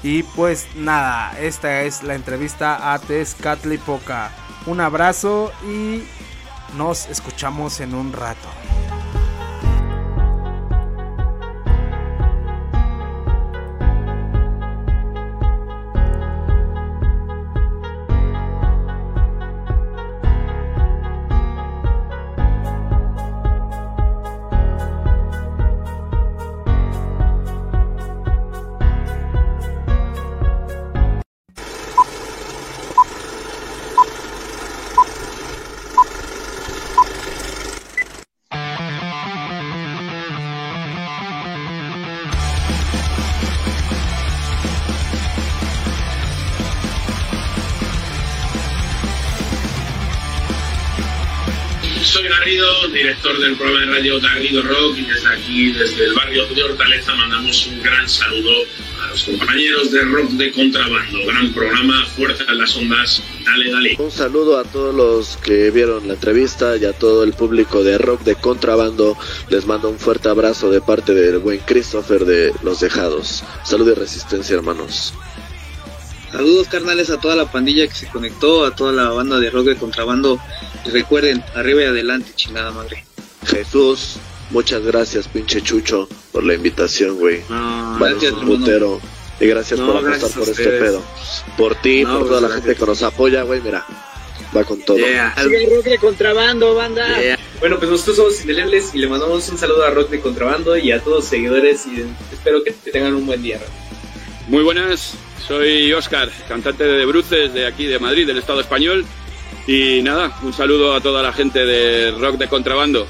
Y 0.03 0.23
pues 0.23 0.67
nada, 0.77 1.39
esta 1.41 1.83
es 1.83 2.03
la 2.03 2.15
entrevista 2.15 2.93
a 2.93 2.99
Tezcatlipoca. 2.99 4.31
Un 4.67 4.81
abrazo 4.81 5.53
y 5.67 6.05
nos 6.77 7.09
escuchamos 7.09 7.81
en 7.81 7.95
un 7.95 8.13
rato. 8.13 8.49
Programa 53.59 53.81
de 53.81 53.87
radio 53.87 54.21
Garrido 54.21 54.63
Rock 54.63 54.99
y 54.99 55.03
desde 55.03 55.29
aquí, 55.29 55.73
desde 55.73 56.05
el 56.05 56.15
barrio 56.15 56.47
de 56.47 56.63
Hortaleza, 56.63 57.13
mandamos 57.15 57.67
un 57.67 57.83
gran 57.83 58.09
saludo 58.09 58.53
a 59.03 59.09
los 59.09 59.25
compañeros 59.25 59.91
de 59.91 60.05
Rock 60.05 60.31
de 60.31 60.53
Contrabando. 60.53 61.19
Gran 61.27 61.53
programa, 61.53 62.07
fuerza 62.07 62.45
en 62.49 62.59
las 62.59 62.77
ondas, 62.77 63.23
dale, 63.45 63.71
dale. 63.71 63.97
Un 63.99 64.13
saludo 64.13 64.59
a 64.59 64.65
todos 64.65 64.95
los 64.95 65.37
que 65.39 65.71
vieron 65.73 66.07
la 66.07 66.15
entrevista 66.15 66.77
y 66.77 66.85
a 66.85 66.93
todo 66.93 67.25
el 67.25 67.33
público 67.33 67.83
de 67.83 67.99
Rock 67.99 68.23
de 68.23 68.37
Contrabando. 68.37 69.19
Les 69.51 69.67
mando 69.67 69.91
un 69.91 69.99
fuerte 69.99 70.29
abrazo 70.29 70.71
de 70.71 70.81
parte 70.81 71.13
del 71.13 71.39
buen 71.39 71.59
Christopher 71.59 72.25
de 72.25 72.55
Los 72.63 72.79
Dejados. 72.79 73.43
Salud 73.65 73.91
y 73.91 73.95
resistencia, 73.95 74.55
hermanos. 74.55 75.15
Saludos 76.31 76.69
carnales 76.69 77.11
a 77.11 77.19
toda 77.19 77.35
la 77.35 77.51
pandilla 77.51 77.89
que 77.89 77.95
se 77.95 78.07
conectó, 78.07 78.65
a 78.65 78.77
toda 78.77 78.93
la 78.93 79.09
banda 79.09 79.41
de 79.41 79.51
rock 79.51 79.67
de 79.67 79.77
contrabando. 79.77 80.39
Y 80.87 80.91
recuerden, 80.91 81.43
arriba 81.57 81.83
y 81.83 81.87
adelante, 81.87 82.31
chingada 82.37 82.71
madre. 82.71 83.08
Jesús, 83.47 84.17
muchas 84.51 84.83
gracias, 84.83 85.29
pinche 85.29 85.63
Chucho, 85.63 86.09
por 86.33 86.45
la 86.45 86.55
invitación, 86.55 87.17
güey. 87.19 87.43
No, 87.49 87.99
Vale, 87.99 88.15
gracias, 88.15 88.33
un 88.33 88.47
putero. 88.47 89.01
Y 89.41 89.47
gracias 89.47 89.79
No, 89.79 89.93
por 89.93 90.03
gracias 90.03 90.33
apostar 90.33 90.55
por 90.55 90.65
este 90.67 90.79
pedo. 90.79 91.03
Por 91.57 91.75
ti, 91.77 92.03
No, 92.03 92.19
por 92.19 92.29
toda 92.29 92.41
la 92.41 92.49
pues, 92.49 92.61
gente 92.61 92.77
que 92.77 92.87
nos 92.87 93.03
apoya, 93.03 93.43
güey, 93.43 93.61
mira. 93.61 93.87
Va 94.57 94.65
con 94.65 94.81
todo. 94.81 94.97
Sigue 94.97 95.65
el 95.65 95.71
rock 95.77 95.85
de 95.85 95.99
contrabando, 95.99 96.75
banda. 96.75 97.21
Yeah. 97.21 97.39
Bueno, 97.61 97.79
pues 97.79 97.91
nosotros 97.91 98.17
somos 98.17 98.41
Indelebles 98.41 98.95
y 98.95 98.99
le 98.99 99.09
mandamos 99.09 99.49
un 99.49 99.59
saludo 99.59 99.85
a 99.85 99.91
Rock 99.91 100.11
de 100.11 100.21
Contrabando 100.21 100.77
y 100.77 100.93
a 100.93 101.01
todos 101.01 101.19
los 101.19 101.25
seguidores 101.27 101.87
y 101.87 102.05
espero 102.33 102.63
que 102.63 102.71
tengan 102.71 103.15
un 103.15 103.27
buen 103.27 103.43
día. 103.43 103.61
Muy 104.47 104.63
buenas, 104.63 105.15
soy 105.47 105.93
Óscar, 105.93 106.31
cantante 106.47 106.85
de 106.85 107.05
Bruces 107.05 107.53
de 107.53 107.67
aquí 107.67 107.87
de 107.87 107.99
Madrid, 107.99 108.27
del 108.27 108.39
Estado 108.39 108.61
español. 108.61 109.05
Y 109.67 110.03
nada, 110.03 110.39
un 110.43 110.53
saludo 110.55 110.95
a 110.95 111.01
toda 111.01 111.23
la 111.23 111.33
gente 111.33 111.67
de 111.67 112.13
rock 112.13 112.37
de 112.37 112.49
contrabando. 112.49 113.07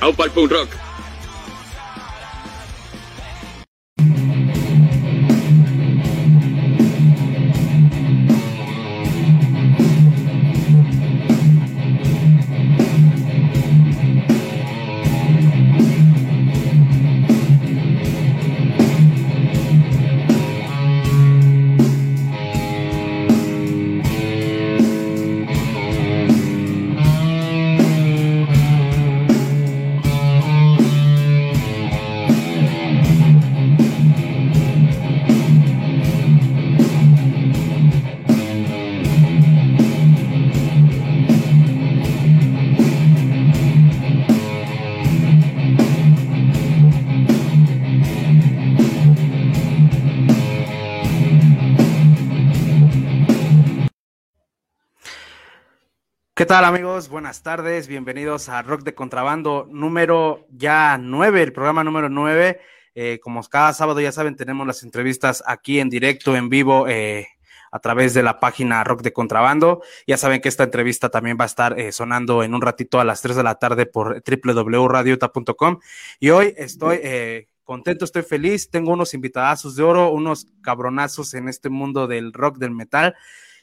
Aupa 0.00 0.24
el 0.24 0.30
punk 0.30 0.52
rock. 0.52 0.87
Tal 56.48 56.64
amigos? 56.64 57.10
Buenas 57.10 57.42
tardes, 57.42 57.88
bienvenidos 57.88 58.48
a 58.48 58.62
Rock 58.62 58.82
de 58.82 58.94
Contrabando 58.94 59.68
número 59.70 60.46
ya 60.50 60.96
9, 60.96 61.42
el 61.42 61.52
programa 61.52 61.84
número 61.84 62.08
9. 62.08 62.58
Eh, 62.94 63.20
como 63.22 63.42
cada 63.42 63.74
sábado 63.74 64.00
ya 64.00 64.12
saben, 64.12 64.34
tenemos 64.34 64.66
las 64.66 64.82
entrevistas 64.82 65.44
aquí 65.46 65.78
en 65.78 65.90
directo, 65.90 66.36
en 66.36 66.48
vivo, 66.48 66.88
eh, 66.88 67.28
a 67.70 67.80
través 67.80 68.14
de 68.14 68.22
la 68.22 68.40
página 68.40 68.82
Rock 68.82 69.02
de 69.02 69.12
Contrabando. 69.12 69.82
Ya 70.06 70.16
saben 70.16 70.40
que 70.40 70.48
esta 70.48 70.64
entrevista 70.64 71.10
también 71.10 71.36
va 71.38 71.44
a 71.44 71.48
estar 71.48 71.78
eh, 71.78 71.92
sonando 71.92 72.42
en 72.42 72.54
un 72.54 72.62
ratito 72.62 72.98
a 72.98 73.04
las 73.04 73.20
3 73.20 73.36
de 73.36 73.42
la 73.42 73.56
tarde 73.56 73.84
por 73.84 74.22
www.radiota.com. 74.22 75.80
Y 76.18 76.30
hoy 76.30 76.54
estoy 76.56 76.98
eh, 77.02 77.48
contento, 77.62 78.06
estoy 78.06 78.22
feliz, 78.22 78.70
tengo 78.70 78.92
unos 78.92 79.12
invitadazos 79.12 79.76
de 79.76 79.82
oro, 79.82 80.08
unos 80.12 80.46
cabronazos 80.62 81.34
en 81.34 81.50
este 81.50 81.68
mundo 81.68 82.06
del 82.06 82.32
rock, 82.32 82.56
del 82.56 82.70
metal 82.70 83.16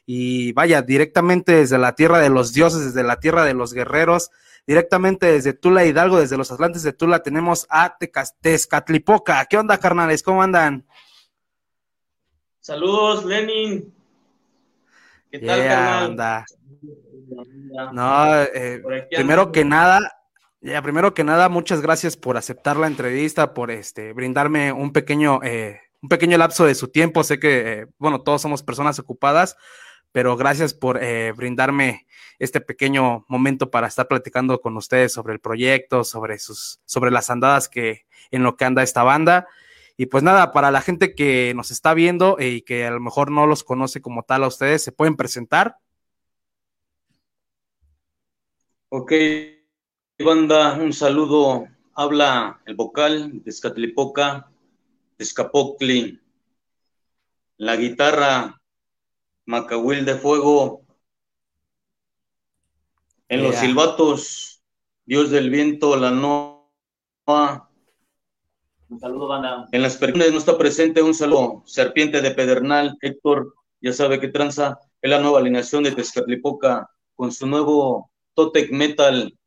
y 0.06 0.52
vaya, 0.54 0.82
directamente 0.82 1.54
desde 1.54 1.78
la 1.78 1.96
tierra 1.96 2.20
de 2.20 2.30
los 2.30 2.54
dioses, 2.54 2.86
desde 2.86 3.04
la 3.04 3.20
tierra 3.20 3.44
de 3.44 3.54
los 3.54 3.74
guerreros, 3.74 4.32
directamente 4.68 5.32
desde 5.32 5.54
Tula 5.54 5.86
Hidalgo, 5.86 6.20
desde 6.20 6.38
los 6.38 6.52
Atlantes 6.52 6.84
de 6.84 6.94
Tula, 6.94 7.24
tenemos 7.24 7.66
a 7.70 7.98
Tezcatlipoca. 8.42 9.46
¿Qué 9.46 9.58
onda, 9.58 9.78
carnales? 9.80 10.24
¿Cómo 10.24 10.42
andan? 10.44 10.86
Saludos, 12.60 13.26
Lenin. 13.26 13.94
¿Qué 15.32 15.40
tal, 15.40 15.60
Yeah, 15.60 15.70
carnal? 15.70 16.04
anda. 16.04 16.46
No, 17.92 18.42
eh, 18.44 18.82
primero 19.12 19.52
que 19.52 19.66
nada, 19.66 20.00
ya, 20.62 20.82
primero 20.82 21.14
que 21.14 21.24
nada, 21.24 21.50
muchas 21.50 21.82
gracias 21.82 22.18
por 22.18 22.38
aceptar 22.38 22.78
la 22.78 22.88
entrevista, 22.88 23.54
por 23.54 23.70
este, 23.72 24.14
brindarme 24.14 24.72
un 24.72 24.94
pequeño, 24.94 25.42
eh, 25.44 25.80
un 26.02 26.10
pequeño 26.10 26.38
lapso 26.38 26.66
de 26.66 26.76
su 26.76 26.88
tiempo. 26.88 27.24
Sé 27.24 27.40
que, 27.40 27.72
eh, 27.82 27.88
bueno, 27.98 28.22
todos 28.22 28.42
somos 28.42 28.64
personas 28.64 28.98
ocupadas, 28.98 29.58
pero 30.16 30.38
gracias 30.38 30.74
por 30.74 31.04
eh, 31.04 31.34
brindarme 31.34 32.08
este 32.40 32.62
pequeño 32.62 33.26
momento 33.28 33.70
para 33.70 33.88
estar 33.88 34.08
platicando 34.08 34.62
con 34.62 34.78
ustedes 34.78 35.12
sobre 35.12 35.34
el 35.34 35.42
proyecto, 35.42 36.06
sobre 36.06 36.40
sus, 36.40 36.80
sobre 36.86 37.12
las 37.12 37.30
andadas 37.30 37.68
que 37.68 38.06
en 38.32 38.42
lo 38.42 38.56
que 38.56 38.64
anda 38.64 38.82
esta 38.82 39.04
banda. 39.04 39.46
Y 39.98 40.06
pues 40.06 40.24
nada, 40.24 40.54
para 40.54 40.72
la 40.72 40.80
gente 40.80 41.16
que 41.16 41.52
nos 41.54 41.70
está 41.70 41.94
viendo 41.94 42.40
eh, 42.40 42.48
y 42.48 42.62
que 42.62 42.86
a 42.86 42.92
lo 42.92 43.02
mejor 43.02 43.30
no 43.30 43.46
los 43.46 43.66
conoce 43.66 44.02
como 44.02 44.24
tal 44.24 44.46
a 44.46 44.48
ustedes, 44.48 44.82
se 44.82 44.94
pueden 44.94 45.18
presentar. 45.18 45.80
Ok, 48.88 49.12
banda, 50.20 50.78
un 50.78 50.94
saludo. 50.94 51.68
Habla 51.94 52.62
el 52.66 52.76
vocal 52.76 53.44
de 53.44 53.52
Escatlipoca, 53.52 54.50
Escapocli. 55.18 56.22
La 57.58 57.76
guitarra, 57.76 58.62
Macahuil 59.46 60.06
de 60.06 60.16
Fuego. 60.16 60.82
En 63.28 63.44
los 63.44 63.56
silbatos, 63.56 64.64
Dios 65.06 65.32
del 65.32 65.50
viento, 65.50 65.96
la 65.96 66.12
noa. 66.12 67.70
Un 68.88 69.00
saludo, 69.00 69.28
banda. 69.28 69.68
En 69.72 69.82
las 69.82 69.98
percusiones 69.98 70.32
no 70.32 70.40
está 70.40 70.58
presente 70.58 71.02
un 71.02 71.14
saludo. 71.14 71.64
Serpiente 71.66 72.22
de 72.22 72.32
Pedernal, 72.32 72.98
Héctor, 73.02 73.56
ya 73.82 73.94
sabe 73.94 74.20
que 74.20 74.28
tranza. 74.28 74.80
es 75.02 75.10
la 75.10 75.20
nueva 75.20 75.40
alineación 75.40 75.84
de 75.84 75.92
Tezcatlipoca 75.92 76.90
con 77.16 77.32
su 77.32 77.48
nuevo 77.48 78.12
Totec 78.34 78.72
Metal, 78.72 79.38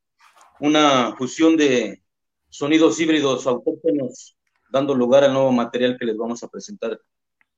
una 0.61 1.15
fusión 1.17 1.57
de 1.57 2.03
sonidos 2.49 2.99
híbridos 2.99 3.47
autóctonos, 3.47 4.37
dando 4.71 4.95
lugar 4.95 5.25
al 5.25 5.33
nuevo 5.33 5.53
material 5.53 5.97
que 5.99 6.07
les 6.07 6.17
vamos 6.17 6.43
a 6.43 6.49
presentar 6.49 7.01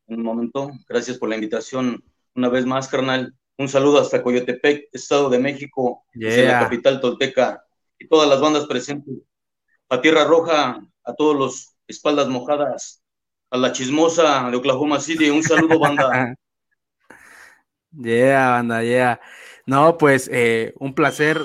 en 0.07 0.19
un 0.19 0.23
momento. 0.23 0.71
Gracias 0.89 1.19
por 1.19 1.29
la 1.29 1.37
invitación 1.37 2.03
una 2.41 2.49
vez 2.49 2.65
más, 2.65 2.89
carnal. 2.89 3.35
Un 3.59 3.69
saludo 3.69 4.01
hasta 4.01 4.23
Coyotepec, 4.23 4.89
Estado 4.93 5.29
de 5.29 5.39
México, 5.39 6.07
desde 6.15 6.47
la 6.47 6.61
capital 6.61 6.99
tolteca 6.99 7.63
y 7.99 8.09
todas 8.09 8.27
las 8.29 8.41
bandas 8.41 8.67
presentes. 8.67 9.15
A 9.91 10.01
Tierra 10.01 10.25
Roja, 10.25 10.81
a 11.05 11.15
todos 11.15 11.37
los 11.37 11.77
espaldas 11.87 12.29
mojadas, 12.29 13.03
a 13.51 13.59
la 13.59 13.73
chismosa 13.73 14.51
de 14.51 14.57
Oklahoma 14.57 15.01
City, 15.01 15.29
un 15.29 15.43
saludo, 15.43 15.79
banda. 15.79 16.35
yeah, 17.93 18.53
banda, 18.53 18.83
yeah. 18.83 19.21
No, 19.67 19.99
pues 19.99 20.31
eh, 20.33 20.73
un 20.79 20.95
placer, 20.95 21.43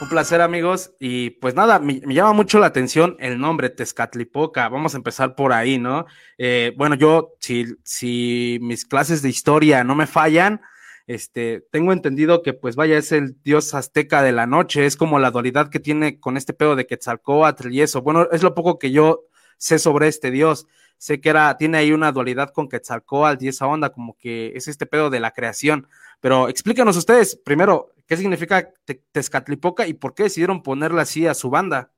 un 0.00 0.08
placer, 0.08 0.40
amigos. 0.40 0.92
Y 1.00 1.30
pues 1.30 1.54
nada, 1.54 1.78
me, 1.78 2.00
llama 2.00 2.32
mucho 2.32 2.58
la 2.58 2.66
atención 2.66 3.16
el 3.18 3.38
nombre 3.38 3.70
Tezcatlipoca. 3.70 4.68
Vamos 4.68 4.94
a 4.94 4.98
empezar 4.98 5.34
por 5.34 5.52
ahí, 5.52 5.78
¿no? 5.78 6.06
Eh, 6.38 6.72
bueno, 6.76 6.94
yo, 6.94 7.34
si, 7.40 8.58
mis 8.60 8.84
clases 8.84 9.22
de 9.22 9.28
historia 9.28 9.84
no 9.84 9.94
me 9.94 10.06
fallan, 10.06 10.60
este, 11.06 11.66
tengo 11.72 11.92
entendido 11.92 12.42
que, 12.42 12.52
pues 12.52 12.76
vaya, 12.76 12.98
es 12.98 13.12
el 13.12 13.42
dios 13.42 13.74
azteca 13.74 14.22
de 14.22 14.32
la 14.32 14.46
noche, 14.46 14.86
es 14.86 14.96
como 14.96 15.18
la 15.18 15.30
dualidad 15.30 15.70
que 15.70 15.80
tiene 15.80 16.20
con 16.20 16.36
este 16.36 16.52
pedo 16.52 16.76
de 16.76 16.86
Quetzalcóatl 16.86 17.72
y 17.72 17.82
eso. 17.82 18.02
Bueno, 18.02 18.28
es 18.30 18.42
lo 18.42 18.54
poco 18.54 18.78
que 18.78 18.90
yo 18.92 19.24
sé 19.56 19.78
sobre 19.78 20.08
este 20.08 20.30
dios. 20.30 20.66
Sé 20.98 21.20
que 21.20 21.30
era, 21.30 21.56
tiene 21.56 21.78
ahí 21.78 21.92
una 21.92 22.12
dualidad 22.12 22.50
con 22.50 22.68
Quetzalcóatl 22.68 23.44
y 23.44 23.48
esa 23.48 23.66
onda, 23.66 23.90
como 23.90 24.16
que 24.16 24.52
es 24.54 24.68
este 24.68 24.86
pedo 24.86 25.10
de 25.10 25.20
la 25.20 25.32
creación. 25.32 25.88
Pero 26.20 26.48
explícanos 26.48 26.96
ustedes, 26.96 27.36
primero, 27.36 27.92
¿qué 28.08 28.16
significa 28.16 28.72
te 28.84 28.94
Tezcatlipoca 29.12 29.86
y 29.86 29.94
por 29.94 30.14
qué 30.14 30.24
decidieron 30.24 30.62
ponerle 30.62 31.02
así 31.02 31.26
a 31.26 31.34
su 31.34 31.50
banda? 31.50 31.92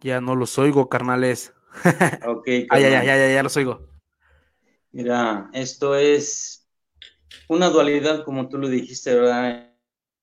Ya 0.00 0.20
no 0.20 0.36
los 0.36 0.58
oigo, 0.58 0.88
carnales. 0.88 1.54
Ok, 2.26 2.46
ah, 2.68 2.78
ya, 2.78 2.90
ya, 2.90 3.04
ya, 3.04 3.16
ya, 3.16 3.32
ya 3.34 3.42
los 3.42 3.56
oigo. 3.56 3.88
Mira, 4.92 5.48
esto 5.54 5.96
es 5.96 6.68
una 7.48 7.70
dualidad, 7.70 8.24
como 8.24 8.48
tú 8.48 8.58
lo 8.58 8.68
dijiste, 8.68 9.14
¿verdad? 9.14 9.74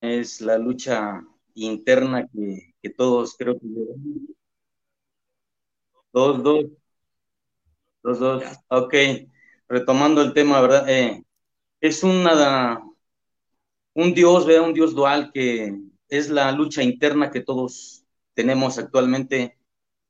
Es 0.02 0.42
la 0.42 0.58
lucha 0.58 1.22
interna 1.56 2.28
que, 2.28 2.76
que 2.82 2.90
todos 2.92 3.36
creo 3.38 3.60
que 3.60 3.66
Dos, 6.14 6.44
dos. 6.44 6.66
Dos, 8.04 8.20
dos. 8.20 8.44
Ok. 8.70 8.94
Retomando 9.68 10.22
el 10.22 10.34
tema, 10.34 10.62
¿verdad? 10.62 10.90
Eh, 10.90 11.24
es 11.82 12.04
una, 12.04 12.82
un 13.94 14.14
Dios, 14.14 14.46
¿verdad? 14.46 14.68
Un 14.68 14.74
Dios 14.74 14.96
dual 14.96 15.32
que 15.34 15.78
es 16.10 16.30
la 16.30 16.52
lucha 16.52 16.84
interna 16.84 17.32
que 17.32 17.42
todos 17.42 18.04
tenemos 18.34 18.78
actualmente 18.78 19.58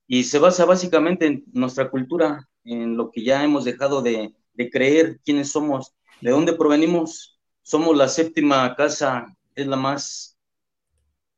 y 0.07 0.23
se 0.25 0.39
basa 0.39 0.65
básicamente 0.65 1.27
en 1.27 1.45
nuestra 1.53 1.89
cultura, 1.91 2.49
en 2.65 2.97
lo 2.97 3.11
que 3.11 3.23
ya 3.23 3.43
hemos 3.43 3.65
dejado 3.65 4.01
de, 4.01 4.35
de 4.53 4.69
creer 4.69 5.19
quiénes 5.25 5.51
somos, 5.51 5.93
de 6.21 6.31
dónde 6.31 6.53
provenimos. 6.53 7.39
Somos 7.63 7.97
la 7.97 8.07
séptima 8.09 8.75
casa, 8.75 9.35
es 9.55 9.67
la 9.67 9.77
más, 9.77 10.37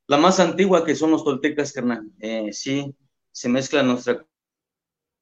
la 0.08 0.18
más 0.18 0.40
antigua 0.40 0.86
que 0.86 0.96
son 0.96 1.12
los 1.12 1.24
toltecas, 1.24 1.72
carnal. 1.74 2.12
Eh, 2.20 2.52
sí, 2.54 2.96
se 3.32 3.50
mezcla 3.50 3.84
nuestra 3.84 4.26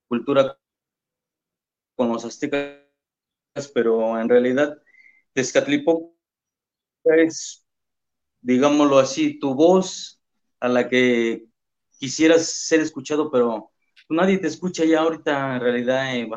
cultura 0.10 0.60
con 1.96 2.10
los 2.10 2.26
aztecas, 2.26 2.82
pero 3.74 4.20
en 4.20 4.28
realidad 4.28 4.78
Tezcatlipoca 5.34 6.14
es, 7.06 7.66
digámoslo 8.42 9.00
así, 9.00 9.40
tu 9.40 9.54
voz 9.54 10.22
a 10.60 10.68
la 10.68 10.90
que 10.90 11.46
quisieras 12.00 12.46
ser 12.46 12.82
escuchado, 12.82 13.32
pero 13.32 13.72
nadie 14.10 14.38
te 14.40 14.48
escucha 14.48 14.84
ya 14.86 15.02
ahorita, 15.02 15.56
en 15.56 15.62
realidad, 15.62 16.16
eh, 16.16 16.30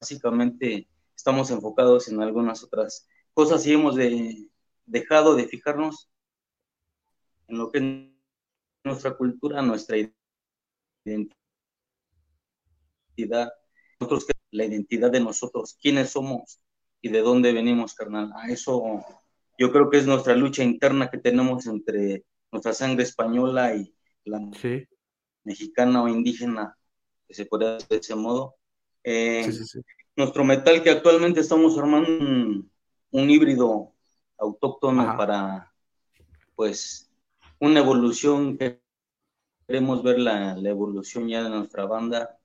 básicamente 0.00 0.88
estamos 1.14 1.50
enfocados 1.50 2.08
en 2.08 2.20
algunas 2.22 2.64
otras 2.64 3.06
cosas 3.34 3.66
y 3.66 3.74
hemos 3.74 3.94
de, 3.94 4.48
dejado 4.86 5.36
de 5.36 5.46
fijarnos 5.46 6.10
en 7.48 7.58
lo 7.58 7.70
que 7.70 7.78
es 7.78 7.84
nuestra 8.84 9.16
cultura, 9.16 9.62
nuestra 9.62 9.96
identidad, 11.04 11.41
nosotros, 14.00 14.26
la 14.50 14.64
identidad 14.64 15.10
de 15.10 15.20
nosotros, 15.20 15.76
quiénes 15.80 16.10
somos 16.10 16.60
y 17.00 17.08
de 17.08 17.20
dónde 17.20 17.52
venimos, 17.52 17.94
carnal. 17.94 18.32
A 18.34 18.48
eso 18.50 19.04
yo 19.58 19.72
creo 19.72 19.90
que 19.90 19.98
es 19.98 20.06
nuestra 20.06 20.34
lucha 20.34 20.62
interna 20.62 21.10
que 21.10 21.18
tenemos 21.18 21.66
entre 21.66 22.24
nuestra 22.50 22.72
sangre 22.72 23.04
española 23.04 23.74
y, 23.74 23.94
la 24.24 24.40
sí. 24.60 24.86
mexicana 25.42 26.02
o 26.02 26.08
indígena, 26.08 26.76
que 27.26 27.34
se 27.34 27.46
puede 27.46 27.76
hacer 27.76 27.88
de 27.88 27.96
ese 27.96 28.14
modo. 28.14 28.56
Eh, 29.02 29.42
Sí, 29.44 29.52
sí, 29.52 29.64
sí. 29.64 29.80
Nuestro 30.14 30.44
metal 30.44 30.82
que 30.82 30.90
actualmente 30.90 31.40
estamos 31.40 31.76
armando 31.78 32.08
un, 32.08 32.70
un 33.10 33.30
híbrido 33.30 33.94
autóctono 34.38 35.02
Ajá. 35.02 35.16
para, 35.16 35.74
pues, 36.54 37.10
una 37.58 37.80
evolución 37.80 38.58
que 38.58 38.82
queremos 39.66 40.02
ver 40.02 40.18
la, 40.18 40.54
la 40.54 40.68
evolución 40.68 41.28
ya 41.28 41.42
de 41.42 41.48
nuestra 41.48 41.86
banda. 41.86 42.38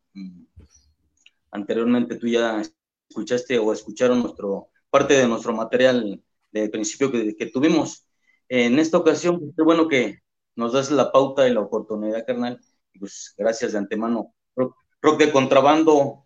Anteriormente 1.51 2.15
tú 2.15 2.27
ya 2.27 2.61
escuchaste 3.09 3.57
o 3.57 3.73
escucharon 3.73 4.21
nuestro, 4.21 4.69
parte 4.89 5.15
de 5.15 5.27
nuestro 5.27 5.53
material 5.53 6.21
de 6.51 6.69
principio 6.69 7.11
que, 7.11 7.35
que 7.35 7.47
tuvimos. 7.47 8.07
En 8.49 8.79
esta 8.79 8.97
ocasión, 8.97 9.53
qué 9.55 9.63
bueno 9.63 9.87
que 9.87 10.19
nos 10.55 10.73
das 10.73 10.91
la 10.91 11.11
pauta 11.11 11.47
y 11.47 11.53
la 11.53 11.61
oportunidad, 11.61 12.25
carnal. 12.25 12.59
Pues 12.99 13.33
gracias 13.37 13.73
de 13.73 13.77
antemano. 13.77 14.33
Rock, 14.55 14.75
rock 15.01 15.19
de 15.19 15.31
contrabando, 15.31 16.25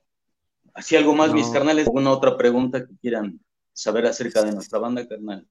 así 0.73 0.95
algo 0.95 1.13
más, 1.13 1.29
No. 1.29 1.35
mis 1.35 1.47
carnales. 1.47 1.87
¿Alguna 1.87 2.11
otra 2.11 2.37
pregunta 2.37 2.85
que 2.85 2.95
quieran 2.97 3.39
saber 3.73 4.05
acerca 4.05 4.43
de 4.43 4.53
nuestra 4.53 4.79
banda, 4.79 5.07
carnal? 5.07 5.47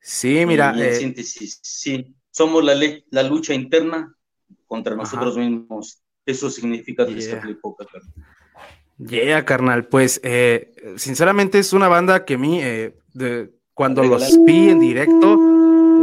Sí, 0.00 0.44
mira, 0.46 0.72
Y 0.76 0.80
en 0.80 0.86
eh, 0.86 0.94
síntesis, 0.94 1.60
sí, 1.62 2.14
somos 2.30 2.64
la 2.64 3.22
lucha 3.24 3.52
interna 3.52 4.16
contra 4.66 4.94
nosotros 4.94 5.36
mismos. 5.36 6.02
Eso 6.30 6.50
significa 6.50 7.04
Yeah. 7.06 7.14
Tezcatlipoca, 7.16 7.84
carnal. 7.86 8.12
Yeah, 8.98 9.44
carnal, 9.44 9.86
pues 9.86 10.20
eh, 10.22 10.72
sinceramente 10.96 11.58
es 11.58 11.72
una 11.72 11.88
banda 11.88 12.24
que 12.26 12.34
a 12.34 12.38
mí, 12.38 12.60
eh, 12.62 12.94
de- 13.14 13.50
cuando 13.72 14.02
los 14.04 14.44
vi 14.44 14.68
en 14.68 14.78
directo, 14.80 15.38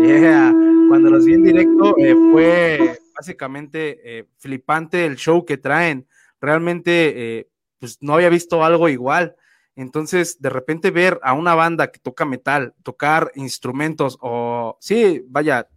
yeah, 0.02 0.52
cuando 0.90 1.12
los 1.12 1.24
vi 1.26 1.34
en 1.36 1.44
directo 1.44 1.96
eh, 2.00 2.16
fue 2.32 3.00
básicamente 3.16 4.00
eh, 4.04 4.26
flipante 4.38 5.06
el 5.06 5.16
show 5.16 5.46
que 5.46 5.58
traen. 5.58 6.08
Realmente, 6.42 7.48
pues 7.80 7.98
no 8.02 8.14
había 8.16 8.30
visto 8.30 8.64
algo 8.64 8.90
igual. 8.90 9.36
Entonces, 9.76 10.42
de 10.42 10.50
repente 10.50 10.90
ver 10.90 11.20
a 11.22 11.34
una 11.34 11.54
banda 11.54 11.92
que 11.92 12.00
toca 12.00 12.26
metal, 12.26 12.74
tocar 12.82 13.32
instrumentos 13.36 14.18
o, 14.22 14.76
sí, 14.80 15.24
vaya, 15.28 15.68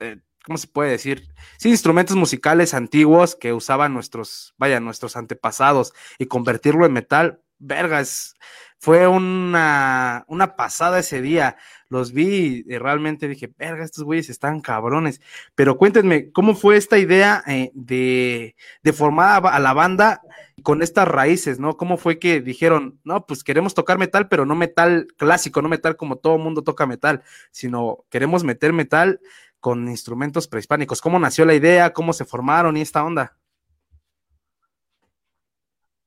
eh, 0.00 0.18
¿cómo 0.44 0.58
se 0.58 0.68
puede 0.68 0.90
decir? 0.90 1.28
Sí, 1.58 1.70
instrumentos 1.70 2.16
musicales 2.16 2.74
antiguos 2.74 3.34
que 3.34 3.52
usaban 3.52 3.94
nuestros, 3.94 4.54
vaya, 4.58 4.80
nuestros 4.80 5.16
antepasados 5.16 5.94
y 6.18 6.26
convertirlo 6.26 6.86
en 6.86 6.92
metal, 6.92 7.40
vergas, 7.58 8.34
fue 8.78 9.08
una, 9.08 10.24
una 10.28 10.56
pasada 10.56 10.98
ese 10.98 11.22
día. 11.22 11.56
Los 11.88 12.12
vi 12.12 12.64
y 12.66 12.76
realmente 12.76 13.28
dije, 13.28 13.50
verga, 13.56 13.82
estos 13.82 14.04
güeyes 14.04 14.28
están 14.28 14.60
cabrones. 14.60 15.22
Pero 15.54 15.78
cuéntenme, 15.78 16.30
¿cómo 16.32 16.54
fue 16.54 16.76
esta 16.76 16.98
idea 16.98 17.42
eh, 17.46 17.70
de, 17.72 18.56
de 18.82 18.92
formar 18.92 19.46
a, 19.46 19.58
la 19.58 19.72
banda 19.72 20.20
con 20.62 20.82
estas 20.82 21.08
raíces, 21.08 21.58
¿no? 21.58 21.78
¿Cómo 21.78 21.96
fue 21.96 22.18
que 22.18 22.42
dijeron, 22.42 23.00
no, 23.04 23.24
pues 23.26 23.42
queremos 23.42 23.72
tocar 23.72 23.96
metal, 23.96 24.28
pero 24.28 24.44
no 24.44 24.54
metal 24.54 25.06
clásico, 25.16 25.62
no 25.62 25.70
metal 25.70 25.96
como 25.96 26.16
todo 26.16 26.36
mundo 26.36 26.62
toca 26.62 26.86
metal, 26.86 27.22
sino 27.50 28.04
queremos 28.10 28.44
meter 28.44 28.74
metal 28.74 29.20
con 29.64 29.88
instrumentos 29.88 30.46
prehispánicos? 30.46 31.00
¿Cómo 31.00 31.18
nació 31.18 31.46
la 31.46 31.54
idea? 31.54 31.94
¿Cómo 31.94 32.12
se 32.12 32.26
formaron 32.26 32.76
y 32.76 32.82
esta 32.82 33.02
onda? 33.02 33.38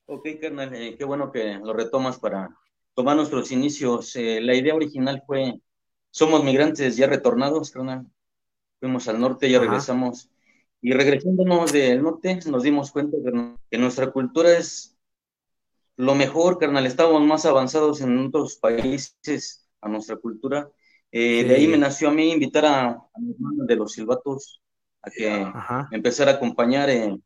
Ok, 0.06 0.28
carnal, 0.40 0.76
eh, 0.76 0.96
qué 0.96 1.04
bueno 1.04 1.32
que 1.32 1.56
lo 1.56 1.74
retomas 1.74 2.20
para 2.20 2.56
tomar 2.94 3.16
nuestros 3.16 3.52
inicios. 3.52 4.16
Eh, 4.16 4.42
la 4.42 4.54
idea 4.54 4.76
original 4.76 5.24
fue, 5.26 5.60
somos 6.12 6.44
migrantes 6.44 6.98
ya 6.98 7.08
retornados, 7.08 7.72
carnal. 7.72 8.06
Fuimos 8.80 9.08
al 9.08 9.20
norte, 9.20 9.50
ya 9.50 9.58
Ajá. 9.58 9.66
regresamos. 9.66 10.30
Y 10.80 10.94
regresándonos 10.94 11.72
del 11.72 12.04
norte, 12.04 12.40
nos 12.46 12.62
dimos 12.62 12.92
cuenta 12.92 13.18
carnal, 13.24 13.58
que 13.72 13.80
nuestra 13.80 14.12
cultura 14.12 14.56
es 14.56 14.96
lo 15.96 16.14
mejor, 16.14 16.60
carnal. 16.60 16.86
Estábamos 16.86 17.24
más 17.24 17.44
avanzados 17.48 18.02
en 18.02 18.20
otros 18.20 18.58
países 18.58 19.68
a 19.82 19.90
nuestra 19.90 20.18
cultura. 20.18 20.70
Eh, 21.20 21.44
De 21.46 21.56
ahí 21.56 21.68
me 21.68 21.78
nació 21.78 22.10
a 22.10 22.12
mí 22.12 22.32
invitar 22.32 22.66
a, 22.66 22.90
a 22.90 23.20
mi 23.20 23.32
hermano 23.34 23.66
de 23.66 23.76
los 23.76 23.94
silbatos 23.94 24.62
a 25.02 25.10
que 25.10 25.30
Ajá. 25.32 25.88
me 25.90 25.98
empezara 25.98 26.32
a 26.32 26.36
acompañar 26.36 26.90
en, 26.92 27.24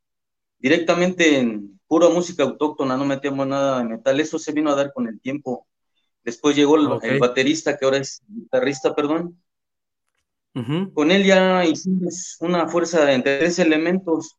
directamente 0.60 1.40
en 1.40 1.80
pura 1.88 2.08
música 2.10 2.44
autóctona, 2.44 2.96
no 2.96 3.06
metíamos 3.06 3.46
nada 3.48 3.80
de 3.80 3.86
metal, 3.90 4.20
eso 4.22 4.40
se 4.40 4.54
vino 4.54 4.72
a 4.72 4.76
dar 4.76 4.94
con 4.94 5.08
el 5.08 5.20
tiempo. 5.20 5.68
Después 6.24 6.56
llegó 6.56 6.78
el, 6.78 7.20
baterista, 7.20 7.78
que 7.78 7.84
ahora 7.86 7.98
es 7.98 8.22
guitarrista, 8.28 8.96
perdón. 8.96 9.42
Con 10.94 11.12
él 11.12 11.26
ya 11.26 11.66
hicimos 11.66 12.38
una 12.40 12.68
fuerza 12.70 13.12
entre 13.12 13.40
tres 13.40 13.60
elementos, 13.60 14.38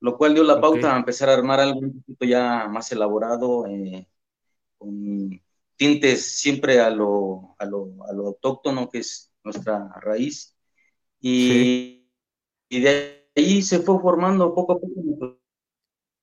lo 0.00 0.18
cual 0.18 0.34
dio 0.34 0.44
la 0.44 0.60
pauta 0.60 0.88
Ok. 0.88 0.94
a 0.94 0.98
empezar 0.98 1.30
a 1.30 1.34
armar 1.34 1.60
algo 1.60 1.80
un 1.80 2.02
poquito 2.02 2.26
ya 2.26 2.68
más 2.68 2.92
elaborado, 2.92 3.66
eh, 3.66 4.06
con 4.78 5.40
tintes 5.76 6.36
siempre 6.38 6.80
a 6.80 6.90
lo, 6.90 7.56
a 7.58 7.64
lo, 7.66 7.94
a 8.08 8.12
lo 8.12 8.26
autóctono, 8.28 8.88
que 8.90 8.98
es 8.98 9.32
nuestra 9.44 9.88
raíz. 10.00 10.56
Y, 11.20 12.08
y 12.68 12.80
de 12.80 13.28
ahí 13.36 13.62
se 13.62 13.80
fue 13.80 14.00
formando 14.00 14.54
poco 14.54 14.74
a 14.74 14.80
poco, 14.80 14.94
nuestros- 15.02 15.38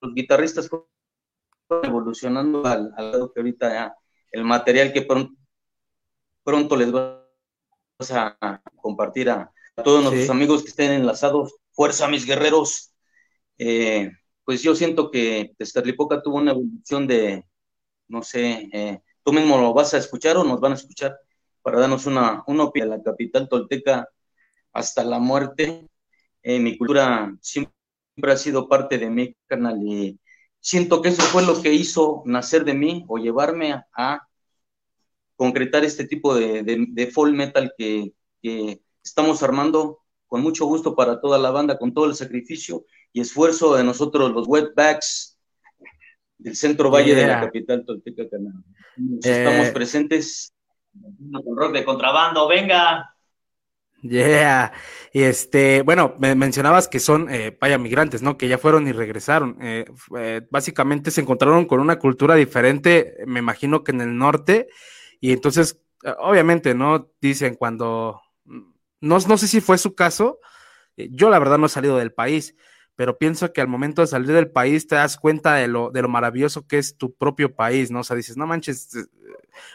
los 0.02 0.14
guitarristas 0.16 0.70
fueron 0.70 0.88
evolucionando 1.84 2.66
al, 2.66 2.94
al 2.98 3.12
lado 3.12 3.34
que 3.34 3.40
ahorita 3.42 3.74
ya, 3.74 3.96
el 4.32 4.44
material 4.46 4.94
que 4.94 5.04
pronto, 5.04 5.36
pronto 6.44 6.76
les 6.76 6.92
vas 6.92 7.22
a 8.12 8.62
compartir 8.78 9.30
a, 9.30 9.52
a 9.76 9.84
todos 9.84 10.04
nuestros 10.04 10.26
Sí. 10.26 10.32
amigos 10.32 10.64
que 10.64 10.70
estén 10.70 10.92
enlazados. 10.92 11.56
Fuerza, 11.72 12.08
mis 12.08 12.26
guerreros. 12.26 12.94
Eh, 13.58 14.12
pues 14.44 14.62
yo 14.64 14.76
siento 14.76 15.12
que 15.12 15.54
Tezcatlipoca 15.58 16.22
tuvo 16.22 16.38
una 16.38 16.52
evolución 16.52 17.08
de, 17.08 17.46
no 18.08 18.24
sé, 18.24 18.70
eh, 18.74 19.02
tú 19.24 19.34
mismo 19.34 19.58
lo 19.58 19.74
vas 19.74 19.94
a 19.94 19.98
escuchar 19.98 20.38
o 20.38 20.44
nos 20.44 20.60
van 20.60 20.74
a 20.74 20.76
escuchar 20.76 21.18
para 21.62 21.80
darnos 21.80 22.06
una, 22.06 22.44
una 22.48 22.64
opinión 22.64 22.90
de 22.90 22.98
la 22.98 23.04
capital 23.04 23.48
tolteca 23.48 24.10
hasta 24.74 25.04
la 25.04 25.20
muerte. 25.20 25.88
Eh, 26.44 26.60
mi 26.60 26.78
cultura 26.78 27.36
siempre 27.42 27.74
ha 28.28 28.38
sido 28.38 28.68
parte 28.68 28.98
de 28.98 29.10
mí, 29.10 29.36
carnal, 29.48 29.80
y 29.84 30.20
siento 30.60 31.02
que 31.02 31.10
eso 31.10 31.22
fue 31.24 31.46
lo 31.46 31.62
que 31.62 31.74
hizo 31.74 32.24
nacer 32.26 32.66
de 32.66 32.74
mí 32.74 33.06
o 33.08 33.18
llevarme 33.18 33.74
a, 33.74 33.88
a 33.96 34.28
concretar 35.36 35.84
este 35.84 36.06
tipo 36.06 36.36
de, 36.36 36.64
de, 36.64 36.86
de 36.90 37.08
folk 37.08 37.36
metal 37.36 37.74
que, 37.78 38.14
que 38.42 38.82
estamos 39.04 39.44
armando 39.44 40.00
con 40.28 40.42
mucho 40.42 40.66
gusto 40.66 40.96
para 40.96 41.20
toda 41.20 41.38
la 41.38 41.52
banda, 41.52 41.78
con 41.78 41.94
todo 41.94 42.06
el 42.06 42.16
sacrificio 42.16 42.86
y 43.12 43.22
esfuerzo 43.22 43.76
de 43.76 43.84
nosotros, 43.84 44.32
los 44.32 44.48
wetbacks 44.48 45.38
del 46.38 46.56
centro 46.56 46.90
valle 46.90 47.14
de 47.14 47.28
la 47.28 47.42
capital 47.42 47.86
tolteca, 47.86 48.30
carnal. 48.30 48.54
Nos 49.10 49.26
Eh. 49.26 49.44
Estamos 49.44 49.70
presentes. 49.70 50.54
Rock 51.56 51.74
de 51.74 51.86
contrabando, 51.86 52.48
venga. 52.48 53.16
Yeah. 54.02 54.74
Y 55.14 55.22
este, 55.22 55.84
bueno, 55.84 56.16
me 56.20 56.36
mencionabas 56.36 56.88
que 56.88 57.00
son, 57.00 57.30
eh, 57.30 57.56
vaya, 57.60 57.78
migrantes, 57.78 58.22
¿no? 58.22 58.38
Que 58.38 58.48
ya 58.48 58.58
fueron 58.58 58.88
y 58.88 58.92
regresaron. 58.92 59.58
Eh, 59.62 59.86
eh, 60.18 60.42
básicamente 60.50 61.12
se 61.12 61.22
encontraron 61.22 61.66
con 61.66 61.80
una 61.80 62.00
cultura 62.00 62.36
diferente, 62.36 63.16
me 63.28 63.40
imagino 63.40 63.84
que 63.84 63.92
en 63.92 64.02
el 64.02 64.18
norte, 64.18 64.68
y 65.20 65.32
entonces, 65.34 65.80
obviamente, 66.20 66.74
¿no? 66.74 67.12
Dicen 67.22 67.56
cuando, 67.56 68.22
no, 68.46 69.20
no 69.20 69.38
sé 69.38 69.48
si 69.48 69.62
fue 69.62 69.78
su 69.78 69.94
caso, 69.94 70.40
yo 70.98 71.30
la 71.30 71.40
verdad 71.40 71.58
no 71.58 71.68
he 71.68 71.70
salido 71.70 71.98
del 71.98 72.12
país, 72.12 72.56
pero 73.02 73.18
pienso 73.18 73.52
que 73.52 73.62
al 73.62 73.68
momento 73.68 74.04
de 74.04 74.08
salir 74.08 74.32
del 74.32 74.52
país 74.52 74.86
te 74.86 74.94
das 74.94 75.18
cuenta 75.18 75.56
de 75.56 75.68
lo, 75.68 75.90
de 75.90 76.04
lo 76.04 76.08
maravilloso 76.08 76.68
que 76.68 76.78
es 76.78 76.98
tu 76.98 77.16
propio 77.16 77.56
país, 77.56 77.90
¿no? 77.90 78.02
O 78.02 78.04
sea, 78.04 78.16
dices, 78.16 78.38
no 78.38 78.46
manches, 78.46 78.96
eh, 78.96 79.06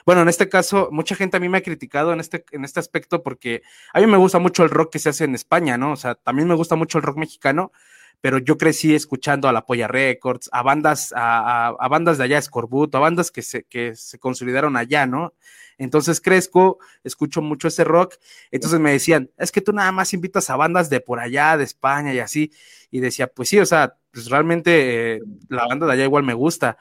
bueno, 0.05 0.23
en 0.23 0.29
este 0.29 0.49
caso, 0.49 0.91
mucha 0.93 1.17
gente 1.17 1.37
a 1.37 1.41
mí 1.41 1.49
me 1.49 1.59
ha 1.59 1.63
criticado 1.65 2.13
en 2.13 2.21
este, 2.21 2.45
en 2.53 2.65
este 2.65 2.79
aspecto 2.79 3.25
porque 3.25 3.63
a 3.93 3.99
mí 3.99 4.07
me 4.07 4.17
gusta 4.17 4.39
mucho 4.39 4.63
el 4.63 4.71
rock 4.71 4.93
que 4.93 5.01
se 5.01 5.09
hace 5.09 5.25
en 5.25 5.35
España, 5.35 5.77
¿no? 5.77 5.91
O 5.91 5.97
sea, 5.97 6.15
también 6.15 6.47
me 6.47 6.55
gusta 6.55 6.77
mucho 6.77 6.99
el 6.99 7.03
rock 7.03 7.17
mexicano, 7.17 7.73
pero 8.21 8.39
yo 8.39 8.57
crecí 8.59 8.95
escuchando 8.95 9.49
a 9.49 9.53
La 9.53 9.65
Polla 9.67 9.89
Records, 9.89 10.49
a 10.53 10.63
bandas, 10.63 11.13
a, 11.15 11.69
a- 11.69 11.77
a 11.79 11.89
bandas 11.89 12.19
de 12.19 12.25
allá, 12.25 12.41
Scorbuto, 12.43 12.99
a 12.99 13.01
bandas 13.01 13.31
que 13.31 13.43
se, 13.43 13.65
que 13.65 13.95
se 13.95 14.19
consolidaron 14.19 14.77
allá, 14.77 15.07
¿no? 15.07 15.35
Entonces 15.79 16.21
crezco, 16.21 16.79
escucho 17.05 17.43
mucho 17.43 17.69
ese 17.69 17.85
rock, 17.85 18.15
entonces 18.51 18.81
me 18.81 18.93
decían, 18.93 19.31
es 19.37 19.53
que 19.53 19.61
tú 19.61 19.73
nada 19.73 19.93
más 19.93 20.15
invitas 20.15 20.49
a 20.51 20.57
bandas 20.57 20.89
de 20.91 21.01
por 21.01 21.21
allá, 21.21 21.57
de 21.57 21.65
España 21.65 22.15
y 22.15 22.19
así, 22.19 22.51
y 22.91 23.01
decía, 23.01 23.27
pues 23.27 23.49
sí, 23.51 23.59
o 23.59 23.67
sea, 23.67 23.97
pues 24.11 24.31
realmente 24.31 25.17
eh, 25.17 25.21
la 25.49 25.67
banda 25.67 25.87
de 25.87 25.93
allá 25.93 26.05
igual 26.05 26.23
me 26.25 26.33
gusta, 26.35 26.79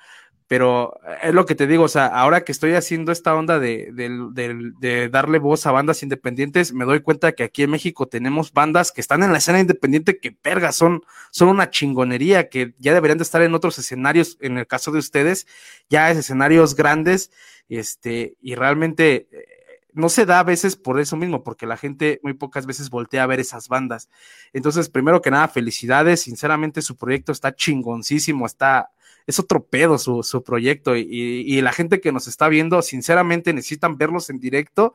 pero 0.48 1.00
es 1.24 1.34
lo 1.34 1.46
que 1.46 1.56
te 1.56 1.66
digo, 1.68 1.84
o 1.86 1.88
sea, 1.88 2.06
ahora 2.08 2.44
que 2.44 2.52
estoy 2.52 2.74
haciendo 2.74 3.12
esta 3.12 3.34
onda 3.36 3.58
de, 3.60 3.90
del- 3.94 4.74
de 4.80 5.10
darle 5.10 5.40
voz 5.40 5.66
a 5.66 5.72
bandas 5.72 6.04
independientes, 6.04 6.72
me 6.74 6.86
doy 6.86 7.02
cuenta 7.02 7.32
que 7.32 7.44
aquí 7.44 7.64
en 7.64 7.72
México 7.72 8.08
tenemos 8.08 8.54
bandas 8.54 8.92
que 8.92 9.02
están 9.02 9.24
en 9.24 9.32
la 9.32 9.40
escena 9.40 9.60
independiente 9.60 10.20
que, 10.20 10.32
perga, 10.32 10.72
son, 10.72 11.04
son 11.32 11.48
una 11.50 11.70
chingonería, 11.72 12.50
que 12.50 12.74
ya 12.78 12.94
deberían 12.94 13.18
de 13.18 13.24
estar 13.24 13.42
en 13.42 13.56
otros 13.56 13.80
escenarios, 13.80 14.38
en 14.42 14.58
el 14.58 14.68
caso 14.68 14.92
de 14.92 15.00
ustedes, 15.00 15.48
ya 15.90 16.12
es 16.12 16.18
escenarios 16.18 16.76
grandes, 16.76 17.32
este, 17.68 18.38
y 18.42 18.54
realmente 18.56 19.28
eh, 19.32 19.46
no 19.94 20.10
se 20.10 20.26
da 20.26 20.40
a 20.40 20.44
veces 20.44 20.76
por 20.76 21.00
eso 21.00 21.16
mismo, 21.16 21.44
porque 21.44 21.66
la 21.66 21.78
gente 21.78 22.20
muy 22.22 22.34
pocas 22.34 22.66
veces 22.66 22.90
voltea 22.90 23.24
a 23.24 23.28
ver 23.28 23.40
esas 23.40 23.68
bandas. 23.70 24.10
Entonces, 24.54 24.90
primero 24.90 25.22
que 25.22 25.32
nada, 25.32 25.48
felicidades, 25.48 26.22
sinceramente 26.22 26.82
su 26.82 26.98
proyecto 26.98 27.32
está 27.32 27.56
chingoncísimo, 27.56 28.46
está, 28.46 28.92
es 29.28 29.40
otro 29.40 29.66
pedo 29.66 29.98
su, 29.98 30.24
su 30.24 30.44
proyecto 30.44 30.96
y, 30.96 31.04
y 31.10 31.62
la 31.62 31.72
gente 31.72 32.00
que 32.02 32.12
nos 32.12 32.28
está 32.28 32.48
viendo, 32.48 32.82
sinceramente 32.82 33.54
necesitan 33.54 33.98
verlos 33.98 34.30
en 34.30 34.40
directo, 34.40 34.94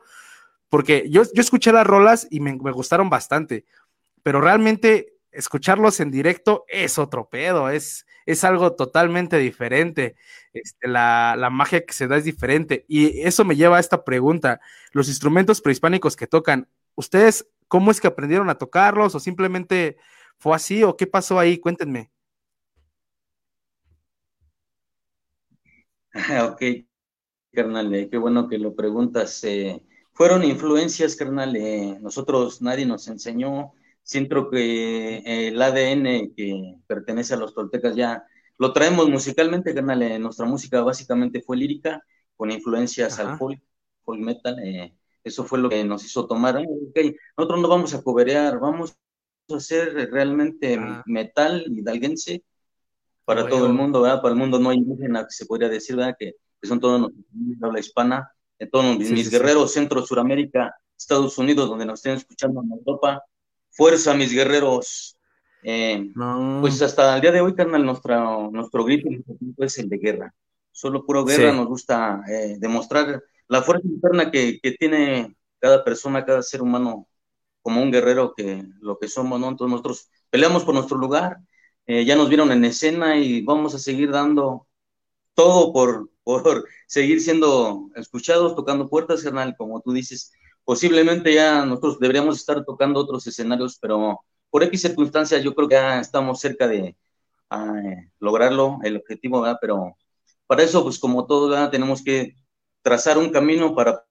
porque 0.69 1.09
yo, 1.09 1.23
yo 1.33 1.41
escuché 1.41 1.71
las 1.71 1.85
rolas 1.85 2.27
y 2.29 2.39
me, 2.39 2.55
me 2.55 2.71
gustaron 2.71 3.09
bastante, 3.09 3.65
pero 4.23 4.41
realmente 4.41 5.13
escucharlos 5.31 5.99
en 5.99 6.11
directo 6.11 6.65
es 6.67 6.97
otro 6.97 7.29
pedo, 7.29 7.69
es, 7.69 8.05
es 8.25 8.43
algo 8.43 8.73
totalmente 8.73 9.37
diferente. 9.37 10.15
Este, 10.53 10.87
la, 10.87 11.35
la 11.37 11.49
magia 11.49 11.85
que 11.85 11.93
se 11.93 12.07
da 12.07 12.17
es 12.17 12.25
diferente. 12.25 12.85
Y 12.87 13.21
eso 13.21 13.45
me 13.45 13.55
lleva 13.55 13.77
a 13.77 13.79
esta 13.79 14.03
pregunta. 14.03 14.59
Los 14.91 15.07
instrumentos 15.07 15.61
prehispánicos 15.61 16.15
que 16.15 16.27
tocan, 16.27 16.67
¿ustedes 16.95 17.47
cómo 17.67 17.91
es 17.91 18.01
que 18.01 18.07
aprendieron 18.07 18.49
a 18.49 18.55
tocarlos 18.55 19.15
o 19.15 19.19
simplemente 19.19 19.97
fue 20.37 20.55
así 20.55 20.83
o 20.83 20.97
qué 20.97 21.07
pasó 21.07 21.39
ahí? 21.39 21.57
Cuéntenme. 21.57 22.11
ok, 26.51 26.61
carnal, 27.53 27.93
eh, 27.95 28.09
qué 28.09 28.17
bueno 28.17 28.47
que 28.49 28.57
lo 28.57 28.75
preguntas. 28.75 29.43
eh, 29.43 29.83
fueron 30.13 30.43
influencias, 30.43 31.15
carnal. 31.15 31.55
eh, 31.55 31.97
nosotros 32.01 32.61
nadie 32.61 32.85
nos 32.85 33.07
enseñó. 33.07 33.73
Siento 34.03 34.49
que 34.49 35.17
eh, 35.19 35.49
el 35.49 35.61
ADN 35.61 36.33
que 36.35 36.75
pertenece 36.87 37.33
a 37.35 37.37
los 37.37 37.53
toltecas 37.55 37.95
ya 37.95 38.23
lo 38.57 38.73
traemos 38.73 39.09
musicalmente, 39.09 39.73
carnal. 39.75 40.21
nuestra 40.21 40.45
música 40.45 40.81
básicamente 40.81 41.41
fue 41.41 41.57
lírica, 41.57 42.03
con 42.35 42.51
influencias 42.51 43.19
al 43.19 43.37
folk, 43.37 43.61
folk 44.03 44.19
metal. 44.21 44.59
eh, 44.63 44.95
eso 45.23 45.45
fue 45.45 45.59
lo 45.59 45.69
que 45.69 45.83
nos 45.83 46.05
hizo 46.05 46.27
tomar. 46.27 46.57
"Ah, 46.57 46.61
ok, 46.61 46.99
nosotros 47.37 47.61
no 47.61 47.69
vamos 47.69 47.93
a 47.93 48.03
coberear, 48.03 48.59
vamos 48.59 48.95
a 49.51 49.55
hacer 49.57 49.93
realmente 50.11 50.79
metal 51.05 51.65
hidalguense 51.69 52.43
para 53.25 53.47
todo 53.47 53.65
el 53.67 53.73
mundo, 53.73 54.01
¿verdad? 54.01 54.21
Para 54.21 54.33
el 54.33 54.39
mundo 54.39 54.59
no 54.59 54.73
indígena, 54.73 55.23
que 55.25 55.31
se 55.31 55.45
podría 55.45 55.69
decir, 55.69 55.95
¿verdad? 55.95 56.15
Que, 56.17 56.35
que 56.61 56.67
son 56.67 56.79
todos 56.79 57.01
los 57.01 57.11
habla 57.61 57.79
hispana, 57.79 58.31
de 58.59 58.67
todos 58.67 58.97
mis, 58.97 59.07
Sí, 59.07 59.13
mis 59.13 59.23
sí, 59.25 59.31
sí. 59.31 59.37
guerreros, 59.37 59.71
Centro, 59.73 60.05
Suramérica, 60.05 60.75
Estados 60.97 61.37
Unidos, 61.37 61.69
donde 61.69 61.85
nos 61.85 61.99
estén 61.99 62.13
escuchando 62.17 62.61
en 62.63 62.71
Europa. 62.71 63.23
Fuerza, 63.71 64.13
mis 64.13 64.33
guerreros. 64.33 65.17
Eh, 65.63 66.11
No. 66.15 66.57
Pues 66.61 66.81
hasta 66.81 67.15
el 67.15 67.21
día 67.21 67.31
de 67.31 67.41
hoy, 67.41 67.53
carnal, 67.55 67.85
nuestra, 67.85 68.19
nuestro 68.51 68.83
grito 68.83 69.09
es 69.57 69.77
el 69.79 69.89
de 69.89 69.97
guerra. 69.97 70.33
Solo 70.71 71.05
puro 71.05 71.23
guerra, 71.25 71.51
nos 71.51 71.67
gusta 71.67 72.21
eh, 72.27 72.55
demostrar 72.59 73.21
la 73.47 73.61
fuerza 73.61 73.87
interna 73.87 74.31
que, 74.31 74.59
que 74.61 74.71
tiene 74.71 75.35
cada 75.59 75.83
persona, 75.83 76.25
cada 76.25 76.41
ser 76.41 76.61
humano, 76.61 77.07
como 77.61 77.81
un 77.83 77.91
guerrero 77.91 78.33
que 78.35 78.63
lo 78.79 78.97
que 78.97 79.07
somos, 79.07 79.39
¿no? 79.39 79.49
Entonces 79.49 79.71
nosotros 79.71 80.09
peleamos 80.29 80.63
por 80.63 80.73
nuestro 80.73 80.97
lugar, 80.97 81.37
eh, 81.91 82.05
ya 82.05 82.15
nos 82.15 82.29
vieron 82.29 82.51
en 82.53 82.63
escena 82.63 83.17
y 83.17 83.41
vamos 83.41 83.75
a 83.75 83.79
seguir 83.79 84.11
dando 84.11 84.65
todo 85.33 85.73
por, 85.73 86.09
por 86.23 86.65
seguir 86.87 87.19
siendo 87.21 87.89
escuchados, 87.95 88.55
tocando 88.55 88.89
puertas, 88.89 89.23
carnal, 89.23 89.55
como 89.57 89.81
tú 89.81 89.91
dices. 89.91 90.31
Posiblemente 90.63 91.33
ya 91.33 91.65
nosotros 91.65 91.99
deberíamos 91.99 92.37
estar 92.37 92.63
tocando 92.63 93.01
otros 93.01 93.27
escenarios, 93.27 93.77
pero 93.81 94.21
por 94.49 94.63
X 94.63 94.81
circunstancias 94.83 95.43
yo 95.43 95.53
creo 95.53 95.67
que 95.67 95.75
ya 95.75 95.99
estamos 95.99 96.39
cerca 96.39 96.65
de 96.65 96.95
ah, 97.49 97.73
lograrlo, 98.19 98.79
el 98.83 98.95
objetivo, 98.97 99.41
¿verdad? 99.41 99.57
Pero 99.59 99.97
para 100.47 100.63
eso, 100.63 100.83
pues 100.83 100.97
como 100.97 101.27
todo, 101.27 101.49
¿verdad? 101.49 101.71
tenemos 101.71 102.01
que 102.01 102.35
trazar 102.83 103.17
un 103.17 103.31
camino 103.31 103.75
para 103.75 104.05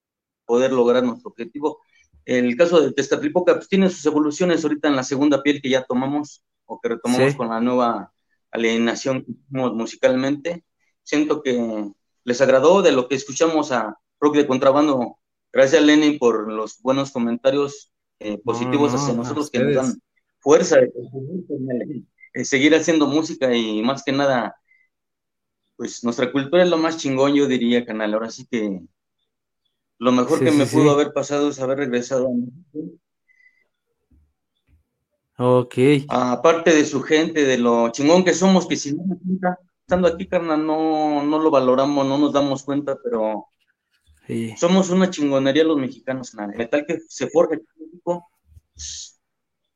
poder 0.45 0.73
lograr 0.73 1.03
nuestro 1.03 1.31
objetivo. 1.31 1.81
El 2.27 2.57
caso 2.57 2.81
de 2.83 2.93
Tezcatlipoca, 2.93 3.55
pues 3.55 3.69
tiene 3.69 3.89
sus 3.89 4.05
evoluciones 4.05 4.65
ahorita 4.65 4.89
en 4.89 4.97
la 4.97 5.05
segunda 5.05 5.43
piel 5.43 5.63
que 5.63 5.71
ya 5.71 5.83
tomamos 5.85 6.45
o 6.71 6.81
que 6.81 6.89
retomamos 6.91 7.33
Sí. 7.33 7.37
con 7.37 7.49
la 7.49 7.61
nueva 7.61 8.13
alineación 8.53 9.25
musicalmente. 9.49 10.65
Siento 11.03 11.43
que 11.43 11.91
les 12.25 12.41
agradó 12.41 12.83
de 12.83 12.93
lo 12.93 13.09
que 13.09 13.17
escuchamos 13.17 13.73
a 13.73 13.99
Rock 14.21 14.37
de 14.37 14.47
Contrabando. 14.47 15.19
Gracias, 15.53 15.83
Lenin, 15.83 16.19
por 16.19 16.51
los 16.53 16.81
buenos 16.81 17.11
comentarios 17.11 17.93
eh, 18.21 18.39
positivos 18.39 18.93
no, 18.93 18.99
hacia 18.99 19.15
nosotros 19.15 19.51
que 19.51 19.59
nos 19.61 19.75
dan 19.75 20.03
fuerza. 20.39 20.79
eh, 22.35 22.45
seguir 22.45 22.75
haciendo 22.75 23.07
música 23.07 23.55
y 23.57 23.83
más 23.83 24.05
que 24.05 24.13
nada, 24.13 24.55
pues 25.77 26.05
nuestra 26.05 26.31
cultura 26.31 26.63
es 26.63 26.71
lo 26.71 26.77
más 26.77 26.99
chingón, 26.99 27.35
yo 27.35 27.47
diría, 27.47 27.85
canal. 27.85 28.15
Ahora 28.15 28.31
sí 28.31 28.47
que 28.47 28.81
lo 29.99 30.13
mejor 30.13 30.39
Sí, 30.39 30.45
que 30.45 30.51
sí, 30.53 30.57
me 30.57 30.67
pudo 30.67 30.91
haber 30.93 31.13
pasado 31.13 31.49
es 31.49 31.59
haber 31.61 31.79
regresado 31.79 32.29
a 32.29 32.31
México. 32.31 32.97
Ok. 35.43 35.75
Aparte 36.09 36.75
de 36.75 36.85
su 36.85 37.01
gente, 37.01 37.45
de 37.45 37.57
lo 37.57 37.89
chingón 37.93 38.25
que 38.25 38.35
somos, 38.35 38.67
que 38.67 38.77
si 38.77 38.95
no 38.95 39.05
estando 39.81 40.07
aquí, 40.09 40.29
carnal, 40.29 40.67
no, 40.67 41.23
no 41.23 41.39
lo 41.39 41.51
valoramos, 41.51 42.07
no 42.07 42.19
nos 42.19 42.33
damos 42.33 42.63
cuenta, 42.63 42.99
pero 43.03 43.47
Sí. 44.27 44.55
somos 44.59 44.91
una 44.91 45.09
chingonería 45.09 45.65
los 45.65 45.79
mexicanos. 45.79 46.35
El 46.35 46.59
metal 46.59 46.85
que 46.87 46.99
se 47.09 47.27
forja 47.29 47.55
aquí 47.55 47.65
en 47.79 47.87
México, 47.87 48.31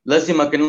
lástima 0.04 0.50
que 0.50 0.58
no, 0.58 0.66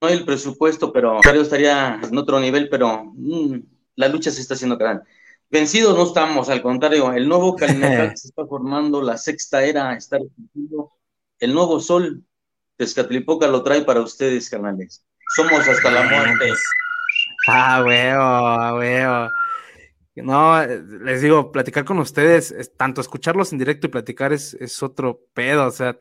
no 0.00 0.08
hay 0.08 0.14
el 0.14 0.24
presupuesto, 0.24 0.92
pero 0.92 1.20
creo 1.22 1.42
estaría 1.42 2.00
en 2.02 2.18
otro 2.18 2.40
nivel, 2.40 2.68
pero 2.68 3.04
mm, 3.14 3.58
la 3.94 4.08
lucha 4.08 4.32
se 4.32 4.40
está 4.40 4.54
haciendo, 4.54 4.76
carnal. 4.76 5.04
Vencidos 5.48 5.96
no 5.96 6.02
estamos, 6.02 6.48
al 6.48 6.60
contrario, 6.60 7.12
el 7.12 7.28
nuevo 7.28 7.54
Calimetal 7.56 8.10
que 8.10 8.16
se 8.16 8.28
está 8.28 8.44
formando, 8.46 9.00
la 9.00 9.16
sexta 9.16 9.64
era 9.64 9.96
está 9.96 10.18
el 11.38 11.54
nuevo 11.54 11.78
sol, 11.78 12.24
Tezcatlipoca 12.76 13.46
lo 13.48 13.62
trae 13.62 13.82
para 13.82 14.00
ustedes, 14.00 14.48
carnales. 14.50 15.04
Somos 15.36 15.66
hasta 15.66 15.90
la 15.90 16.02
muerte. 16.02 16.52
Ah, 17.48 17.82
huevo, 17.84 18.22
ah, 18.22 18.74
huevo. 18.74 19.30
No, 20.16 20.64
les 21.04 21.22
digo, 21.22 21.50
platicar 21.50 21.84
con 21.84 21.98
ustedes, 21.98 22.52
es- 22.52 22.76
tanto 22.76 23.00
escucharlos 23.00 23.52
en 23.52 23.58
directo 23.58 23.86
y 23.88 23.90
platicar 23.90 24.32
es, 24.32 24.54
es 24.54 24.80
otro 24.82 25.20
pedo, 25.34 25.66
o 25.66 25.70
sea, 25.72 25.96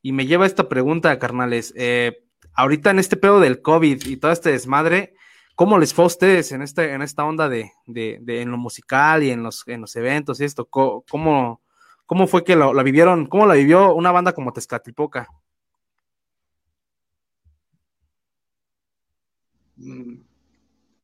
y 0.00 0.12
me 0.12 0.26
lleva 0.26 0.46
esta 0.46 0.68
pregunta, 0.68 1.18
carnales. 1.18 1.72
eh, 1.76 2.24
ahorita 2.54 2.90
en 2.90 2.98
este 2.98 3.16
pedo 3.16 3.40
del 3.40 3.60
COVID 3.60 4.06
y 4.06 4.16
todo 4.16 4.32
este 4.32 4.50
desmadre, 4.52 5.14
¿cómo 5.54 5.78
les 5.78 5.92
fue 5.92 6.04
a 6.04 6.06
ustedes 6.06 6.50
en 6.52 6.62
este, 6.62 6.92
en 6.94 7.02
esta 7.02 7.24
onda 7.24 7.48
de, 7.48 7.70
de, 7.86 8.18
en 8.40 8.50
lo 8.50 8.56
musical 8.56 9.22
y 9.22 9.30
en 9.30 9.42
los, 9.42 9.62
en 9.68 9.82
los 9.82 9.94
eventos 9.96 10.40
y 10.40 10.44
esto? 10.44 10.64
¿Cómo, 10.66 11.60
cómo 12.06 12.26
fue 12.26 12.42
que 12.44 12.56
lo, 12.56 12.72
la 12.72 12.82
vivieron? 12.82 13.26
¿Cómo 13.26 13.46
la 13.46 13.54
vivió 13.54 13.94
una 13.94 14.12
banda 14.12 14.32
como 14.32 14.52
Tezcatlipoca? 14.52 15.28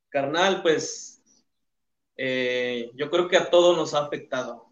Carnal, 0.09 0.62
pues 0.62 1.22
eh, 2.16 2.91
yo 2.95 3.11
creo 3.11 3.29
que 3.29 3.37
a 3.37 3.51
todos 3.51 3.77
nos 3.77 3.95
ha 3.95 4.07
afectado, 4.07 4.68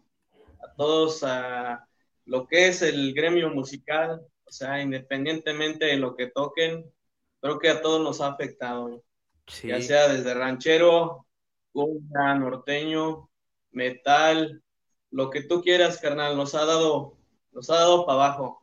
a 0.62 0.74
todos, 0.74 1.22
a 1.24 1.86
lo 2.26 2.46
que 2.46 2.68
es 2.68 2.82
el 2.82 3.12
gremio 3.14 3.50
musical, 3.50 4.24
o 4.44 4.52
sea, 4.52 4.80
independientemente 4.80 5.86
de 5.86 5.96
lo 5.96 6.14
que 6.14 6.28
toquen, 6.28 6.92
creo 7.40 7.58
que 7.58 7.68
a 7.68 7.82
todos 7.82 8.00
nos 8.02 8.20
ha 8.20 8.28
afectado, 8.28 9.02
Sí. 9.48 9.68
ya 9.68 9.82
sea 9.82 10.08
desde 10.08 10.34
ranchero, 10.34 11.26
cumbia, 11.72 12.34
norteño, 12.34 13.28
metal, 13.72 14.62
lo 15.10 15.30
que 15.30 15.42
tú 15.42 15.62
quieras, 15.62 15.98
carnal, 15.98 16.36
nos 16.36 16.54
ha 16.54 16.64
dado, 16.64 17.16
nos 17.50 17.68
ha 17.68 17.74
dado 17.74 18.06
para 18.06 18.24
abajo. 18.26 18.61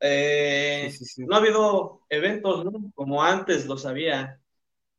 Eh, 0.00 0.92
No 1.18 1.36
ha 1.36 1.38
habido 1.38 2.02
eventos, 2.10 2.64
¿no? 2.64 2.72
Como 2.94 3.22
antes 3.22 3.66
los 3.66 3.86
había. 3.86 4.40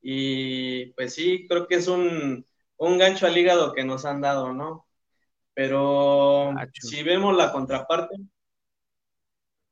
Y 0.01 0.87
pues 0.93 1.15
sí, 1.15 1.47
creo 1.49 1.67
que 1.67 1.75
es 1.77 1.87
un, 1.87 2.45
un 2.77 2.97
gancho 2.99 3.27
al 3.27 3.37
hígado 3.37 3.73
que 3.73 3.83
nos 3.85 4.05
han 4.05 4.21
dado, 4.21 4.53
¿no? 4.53 4.87
Pero 5.55 6.65
si 6.77 7.03
vemos 7.03 7.35
la 7.37 7.51
contraparte, 7.53 8.15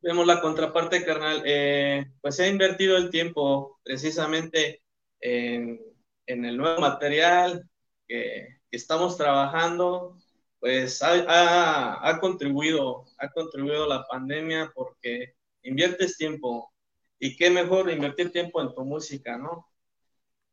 vemos 0.01 0.25
la 0.27 0.41
contraparte, 0.41 1.03
carnal, 1.05 1.41
eh, 1.45 2.05
pues 2.21 2.35
se 2.35 2.43
ha 2.45 2.47
invertido 2.49 2.97
el 2.97 3.09
tiempo 3.09 3.79
precisamente 3.83 4.83
en, 5.19 5.79
en 6.27 6.45
el 6.45 6.57
nuevo 6.57 6.79
material 6.81 7.69
que, 8.07 8.59
que 8.69 8.77
estamos 8.77 9.17
trabajando, 9.17 10.17
pues 10.65 11.03
ha, 11.03 11.11
ha- 11.27 12.09
ha 12.09 12.19
contribuido, 12.19 13.05
ha 13.19 13.29
contribuido 13.29 13.87
la 13.87 14.03
pandemia 14.07 14.71
porque 14.73 15.35
inviertes 15.61 16.17
tiempo 16.17 16.73
y 17.19 17.35
qué 17.37 17.51
mejor 17.51 17.91
invertir 17.91 18.31
tiempo 18.31 18.59
en 18.63 18.73
tu 18.73 18.83
música, 18.83 19.37
¿no? 19.37 19.67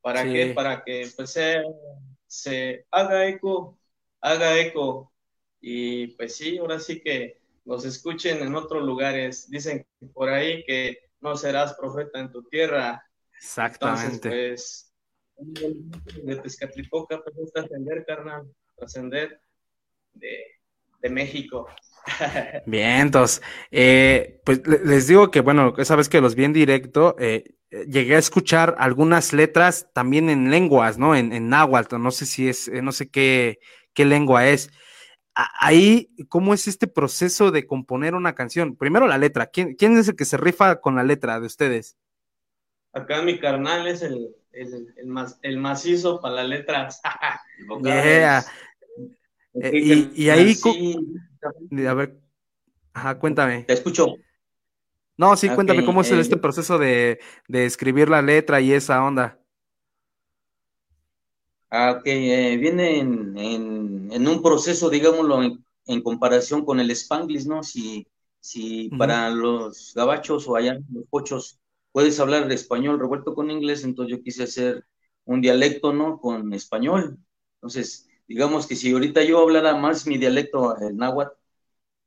¿Para 0.02 0.24
Sí. 0.24 0.32
qué? 0.34 0.52
Para 0.54 0.84
que 0.84 1.10
pues 1.16 1.30
se, 1.30 1.62
se 2.26 2.86
haga 2.90 3.26
eco, 3.26 3.78
haga 4.20 4.58
eco 4.60 5.14
y 5.62 6.08
pues 6.08 6.36
sí, 6.36 6.58
ahora 6.58 6.78
sí 6.78 7.00
que 7.00 7.38
nos 7.64 7.86
escuchen 7.86 8.42
en 8.42 8.54
otros 8.54 8.82
lugares. 8.84 9.48
Dicen 9.48 9.86
por 10.12 10.28
ahí 10.28 10.62
que 10.66 10.98
no 11.22 11.36
serás 11.38 11.72
profeta 11.74 12.20
en 12.20 12.30
tu 12.30 12.42
tierra. 12.50 13.02
Exactamente. 13.38 14.28
Entonces, 14.28 14.92
pues, 15.36 16.22
de 16.24 16.36
Tezcatlipoca, 16.36 17.22
pues 17.22 17.34
es 17.38 17.52
trascender, 17.52 18.04
carnal, 18.04 18.52
trascender 18.76 19.40
de, 20.14 20.38
de 21.00 21.10
México. 21.10 21.68
Vientos. 22.66 23.40
Eh, 23.70 24.40
pues 24.44 24.66
le- 24.66 24.84
les 24.84 25.06
digo 25.06 25.30
que, 25.30 25.40
bueno, 25.40 25.74
esa 25.78 25.96
vez 25.96 26.08
que 26.08 26.20
los 26.20 26.34
vi 26.34 26.44
en 26.44 26.52
directo, 26.52 27.14
eh, 27.18 27.44
llegué 27.86 28.16
a 28.16 28.18
escuchar 28.18 28.74
algunas 28.78 29.32
letras 29.32 29.88
también 29.94 30.28
en 30.28 30.50
lenguas, 30.50 30.98
¿no? 30.98 31.14
En, 31.14 31.32
en 31.32 31.48
náhuatl, 31.48 31.96
no 32.00 32.10
sé 32.10 32.26
si 32.26 32.48
es, 32.48 32.68
eh, 32.68 32.82
no 32.82 32.92
sé 32.92 33.08
qué, 33.08 33.60
qué 33.94 34.04
lengua 34.04 34.48
es. 34.48 34.70
Ahí, 35.34 36.10
¿cómo 36.28 36.52
es 36.52 36.68
este 36.68 36.86
proceso 36.88 37.50
de 37.50 37.66
componer 37.66 38.14
una 38.14 38.34
canción? 38.34 38.76
Primero 38.76 39.06
la 39.06 39.16
letra. 39.16 39.46
¿Quién, 39.46 39.74
quién 39.76 39.96
es 39.96 40.08
el 40.08 40.16
que 40.16 40.26
se 40.26 40.36
rifa 40.36 40.80
con 40.80 40.94
la 40.94 41.04
letra 41.04 41.40
de 41.40 41.46
ustedes? 41.46 41.96
Acá 42.92 43.22
mi 43.22 43.38
carnal 43.40 43.86
es 43.86 44.02
el, 44.02 44.28
el, 44.52 44.92
el, 44.98 45.06
mas- 45.06 45.38
el 45.40 45.56
macizo 45.56 46.20
para 46.20 46.34
las 46.34 46.48
letras. 46.48 47.00
El 47.58 47.66
Yeah. 47.82 48.44
Eh, 49.60 49.76
y, 49.80 50.24
y 50.24 50.30
ahí, 50.30 50.54
Sí. 50.54 50.96
a 51.88 51.94
ver, 51.94 52.20
ajá, 52.94 53.18
cuéntame. 53.18 53.66
Te 53.66 53.72
escucho. 53.74 54.16
No, 55.16 55.36
sí, 55.36 55.50
cuéntame 55.50 55.84
cómo 55.84 56.00
es 56.00 56.10
eh, 56.10 56.20
este 56.20 56.36
proceso 56.36 56.78
de, 56.78 57.20
de 57.48 57.66
escribir 57.66 58.08
la 58.08 58.22
letra 58.22 58.60
y 58.60 58.72
esa 58.72 59.04
onda. 59.04 59.38
Ah, 61.70 61.92
ok, 61.98 62.02
eh, 62.06 62.56
viene 62.58 62.98
en, 63.00 63.36
en- 63.38 64.12
en 64.12 64.28
un 64.28 64.42
proceso, 64.42 64.90
digámoslo, 64.90 65.42
en, 65.42 65.64
en 65.86 66.02
comparación 66.02 66.64
con 66.64 66.80
el 66.80 66.90
Spanglish, 66.90 67.46
¿no? 67.46 67.62
Si, 67.62 68.06
si 68.40 68.90
para 68.90 69.30
los 69.30 69.92
gabachos 69.94 70.46
o 70.48 70.56
allá 70.56 70.78
los 70.92 71.06
pochos 71.08 71.58
puedes 71.92 72.20
hablar 72.20 72.46
de 72.48 72.54
español 72.54 72.98
revuelto 73.00 73.34
con 73.34 73.50
inglés, 73.50 73.84
entonces 73.84 74.16
yo 74.18 74.22
quise 74.22 74.42
hacer 74.44 74.84
un 75.24 75.40
dialecto, 75.40 75.92
¿no? 75.94 76.18
Con 76.20 76.52
español. 76.52 77.18
Entonces, 77.56 78.06
digamos 78.32 78.66
que 78.66 78.76
si 78.76 78.92
ahorita 78.92 79.22
yo 79.24 79.40
hablara 79.40 79.76
más 79.76 80.06
mi 80.06 80.16
dialecto, 80.16 80.76
el 80.78 80.96
náhuatl, 80.96 81.34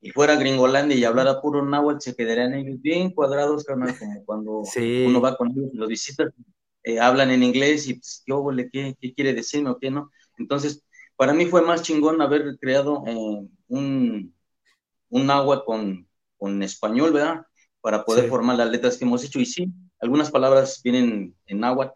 y 0.02 0.10
fuera 0.12 0.36
Gringolandia 0.36 0.98
y 0.98 1.04
hablara 1.04 1.40
puro 1.42 1.64
náhuatl, 1.64 2.00
se 2.02 2.16
quedarían 2.16 2.54
ellos 2.56 2.82
bien 2.82 3.12
cuadrados, 3.12 3.64
carnal, 3.64 3.98
como 4.00 4.26
cuando 4.26 4.64
Sí. 4.64 5.04
uno 5.08 5.22
va 5.22 5.38
con 5.38 5.52
ellos 5.52 5.70
y 5.74 5.78
los 5.78 5.88
visita, 5.88 6.32
eh, 6.84 7.00
hablan 7.00 7.30
en 7.32 7.44
inglés 7.44 7.88
y 7.88 7.94
pues, 7.96 8.24
¿qué, 8.26 8.34
óvole? 8.34 8.70
¿Qué, 8.72 8.96
qué 9.00 9.14
quiere 9.14 9.34
decirme 9.34 9.70
o 9.70 9.78
qué 9.78 9.92
no? 9.92 10.12
Entonces, 10.40 10.84
para 11.16 11.34
mí 11.34 11.46
fue 11.46 11.62
más 11.62 11.84
chingón 11.84 12.22
haber 12.22 12.58
creado 12.60 13.04
eh, 13.06 13.48
un, 13.68 14.34
un 15.10 15.26
náhuatl 15.28 15.64
con, 15.66 16.08
con 16.38 16.64
español, 16.64 17.14
¿verdad? 17.14 17.46
Para 17.82 18.04
poder 18.04 18.24
Sí. 18.26 18.30
formar 18.30 18.58
las 18.58 18.70
letras 18.70 18.98
que 18.98 19.06
hemos 19.06 19.24
hecho. 19.24 19.40
Y 19.40 19.46
sí, 19.46 19.72
algunas 20.00 20.32
palabras 20.32 20.82
vienen 20.84 21.36
en 21.46 21.60
náhuatl 21.60 21.94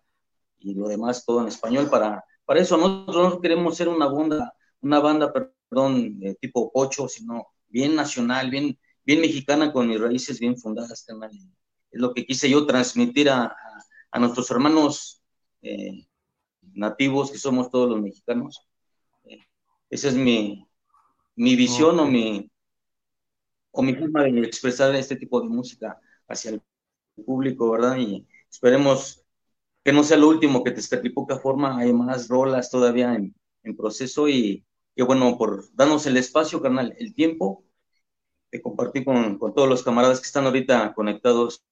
y 0.60 0.76
lo 0.76 0.88
demás 0.88 1.26
todo 1.26 1.42
en 1.42 1.48
español. 1.48 1.90
Para, 1.90 2.24
para 2.50 2.62
eso 2.62 2.78
nosotros 2.78 3.36
no 3.36 3.42
queremos 3.42 3.78
ser 3.78 3.90
una 3.90 4.08
banda, 4.08 4.56
una 4.82 5.00
banda, 5.00 5.32
perdón, 5.32 6.18
eh, 6.24 6.36
tipo 6.42 6.72
pocho, 6.74 7.08
sino 7.08 7.50
bien 7.68 7.96
nacional, 7.96 8.50
bien, 8.50 8.76
bien 9.06 9.22
mexicana, 9.22 9.72
con 9.72 9.88
mis 9.88 10.02
raíces 10.02 10.40
bien 10.40 10.58
fundadas, 10.58 11.06
carnal. 11.06 11.30
Es 11.92 12.02
lo 12.02 12.12
que 12.16 12.26
quise 12.26 12.50
yo 12.50 12.66
transmitir 12.66 13.30
a, 13.30 13.44
a- 13.46 13.54
a 14.12 14.20
nuestros 14.20 14.50
hermanos 14.50 15.22
eh, 15.62 16.08
nativos, 16.74 17.32
que 17.32 17.38
somos 17.38 17.70
todos 17.70 17.92
los 17.92 18.02
mexicanos. 18.02 18.68
Eh, 19.26 19.38
esa 19.92 20.08
es 20.10 20.16
mi, 20.16 20.68
mi 21.36 21.56
visión 21.56 22.00
o 22.00 22.08
mi 22.08 22.50
o 23.72 23.84
mi 23.84 23.94
forma 23.96 24.24
de 24.24 24.42
expresar 24.42 24.96
este 24.96 25.16
tipo 25.16 25.40
de 25.42 25.48
música 25.50 26.00
hacia 26.28 26.52
el 26.52 26.64
público, 27.26 27.70
¿verdad? 27.72 27.98
Y 27.98 28.28
esperemos 28.50 29.24
que 29.84 29.94
no 29.94 30.04
sea 30.04 30.18
lo 30.18 30.28
último 30.28 30.64
que 30.64 30.72
Tezcatlipoca 30.72 31.40
forma, 31.40 31.78
hay 31.78 31.94
más 31.94 32.28
rolas 32.28 32.70
todavía 32.70 33.16
en, 33.16 33.36
en 33.64 33.76
proceso 33.76 34.28
y 34.28 34.66
que 34.96 35.04
bueno, 35.04 35.38
por 35.38 35.74
darnos 35.76 36.06
el 36.06 36.18
espacio, 36.18 36.62
carnal, 36.62 36.96
el 37.00 37.14
tiempo 37.14 37.64
de 38.52 38.62
compartir 38.62 39.06
con, 39.06 39.38
con 39.38 39.54
todos 39.54 39.70
los 39.70 39.84
camaradas 39.84 40.20
que 40.20 40.26
están 40.26 40.46
ahorita 40.46 40.94
conectados 40.94 41.64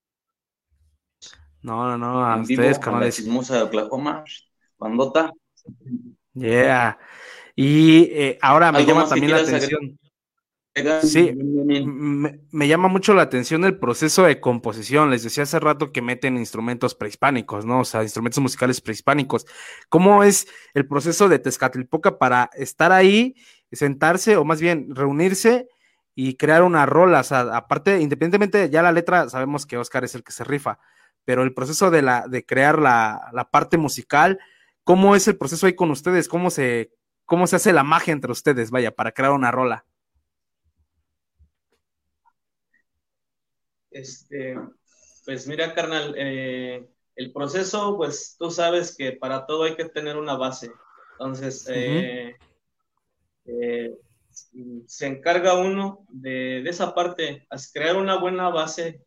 No, 1.61 1.85
no, 1.85 1.97
no, 1.97 2.25
a 2.25 2.35
en 2.35 2.43
vivo 2.43 2.63
ustedes, 2.63 3.15
chismosa 3.15 3.57
de 3.57 3.63
Oklahoma, 3.63 4.23
bandota. 4.77 5.33
Yeah. 6.33 6.97
Y 7.55 8.03
eh, 8.11 8.37
ahora 8.41 8.71
me 8.71 8.77
¿Algo 8.79 8.91
llama 8.91 9.09
también 9.09 9.31
la 9.31 9.37
atención. 9.39 9.99
Sí, 11.01 11.33
me, 11.35 12.39
me, 12.51 12.67
llama 12.67 12.87
mucho 12.87 13.13
la 13.13 13.23
atención 13.23 13.65
el 13.65 13.79
proceso 13.79 14.23
de 14.23 14.39
composición. 14.39 15.09
Les 15.09 15.23
decía 15.23 15.43
hace 15.43 15.59
rato 15.59 15.91
que 15.91 16.01
meten 16.01 16.37
instrumentos 16.37 16.93
prehispánicos, 16.93 17.65
¿no? 17.65 17.79
O 17.79 17.85
sea, 17.85 18.03
instrumentos 18.03 18.41
musicales 18.41 18.79
prehispánicos. 18.81 19.45
¿Cómo 19.89 20.23
es 20.23 20.47
el 20.75 20.87
proceso 20.87 21.29
de 21.29 21.39
Tezcatlipoca 21.39 22.19
para 22.19 22.51
estar 22.53 22.91
ahí, 22.91 23.35
sentarse 23.71 24.37
o 24.37 24.45
más 24.45 24.61
bien 24.61 24.95
reunirse 24.95 25.67
y 26.13 26.35
crear 26.35 26.61
una 26.61 26.85
rola? 26.85 27.21
O 27.21 27.23
sea, 27.23 27.41
aparte, 27.55 27.99
independientemente, 27.99 28.69
ya 28.69 28.83
la 28.83 28.91
letra, 28.91 29.29
sabemos 29.29 29.65
que 29.65 29.77
Oscar 29.77 30.03
es 30.03 30.13
el 30.13 30.23
que 30.23 30.31
se 30.31 30.43
rifa, 30.43 30.79
pero 31.25 31.41
el 31.41 31.55
proceso 31.55 31.89
de, 31.89 32.03
la, 32.03 32.27
de 32.27 32.45
crear 32.45 32.79
la, 32.79 33.29
la 33.33 33.49
parte 33.49 33.77
musical, 33.77 34.39
¿cómo 34.83 35.15
es 35.15 35.27
el 35.27 35.37
proceso 35.37 35.65
ahí 35.65 35.73
con 35.73 35.89
ustedes? 35.89 36.27
¿Cómo 36.27 36.51
se, 36.51 36.91
¿Cómo 37.25 37.47
se 37.47 37.55
hace 37.55 37.73
la 37.73 37.83
magia 37.83 38.13
entre 38.13 38.31
ustedes, 38.31 38.69
vaya, 38.69 38.95
para 38.95 39.11
crear 39.11 39.31
una 39.31 39.51
rola? 39.51 39.86
Este, 43.91 44.55
pues 45.25 45.47
mira, 45.47 45.73
carnal, 45.73 46.15
eh, 46.17 46.87
el 47.15 47.33
proceso, 47.33 47.97
pues 47.97 48.35
tú 48.37 48.51
sabes 48.51 48.95
que 48.95 49.13
para 49.13 49.45
todo 49.45 49.63
hay 49.63 49.75
que 49.75 49.85
tener 49.85 50.17
una 50.17 50.35
base. 50.35 50.71
Entonces, 51.13 51.67
eh, 51.69 52.35
eh, 53.45 53.97
se 54.85 55.07
encarga 55.07 55.55
uno 55.55 56.05
de, 56.09 56.61
de, 56.63 56.69
esa 56.69 56.93
parte, 56.93 57.45
a 57.49 57.57
crear 57.73 57.97
una 57.97 58.19
buena 58.19 58.49
base 58.49 59.03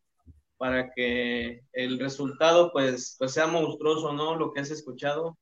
para 0.56 0.90
que 0.92 1.62
el 1.72 1.98
resultado 1.98 2.70
pues, 2.72 3.16
pues 3.18 3.32
sea 3.32 3.46
monstruoso, 3.46 4.12
¿no? 4.12 4.36
Lo 4.36 4.52
que 4.52 4.60
has 4.60 4.70
escuchado. 4.70 5.38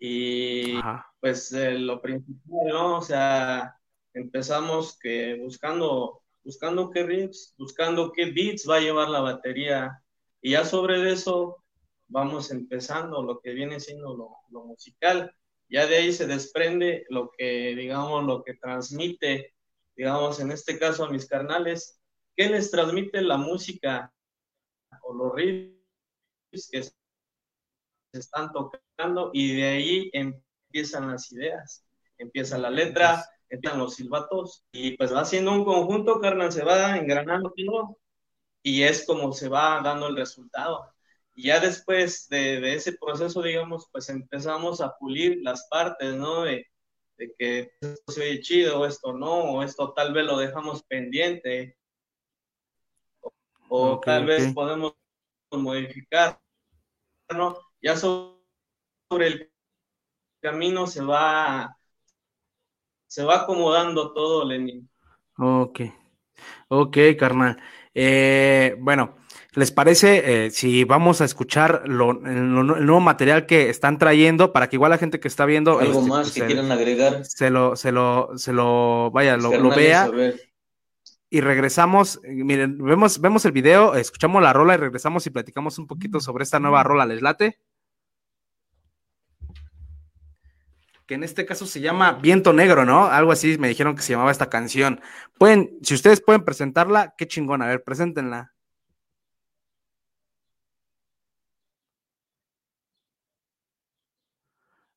Y 0.00 0.76
Ajá. 0.78 1.06
pues 1.20 1.52
lo 1.52 2.00
principal, 2.00 2.68
¿no? 2.68 2.98
O 2.98 3.02
sea, 3.02 3.76
empezamos 4.14 4.98
que 4.98 5.36
buscando 5.40 6.22
buscando 6.48 6.88
qué 6.88 7.02
riffs, 7.02 7.54
buscando 7.58 8.10
qué 8.10 8.30
beats 8.30 8.66
va 8.66 8.76
a 8.76 8.80
llevar 8.80 9.10
la 9.10 9.20
batería. 9.20 10.02
Y 10.40 10.52
ya 10.52 10.64
sobre 10.64 11.12
eso 11.12 11.62
vamos 12.06 12.50
empezando 12.50 13.22
lo 13.22 13.38
que 13.40 13.52
viene 13.52 13.78
siendo 13.78 14.16
lo, 14.16 14.34
lo 14.48 14.64
musical. 14.64 15.30
Ya 15.68 15.86
de 15.86 15.96
ahí 15.96 16.10
se 16.10 16.26
desprende 16.26 17.04
lo 17.10 17.30
que, 17.36 17.76
digamos, 17.76 18.24
lo 18.24 18.42
que 18.42 18.54
transmite, 18.54 19.52
digamos, 19.94 20.40
en 20.40 20.50
este 20.50 20.78
caso 20.78 21.04
a 21.04 21.10
mis 21.10 21.26
carnales, 21.26 22.00
¿qué 22.34 22.48
les 22.48 22.70
transmite 22.70 23.20
la 23.20 23.36
música 23.36 24.10
o 25.02 25.12
los 25.12 25.34
riffs 25.34 26.70
que 26.70 26.82
se 26.82 26.92
están 28.14 28.52
tocando? 28.54 29.32
Y 29.34 29.54
de 29.54 29.64
ahí 29.64 30.10
empiezan 30.14 31.10
las 31.10 31.30
ideas, 31.30 31.84
empieza 32.16 32.56
la 32.56 32.70
letra, 32.70 33.22
están 33.48 33.78
los 33.78 33.94
silbatos 33.94 34.64
y 34.72 34.96
pues 34.96 35.14
va 35.14 35.20
haciendo 35.20 35.52
un 35.52 35.64
conjunto, 35.64 36.20
carnal, 36.20 36.52
se 36.52 36.64
va 36.64 36.96
engranando 36.96 37.52
todo 37.56 37.98
y 38.62 38.82
es 38.82 39.06
como 39.06 39.32
se 39.32 39.48
va 39.48 39.80
dando 39.82 40.08
el 40.08 40.16
resultado. 40.16 40.92
Y 41.34 41.44
ya 41.44 41.60
después 41.60 42.28
de, 42.28 42.60
de 42.60 42.74
ese 42.74 42.92
proceso, 42.94 43.42
digamos, 43.42 43.88
pues 43.92 44.08
empezamos 44.08 44.80
a 44.80 44.96
pulir 44.98 45.38
las 45.42 45.68
partes, 45.68 46.14
¿no? 46.14 46.42
De, 46.42 46.66
de 47.16 47.34
que 47.38 47.72
esto 47.80 48.12
se 48.12 48.22
oye 48.22 48.40
chido 48.40 48.80
o 48.80 48.86
esto 48.86 49.12
no, 49.12 49.52
o 49.52 49.62
esto 49.62 49.92
tal 49.92 50.12
vez 50.12 50.24
lo 50.24 50.36
dejamos 50.36 50.82
pendiente, 50.84 51.76
o, 53.20 53.32
o 53.68 53.90
okay, 53.92 54.14
tal 54.14 54.24
okay. 54.24 54.36
vez 54.36 54.54
podemos 54.54 54.94
modificar, 55.52 56.40
¿no? 57.30 57.56
Ya 57.80 57.96
sobre 57.96 58.36
el 59.10 59.52
camino 60.40 60.86
se 60.86 61.02
va 61.02 61.77
se 63.08 63.24
va 63.24 63.42
acomodando 63.42 64.12
todo, 64.12 64.44
Lenin. 64.44 64.88
Ok, 65.38 65.80
ok, 66.68 66.96
carnal. 67.18 67.60
Eh, 67.94 68.76
bueno, 68.78 69.16
¿les 69.54 69.72
parece 69.72 70.46
eh, 70.46 70.50
si 70.50 70.84
vamos 70.84 71.20
a 71.20 71.24
escuchar 71.24 71.82
lo, 71.86 72.12
lo, 72.12 72.76
el 72.76 72.86
nuevo 72.86 73.00
material 73.00 73.46
que 73.46 73.70
están 73.70 73.98
trayendo 73.98 74.52
para 74.52 74.68
que 74.68 74.76
igual 74.76 74.90
la 74.90 74.98
gente 74.98 75.18
que 75.18 75.26
está 75.26 75.46
viendo... 75.46 75.80
Algo 75.80 76.00
este, 76.00 76.08
más 76.08 76.20
pues, 76.20 76.34
que 76.34 76.40
se, 76.40 76.46
quieran 76.46 76.70
agregar. 76.70 77.24
Se 77.24 77.50
lo, 77.50 77.74
se 77.74 77.90
lo, 77.90 78.30
se 78.36 78.52
lo, 78.52 79.10
vaya, 79.10 79.36
lo, 79.36 79.58
lo 79.58 79.70
vea. 79.70 80.10
Y 81.30 81.40
regresamos, 81.40 82.20
miren, 82.24 82.78
vemos, 82.78 83.20
vemos 83.20 83.44
el 83.44 83.52
video, 83.52 83.94
escuchamos 83.94 84.42
la 84.42 84.52
rola 84.52 84.74
y 84.74 84.78
regresamos 84.78 85.26
y 85.26 85.30
platicamos 85.30 85.78
un 85.78 85.86
poquito 85.86 86.20
sobre 86.20 86.44
esta 86.44 86.60
nueva 86.60 86.82
rola. 86.82 87.04
¿Les 87.04 87.20
late? 87.20 87.58
Que 91.08 91.14
en 91.14 91.24
este 91.24 91.46
caso 91.46 91.66
se 91.66 91.80
llama 91.80 92.12
Viento 92.12 92.52
Negro, 92.52 92.84
¿no? 92.84 93.06
Algo 93.06 93.32
así 93.32 93.56
me 93.58 93.68
dijeron 93.68 93.96
que 93.96 94.02
se 94.02 94.12
llamaba 94.12 94.30
esta 94.30 94.50
canción. 94.50 95.00
Pueden, 95.38 95.78
si 95.82 95.94
ustedes 95.94 96.20
pueden 96.20 96.44
presentarla, 96.44 97.14
qué 97.16 97.26
chingón, 97.26 97.62
a 97.62 97.66
ver, 97.66 97.82
preséntenla. 97.82 98.52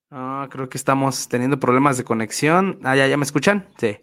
Ah, 0.09 0.47
creo 0.51 0.67
que 0.67 0.77
estamos 0.77 1.29
teniendo 1.29 1.59
problemas 1.59 1.97
de 1.97 2.03
conexión. 2.03 2.79
Ah, 2.83 2.95
ya, 2.97 3.07
ya 3.07 3.15
me 3.15 3.23
escuchan. 3.23 3.69
Sí. 3.77 3.97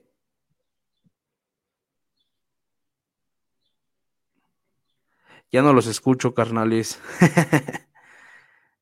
Ya 5.52 5.60
no 5.60 5.74
los 5.74 5.86
escucho, 5.86 6.32
carnalis. 6.32 6.98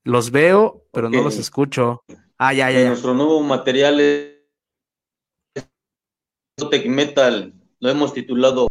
los 0.05 0.31
veo, 0.31 0.85
pero 0.93 1.09
okay. 1.09 1.18
no 1.18 1.24
los 1.24 1.39
escucho. 1.39 2.05
Ah, 2.39 2.53
ya, 2.53 2.70
ya, 2.70 2.80
ya. 2.80 2.89
Nuestro 2.89 3.14
nuevo 3.14 3.43
material 3.43 4.01
es 4.01 5.66
Tech 6.70 6.87
Metal. 6.87 7.55
Lo 7.80 7.91
hemos 7.91 8.12
titulado. 8.12 8.68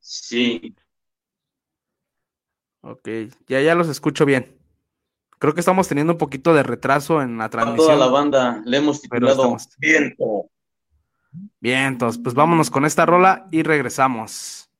Sí. 0.00 0.76
Ok, 2.82 3.08
ya, 3.48 3.60
ya 3.60 3.74
los 3.74 3.88
escucho 3.88 4.24
bien. 4.24 4.56
Creo 5.38 5.54
que 5.54 5.60
estamos 5.60 5.88
teniendo 5.88 6.12
un 6.14 6.18
poquito 6.18 6.54
de 6.54 6.62
retraso 6.62 7.20
en 7.20 7.36
la 7.36 7.50
transmisión. 7.50 7.90
A 7.90 7.94
toda 7.94 8.06
la 8.06 8.12
banda 8.12 8.62
le 8.64 8.76
hemos 8.76 9.02
titulado 9.02 9.56
Viento. 9.78 10.48
Vientos, 11.60 12.18
pues 12.18 12.34
vámonos 12.34 12.70
con 12.70 12.84
esta 12.84 13.04
rola 13.04 13.48
y 13.50 13.62
regresamos. 13.62 14.70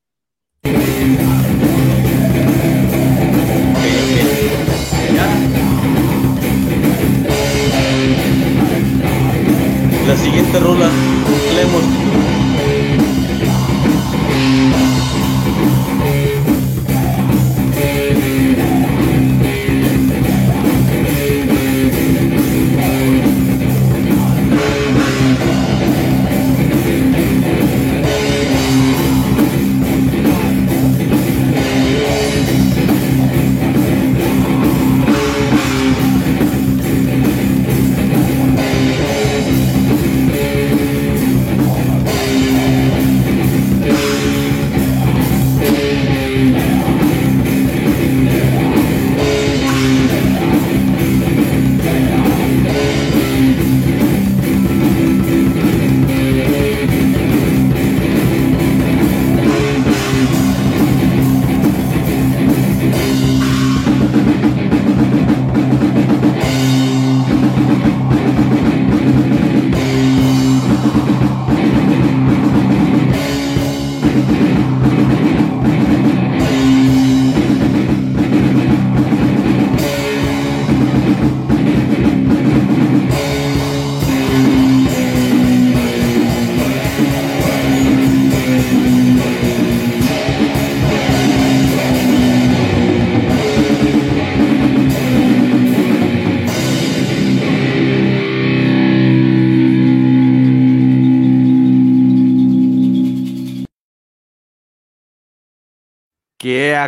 La 10.06 10.16
siguiente 10.16 10.60
rola 10.60 10.88
la 11.54 11.62
hemos 11.62 11.82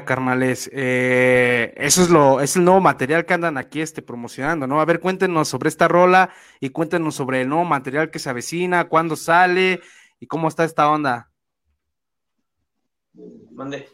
carnales. 0.09 0.71
Eh, 0.73 1.75
eso 1.77 2.01
es 2.03 2.09
lo, 2.09 2.41
es 2.41 2.57
el 2.57 2.65
nuevo 2.65 2.81
material 2.81 3.27
que 3.27 3.35
andan 3.35 3.59
aquí 3.59 3.83
este, 3.83 4.01
promocionando, 4.01 4.67
¿no? 4.67 4.81
A 4.81 4.87
ver, 4.87 5.01
cuéntenos 5.01 5.49
sobre 5.49 5.69
esta 5.69 5.87
rola 5.87 6.31
y 6.61 6.71
cuéntenos 6.71 7.15
sobre 7.15 7.43
el 7.43 7.49
nuevo 7.51 7.67
material 7.67 8.11
que 8.11 8.19
se 8.19 8.31
avecina, 8.31 8.89
cuándo 8.89 9.17
sale 9.17 9.83
y 10.19 10.27
cómo 10.27 10.49
está 10.49 10.65
esta 10.65 10.91
onda. 10.91 11.31
Mande. 13.53 13.87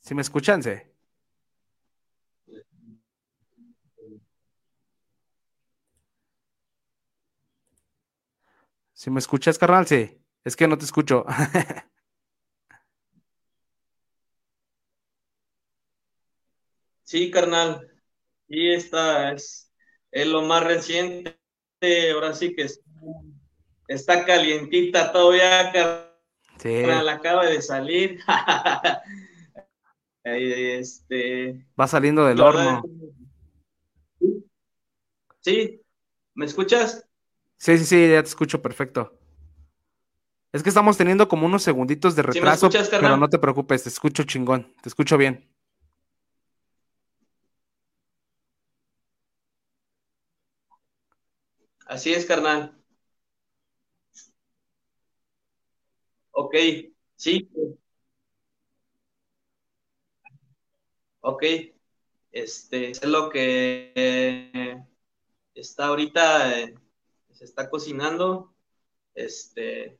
Si 0.00 0.14
me 0.14 0.22
escuchan, 0.22 0.62
sí. 0.62 0.70
Si 8.92 9.10
me 9.10 9.20
escuchas, 9.20 9.56
carnal, 9.56 9.86
sí. 9.86 10.20
Es 10.42 10.56
que 10.56 10.66
no 10.66 10.76
te 10.76 10.84
escucho. 10.84 11.24
Sí, 17.06 17.30
carnal. 17.30 17.88
Y 18.48 18.72
esta 18.72 19.32
es, 19.32 19.72
es 20.12 20.26
lo 20.26 20.42
más 20.42 20.64
reciente. 20.64 21.36
Ahora 22.14 22.34
sí 22.34 22.54
que 22.54 22.62
es- 22.64 22.82
está 23.88 24.24
calientita 24.24 25.12
todavía, 25.12 25.72
Sí. 26.58 26.82
carnal. 26.82 27.08
Acaba 27.08 27.46
de 27.46 27.62
salir. 27.62 28.20
Este, 30.24 31.64
Va 31.80 31.86
saliendo 31.86 32.26
del 32.26 32.40
horno. 32.40 32.82
Sí, 35.40 35.80
¿me 36.34 36.46
escuchas? 36.46 37.08
Sí, 37.58 37.76
sí, 37.78 37.84
sí, 37.84 38.08
ya 38.10 38.22
te 38.22 38.28
escucho 38.28 38.62
perfecto. 38.62 39.12
Es 40.52 40.62
que 40.62 40.70
estamos 40.70 40.96
teniendo 40.96 41.28
como 41.28 41.46
unos 41.46 41.62
segunditos 41.62 42.16
de 42.16 42.22
¿Sí 42.22 42.40
me 42.40 42.46
retraso, 42.46 42.66
escuchas, 42.68 42.88
pero 42.98 43.16
no 43.16 43.28
te 43.28 43.38
preocupes, 43.38 43.82
te 43.84 43.88
escucho 43.90 44.24
chingón, 44.24 44.74
te 44.82 44.88
escucho 44.88 45.16
bien. 45.18 45.48
Así 51.86 52.12
es, 52.12 52.26
carnal. 52.26 52.76
Ok, 56.32 56.54
sí. 57.16 57.48
Ok, 61.20 61.42
este 62.32 62.90
es 62.90 63.04
lo 63.04 63.30
que 63.30 63.92
eh, 63.94 64.84
está 65.54 65.86
ahorita, 65.88 66.60
eh, 66.60 66.74
se 67.32 67.44
está 67.46 67.70
cocinando. 67.70 68.54
Este, 69.14 69.98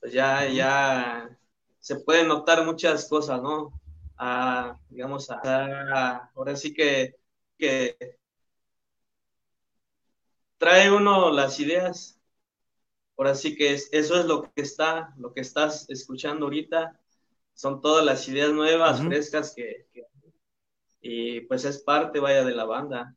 pues 0.00 0.12
ya, 0.12 0.48
ya 0.48 1.38
se 1.80 1.96
pueden 2.00 2.28
notar 2.28 2.64
muchas 2.66 3.08
cosas, 3.08 3.42
¿no? 3.42 3.80
Ah, 4.18 4.78
digamos, 4.90 5.30
ah, 5.30 6.30
ahora 6.36 6.56
sí 6.56 6.74
que, 6.74 7.16
que 7.58 7.96
trae 10.58 10.90
uno 10.92 11.30
las 11.32 11.60
ideas. 11.60 12.20
Ahora 13.16 13.34
sí 13.34 13.56
que 13.56 13.74
es- 13.74 13.88
eso 13.92 14.18
es 14.20 14.26
lo 14.26 14.42
que 14.42 14.62
está, 14.62 15.14
lo 15.18 15.32
que 15.34 15.40
estás 15.42 15.88
escuchando 15.90 16.46
ahorita. 16.46 17.00
Son 17.54 17.80
todas 17.82 18.04
las 18.04 18.28
ideas 18.28 18.52
nuevas, 18.52 19.02
frescas 19.02 19.54
que, 19.54 19.86
que- 19.92 20.06
y 21.00 21.40
pues 21.42 21.64
es 21.64 21.82
parte, 21.82 22.20
vaya, 22.20 22.44
de 22.44 22.54
la 22.54 22.64
banda. 22.64 23.16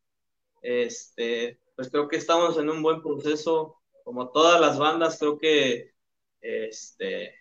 Este, 0.62 1.62
pues 1.76 1.90
creo 1.92 2.08
que 2.10 2.18
estamos 2.18 2.58
en 2.60 2.70
un 2.70 2.84
buen 2.84 3.02
proceso, 3.02 3.82
como 4.04 4.32
todas 4.32 4.62
las 4.62 4.80
bandas, 4.80 5.20
creo 5.20 5.38
que 5.40 5.94
este, 6.42 7.36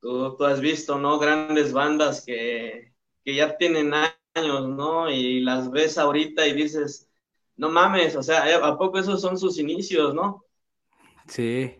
tú, 0.00 0.36
tú 0.36 0.44
has 0.44 0.60
visto, 0.60 0.98
¿no? 0.98 1.18
Grandes 1.18 1.72
bandas 1.72 2.24
que, 2.24 2.94
que 3.24 3.34
ya 3.34 3.56
tienen 3.56 3.92
años, 4.34 4.68
¿no? 4.68 5.10
Y 5.10 5.40
las 5.40 5.70
ves 5.70 5.98
ahorita 5.98 6.46
y 6.46 6.52
dices, 6.54 7.10
no 7.56 7.70
mames, 7.70 8.16
o 8.16 8.22
sea. 8.22 8.44
¿a 8.66 8.76
poco 8.78 8.98
esos 8.98 9.20
son 9.20 9.38
sus 9.38 9.58
inicios, 9.58 10.14
no? 10.14 10.44
Sí. 11.28 11.76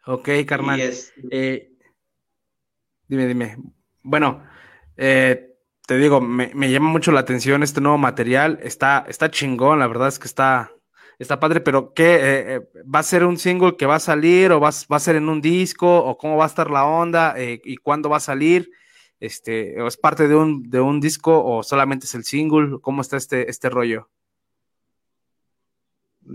Ok, 0.05 0.29
carnal. 0.45 0.79
Es- 0.81 1.13
Eh, 1.31 1.71
dime, 3.07 3.27
dime. 3.27 3.57
Bueno, 4.01 4.43
eh, 4.97 5.55
te 5.87 5.97
digo, 5.97 6.19
me, 6.21 6.51
me 6.53 6.71
llama 6.71 6.89
mucho 6.89 7.11
la 7.11 7.21
atención 7.21 7.63
este 7.63 7.81
nuevo 7.81 7.97
material. 7.97 8.59
Está, 8.63 9.05
está 9.07 9.31
chingón, 9.31 9.79
la 9.79 9.87
verdad 9.87 10.09
es 10.09 10.19
que 10.19 10.27
está, 10.27 10.71
está 11.19 11.39
padre, 11.39 11.61
pero 11.61 11.93
¿qué? 11.93 12.19
Eh, 12.21 12.61
¿va 12.93 12.99
a 12.99 13.03
ser 13.03 13.23
un 13.23 13.37
single 13.37 13.77
que 13.77 13.85
va 13.85 13.95
a 13.95 13.99
salir 13.99 14.51
o 14.51 14.59
va, 14.59 14.69
a- 14.69 14.85
va 14.91 14.97
a 14.97 14.99
ser 14.99 15.15
en 15.15 15.29
un 15.29 15.41
disco 15.41 15.87
o 16.03 16.17
cómo 16.17 16.35
va 16.37 16.43
a 16.45 16.47
estar 16.47 16.69
la 16.69 16.85
onda 16.85 17.35
y 17.37 17.77
cuándo 17.77 18.09
va 18.09 18.17
a 18.17 18.21
salir? 18.21 18.69
Este, 19.23 19.81
¿o 19.81 19.87
es 19.87 19.95
parte 19.97 20.27
de 20.27 20.35
un, 20.35 20.69
de 20.69 20.81
un 20.81 20.99
disco 20.99 21.43
o 21.45 21.63
solamente 21.63 22.05
es 22.07 22.15
el 22.15 22.25
single? 22.25 22.79
¿Cómo 22.81 23.01
está 23.01 23.15
este, 23.17 23.49
este 23.49 23.69
rollo? 23.69 24.09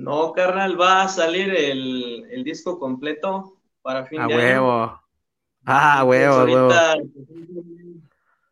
No, 0.06 0.32
carnal, 0.32 0.80
va 0.80 1.02
a 1.02 1.08
salir 1.08 1.54
el, 1.54 2.26
el 2.30 2.44
disco 2.44 2.78
completo 2.78 3.58
para 3.82 4.06
fin 4.06 4.20
A 4.22 4.26
de 4.28 4.34
año. 4.34 4.36
huevo. 4.38 5.00
Ah, 5.66 6.04
Pues 6.06 6.08
huevo, 6.08 6.36
huevo. 6.44 6.68
ahorita 6.70 6.96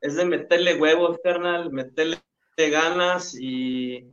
es 0.00 0.16
de 0.16 0.24
meterle 0.24 0.74
huevos, 0.80 1.18
carnal, 1.22 1.70
meterle 1.72 2.18
ganas 2.56 3.34
y, 3.38 4.06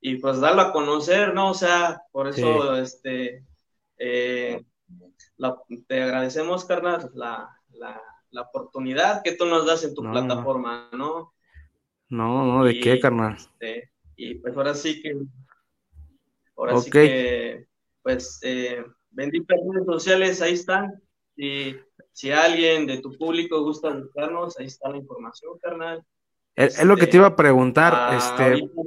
y 0.00 0.16
pues 0.16 0.40
darlo 0.40 0.62
a 0.62 0.72
conocer, 0.72 1.34
¿no? 1.34 1.50
O 1.50 1.54
sea, 1.54 2.02
por 2.12 2.28
eso, 2.28 2.76
este, 2.76 3.44
eh, 3.98 4.62
la- 5.36 5.56
te 5.88 6.02
agradecemos, 6.02 6.64
carnal, 6.64 7.10
la, 7.14 7.48
la, 7.72 8.00
la 8.34 8.42
oportunidad 8.42 9.22
que 9.22 9.32
tú 9.36 9.46
nos 9.46 9.64
das 9.66 9.84
en 9.84 9.94
tu 9.94 10.02
No, 10.02 10.10
plataforma, 10.12 10.88
¿no? 10.92 11.32
No, 12.08 12.44
no, 12.46 12.64
¿de 12.64 12.72
Y, 12.74 12.80
qué, 12.80 13.00
carnal? 13.00 13.36
este, 13.36 13.90
y 14.16 14.34
pues 14.36 14.56
ahora 14.56 14.74
sí 14.74 15.00
que, 15.00 15.16
ahora 16.56 16.78
sí 16.80 16.90
que, 16.90 17.66
pues, 18.02 18.38
eh, 18.42 18.84
benditas 19.10 19.58
redes 19.72 19.86
sociales, 19.86 20.42
ahí 20.42 20.52
están. 20.54 21.00
Y 21.36 21.76
si 22.12 22.30
alguien 22.30 22.86
de 22.86 23.00
tu 23.00 23.16
público 23.16 23.62
gusta 23.62 23.90
buscarnos, 23.90 24.58
ahí 24.58 24.66
está 24.66 24.88
la 24.90 24.98
información, 24.98 25.58
carnal. 25.60 26.04
Es, 26.54 26.78
es 26.78 26.84
lo 26.84 26.96
que 26.96 27.06
te 27.06 27.16
iba 27.16 27.26
a 27.28 27.36
preguntar, 27.36 27.92
Ah, 27.96 28.16
este, 28.16 28.42
ahorita- 28.44 28.82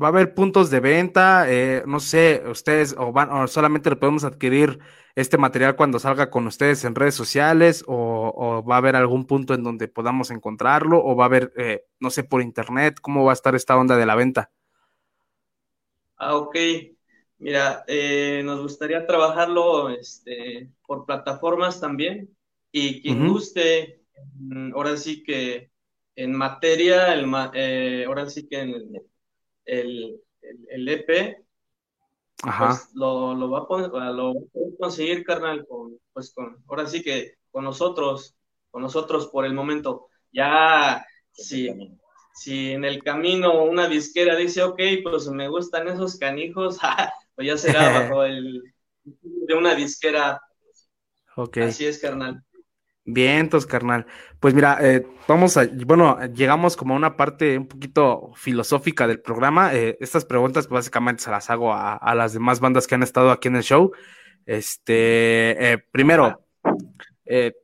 ¿va 0.00 0.08
a 0.08 0.10
haber 0.10 0.34
puntos 0.34 0.70
de 0.70 0.80
venta? 0.80 1.50
Eh, 1.50 1.82
no 1.86 2.00
sé, 2.00 2.42
ustedes 2.48 2.94
o 2.98 3.12
van 3.12 3.30
o 3.30 3.46
solamente 3.48 3.90
lo 3.90 3.98
podemos 3.98 4.24
adquirir 4.24 4.78
este 5.14 5.38
material 5.38 5.76
cuando 5.76 5.98
salga 5.98 6.30
con 6.30 6.46
ustedes 6.46 6.84
en 6.84 6.94
redes 6.94 7.14
sociales 7.14 7.84
o, 7.86 8.32
o 8.36 8.64
va 8.64 8.76
a 8.76 8.78
haber 8.78 8.96
algún 8.96 9.26
punto 9.26 9.54
en 9.54 9.62
donde 9.62 9.88
podamos 9.88 10.30
encontrarlo 10.30 11.02
o 11.04 11.14
va 11.16 11.24
a 11.24 11.26
haber, 11.26 11.52
eh, 11.56 11.84
no 12.00 12.10
sé, 12.10 12.24
por 12.24 12.42
internet, 12.42 12.98
¿cómo 13.00 13.24
va 13.24 13.32
a 13.32 13.34
estar 13.34 13.54
esta 13.54 13.76
onda 13.76 13.96
de 13.96 14.06
la 14.06 14.16
venta? 14.16 14.50
Ah, 16.16 16.36
ok. 16.36 16.56
Mira, 17.38 17.84
eh, 17.86 18.42
nos 18.44 18.60
gustaría 18.62 19.06
trabajarlo 19.06 19.90
este, 19.90 20.70
por 20.86 21.04
plataformas 21.06 21.80
también. 21.80 22.34
Y 22.72 23.02
quien 23.02 23.26
guste, 23.26 24.02
ahora 24.74 24.96
sí 24.96 25.22
que 25.22 25.70
en 26.16 26.34
materia, 26.34 27.12
el, 27.12 27.26
eh, 27.54 28.04
ahora 28.06 28.28
sí 28.30 28.48
que 28.48 28.60
en 28.60 28.74
el, 29.64 30.20
el, 30.42 30.66
el- 30.70 30.88
EP, 30.88 31.44
Ajá. 32.42 32.68
pues 32.68 32.90
lo, 32.94 33.34
lo 33.34 33.50
va 33.50 33.60
a 33.60 33.66
poner- 33.68 33.90
lo 33.90 34.34
va 34.34 34.40
a 34.40 34.44
poder 34.52 34.72
conseguir, 34.78 35.24
carnal, 35.24 35.66
con, 35.66 35.98
pues 36.12 36.32
con, 36.34 36.62
ahora 36.68 36.86
sí 36.86 37.02
que 37.02 37.34
con 37.50 37.64
nosotros, 37.64 38.36
con 38.70 38.82
nosotros 38.82 39.28
por 39.28 39.44
el 39.46 39.54
momento. 39.54 40.08
Ya, 40.32 41.04
si, 41.32 41.68
si 42.34 42.72
en 42.72 42.84
el 42.84 43.02
camino 43.02 43.64
una 43.64 43.88
disquera 43.88 44.36
dice, 44.36 44.62
ok, 44.62 44.80
pues 45.02 45.28
me 45.28 45.48
gustan 45.48 45.88
esos 45.88 46.18
canijos, 46.18 46.78
pues 47.34 47.46
ya 47.48 47.56
será 47.56 47.90
bajo 48.08 48.24
el 48.24 48.62
de 49.04 49.54
una 49.54 49.74
disquera. 49.74 50.40
Ok. 51.36 51.58
Así 51.58 51.86
es, 51.86 51.98
carnal. 51.98 52.42
Vientos, 53.06 53.66
carnal. 53.66 54.06
Pues 54.40 54.54
mira, 54.54 54.78
eh, 54.80 55.06
vamos 55.28 55.58
a, 55.58 55.66
bueno, 55.86 56.18
llegamos 56.32 56.74
como 56.74 56.94
a 56.94 56.96
una 56.96 57.16
parte 57.16 57.58
un 57.58 57.68
poquito 57.68 58.32
filosófica 58.34 59.06
del 59.06 59.20
programa. 59.20 59.74
Eh, 59.74 59.98
estas 60.00 60.24
preguntas 60.24 60.66
pues, 60.66 60.80
básicamente 60.80 61.22
se 61.22 61.30
las 61.30 61.50
hago 61.50 61.74
a, 61.74 62.14
las 62.14 62.32
demás 62.32 62.60
bandas 62.60 62.86
que 62.86 62.94
han 62.94 63.02
estado 63.02 63.30
aquí 63.30 63.48
en 63.48 63.56
el 63.56 63.62
show. 63.62 63.92
Este, 64.46 65.72
eh, 65.72 65.78
primero, 65.92 66.46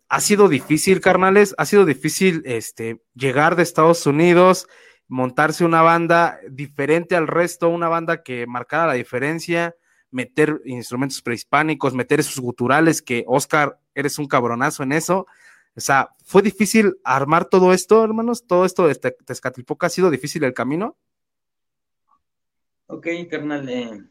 ha 0.09 0.20
sido 0.20 0.49
difícil, 0.49 1.01
carnales, 1.01 1.55
ha 1.57 1.64
sido 1.64 1.86
difícil 1.86 2.43
este, 2.45 3.01
llegar 3.14 3.57
de 3.57 3.62
Estados 3.62 4.07
Unidos, 4.07 4.68
montarse 5.09 5.64
una 5.64 5.80
banda 5.80 6.38
diferente 6.51 7.16
al 7.16 7.28
resto, 7.28 7.70
una 7.70 7.88
banda 7.88 8.22
que 8.22 8.47
marcara 8.47 8.86
la 8.86 8.95
diferencia, 8.95 9.74
meter 10.11 10.61
instrumentos 10.66 11.22
prehispánicos, 11.22 11.95
meter 11.95 12.20
esos 12.20 12.38
guturales 12.41 13.01
que 13.01 13.24
Oscar, 13.26 13.80
eres 13.95 14.18
un 14.18 14.26
cabronazo 14.26 14.82
en 14.82 14.93
eso. 14.93 15.26
O 15.76 15.80
sea, 15.80 16.11
¿fue 16.24 16.43
difícil 16.43 16.99
armar 17.05 17.47
todo 17.47 17.72
esto, 17.72 18.05
hermanos? 18.05 18.47
¿Todo 18.47 18.64
esto 18.64 18.86
de 18.86 18.95
Te- 18.97 19.12
Tezcatlipoca 19.24 19.86
ha 19.86 19.91
sido 19.91 20.11
difícil 20.11 20.45
el 20.45 20.55
camino? 20.55 20.97
Ok, 22.86 23.07
carnal. 23.30 23.68
eh, 23.68 24.05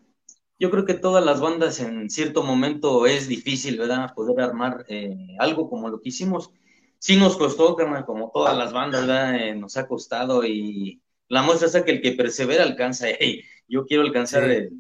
yo 0.60 0.72
creo 0.72 0.86
que 0.86 0.94
todas 0.94 1.24
las 1.26 1.42
bandas 1.42 1.80
en 1.80 2.10
cierto 2.10 2.44
momento 2.44 3.06
es 3.08 3.28
difícil, 3.28 3.78
¿verdad? 3.78 4.14
Poder 4.16 4.40
armar 4.42 4.86
eh, 4.90 5.16
algo 5.40 5.70
como 5.70 5.90
lo 5.90 6.02
que 6.02 6.10
hicimos. 6.10 6.52
Sí 7.00 7.16
nos 7.18 7.38
costó, 7.38 7.76
carnal, 7.76 8.06
como 8.06 8.32
todas 8.34 8.58
las 8.58 8.74
bandas, 8.74 9.02
¿verdad? 9.08 9.36
Eh, 9.36 9.56
nos 9.56 9.78
ha 9.78 9.88
costado 9.88 10.46
y 10.46 11.02
la 11.30 11.42
muestra 11.44 11.68
es 11.68 11.84
que 11.86 11.92
el 11.92 12.02
que 12.02 12.14
persevera 12.14 12.64
alcanza. 12.64 13.08
Hey, 13.20 13.44
yo 13.68 13.86
quiero 13.86 14.04
alcanzar 14.04 14.44
el, 14.46 14.72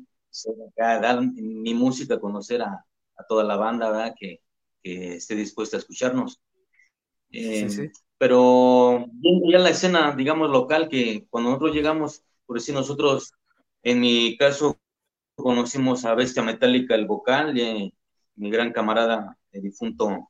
dar 0.78 1.22
mi 1.22 1.74
música, 1.74 2.20
conocer 2.20 2.62
a, 2.62 2.86
a, 3.18 3.24
toda 3.28 3.44
la 3.44 3.56
banda, 3.58 3.90
¿verdad? 3.92 4.16
Que, 4.20 4.42
que 4.82 5.16
esté 5.16 5.36
dispuesta 5.36 5.78
a 5.78 5.80
escucharnos. 5.80 6.42
Eh, 7.32 7.70
sí, 7.70 7.90
pero 8.18 9.06
ya 9.52 9.60
la 9.60 9.70
escena, 9.70 10.16
digamos, 10.16 10.50
local, 10.50 10.90
que 10.90 11.26
cuando 11.30 11.52
nosotros 11.52 11.76
llegamos, 11.76 12.24
por 12.46 12.58
decir 12.58 12.76
nosotros, 12.76 13.34
en 13.84 14.02
mi 14.02 14.38
caso, 14.38 14.80
conocimos 15.36 16.06
a 16.06 16.16
Bestia 16.16 16.44
Metálica, 16.44 16.96
el 16.96 17.06
vocal, 17.06 17.58
y 17.58 17.94
mi 18.36 18.52
gran 18.52 18.74
camarada, 18.74 19.38
el 19.52 19.64
difunto 19.64 20.30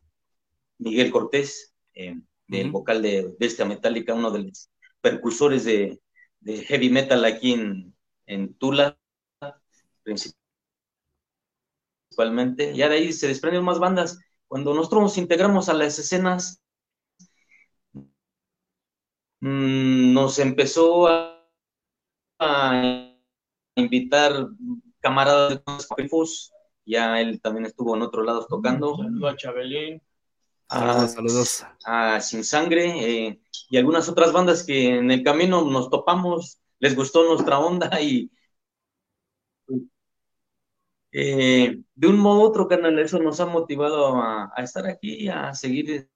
Miguel 0.78 1.12
Cortés, 1.12 1.74
eh, 1.96 2.16
el 2.48 2.72
vocal 2.72 3.02
de 3.02 3.36
Bestia 3.40 3.66
Metálica, 3.66 4.14
uno 4.14 4.32
de 4.32 4.44
los 4.44 4.70
percursores 5.02 5.66
de, 5.66 6.00
de 6.40 6.64
heavy 6.64 6.90
metal 6.90 7.26
aquí 7.26 7.54
en, 7.54 7.96
en 8.26 8.54
Tula, 8.56 8.98
principalmente. 10.04 10.36
Ya 12.76 12.90
de 12.90 12.96
ahí 12.96 13.14
se 13.14 13.28
desprenden 13.28 13.64
más 13.64 13.80
bandas. 13.80 14.20
Cuando 14.50 14.74
nosotros 14.74 15.04
nos 15.04 15.18
integramos 15.20 15.70
a 15.70 15.76
las 15.76 16.00
escenas, 16.00 16.60
mmm, 19.40 20.12
nos 20.12 20.40
empezó 20.40 21.08
a, 21.08 21.48
a, 22.40 23.16
invitar 23.76 24.48
camaradas 25.00 25.62
de 25.66 26.10
los 26.10 26.52
ya 26.84 27.22
él 27.22 27.40
también 27.40 27.68
estuvo 27.68 27.96
en 27.96 28.02
otros 28.02 28.26
lados 28.26 28.48
tocando. 28.48 28.98
Saludos 28.98 29.34
a 29.34 29.38
Chabelín. 29.38 30.02
A, 30.68 31.08
saludos. 31.08 31.64
A 31.86 32.20
Sin 32.20 32.44
Sangre 32.44 33.28
eh, 33.28 33.40
y 33.70 33.78
algunas 33.78 34.10
otras 34.10 34.34
bandas 34.34 34.64
que 34.64 34.96
en 34.96 35.12
el 35.12 35.24
camino 35.24 35.64
nos 35.64 35.92
topamos, 35.92 36.60
les 36.80 36.96
gustó 36.96 37.24
nuestra 37.24 37.60
onda 37.60 38.02
y 38.02 38.32
eh, 41.12 41.82
de 41.96 42.08
un 42.08 42.20
modo 42.20 42.42
u 42.42 42.44
otro, 42.44 42.68
canal, 42.68 42.98
eso 43.00 43.20
nos 43.20 43.40
ha 43.40 43.46
motivado 43.46 44.16
a, 44.18 44.52
a, 44.56 44.64
estar 44.64 44.86
aquí, 44.88 45.28
a 45.28 45.54
seguir 45.54 46.10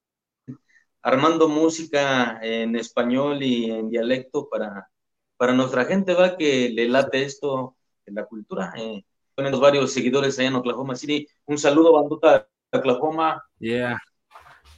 armando 1.01 1.47
música 1.49 2.39
en 2.41 2.75
español 2.75 3.43
y 3.43 3.69
en 3.69 3.89
dialecto 3.89 4.47
para, 4.49 4.89
para 5.37 5.53
nuestra 5.53 5.85
gente, 5.85 6.13
va 6.13 6.37
que 6.37 6.69
le 6.69 6.87
late 6.87 7.23
esto 7.23 7.75
en 8.05 8.15
la 8.15 8.25
cultura. 8.25 8.73
Eh, 8.77 9.03
tenemos 9.35 9.59
varios 9.59 9.91
seguidores 9.91 10.39
allá 10.39 10.47
en 10.47 10.55
Oklahoma 10.55 10.95
City. 10.95 11.27
Un 11.45 11.57
saludo, 11.57 11.93
bandota 11.93 12.47
de 12.71 12.79
Oklahoma. 12.79 13.43
Yeah. 13.59 13.97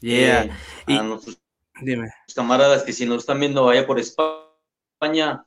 Yeah. 0.01 0.45
Eh, 0.45 0.51
a 0.88 0.91
y, 0.91 0.99
nuestros 1.03 1.39
dime. 1.82 2.09
camaradas 2.36 2.84
que 2.84 2.93
si 2.93 3.05
nos 3.05 3.20
están 3.20 3.39
viendo 3.39 3.70
allá 3.70 3.86
por 3.86 3.99
España, 3.99 5.45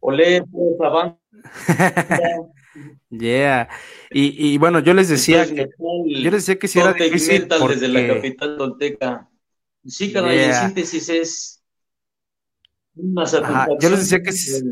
olé, 0.00 0.42
por 0.42 0.80
la 0.80 0.88
banda. 0.90 1.18
Yeah. 3.10 3.68
Y, 4.10 4.52
y, 4.52 4.58
bueno, 4.58 4.80
yo 4.80 4.94
les 4.94 5.08
decía 5.08 5.42
Entonces, 5.42 5.66
que 5.66 6.22
yo 6.22 6.30
les 6.30 6.46
decía 6.46 6.58
que 6.58 6.68
si 6.68 6.80
era 6.80 6.92
difícil 6.92 7.48
porque... 7.48 7.74
desde 7.74 7.88
la 7.88 8.14
capital 8.14 8.56
tolteca. 8.56 9.30
Sí, 9.86 10.12
canal, 10.12 10.32
yeah. 10.32 10.60
en 10.60 10.66
síntesis 10.66 11.08
es 11.08 11.64
una 12.96 13.24
yo 13.80 13.90
les 13.90 14.00
decía 14.00 14.22
que 14.22 14.32
si... 14.32 14.62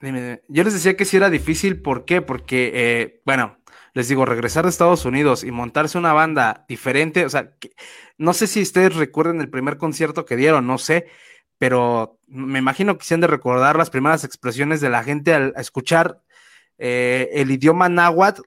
Dime. 0.00 0.42
Yo 0.48 0.64
les 0.64 0.72
decía 0.72 0.96
que 0.96 1.04
si 1.04 1.16
era 1.16 1.30
difícil, 1.30 1.80
¿por 1.80 2.04
qué? 2.04 2.22
Porque, 2.22 2.72
eh, 2.74 3.22
bueno, 3.24 3.58
les 3.94 4.08
digo, 4.08 4.24
regresar 4.24 4.64
de 4.64 4.70
Estados 4.70 5.04
Unidos 5.04 5.44
y 5.44 5.52
montarse 5.52 5.96
una 5.96 6.12
banda 6.12 6.64
diferente, 6.68 7.24
o 7.24 7.30
sea, 7.30 7.56
que, 7.56 7.72
no 8.18 8.32
sé 8.32 8.48
si 8.48 8.62
ustedes 8.62 8.96
recuerden 8.96 9.40
el 9.40 9.48
primer 9.48 9.76
concierto 9.76 10.24
que 10.24 10.36
dieron, 10.36 10.66
no 10.66 10.78
sé, 10.78 11.06
pero 11.58 12.18
me 12.26 12.58
imagino 12.58 12.98
que 12.98 13.04
se 13.04 13.14
han 13.14 13.20
de 13.20 13.28
recordar 13.28 13.76
las 13.76 13.90
primeras 13.90 14.24
expresiones 14.24 14.80
de 14.80 14.90
la 14.90 15.04
gente 15.04 15.34
al 15.34 15.54
escuchar 15.56 16.20
eh, 16.78 17.28
el 17.32 17.50
idioma 17.50 17.88
náhuatl 17.88 18.42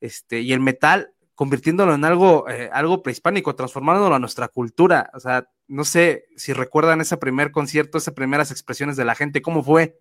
este, 0.00 0.40
y 0.40 0.52
el 0.52 0.60
metal, 0.60 1.12
convirtiéndolo 1.34 1.94
en 1.94 2.04
algo, 2.04 2.48
eh, 2.48 2.70
algo 2.72 3.02
prehispánico, 3.02 3.54
transformándolo 3.54 4.14
a 4.14 4.18
nuestra 4.18 4.48
cultura. 4.48 5.10
O 5.14 5.20
sea, 5.20 5.48
no 5.66 5.84
sé 5.84 6.26
si 6.36 6.52
recuerdan 6.52 7.00
ese 7.00 7.16
primer 7.16 7.50
concierto, 7.50 7.98
esas 7.98 8.14
primeras 8.14 8.50
expresiones 8.50 8.96
de 8.96 9.04
la 9.04 9.14
gente, 9.14 9.42
¿cómo 9.42 9.62
fue? 9.62 9.98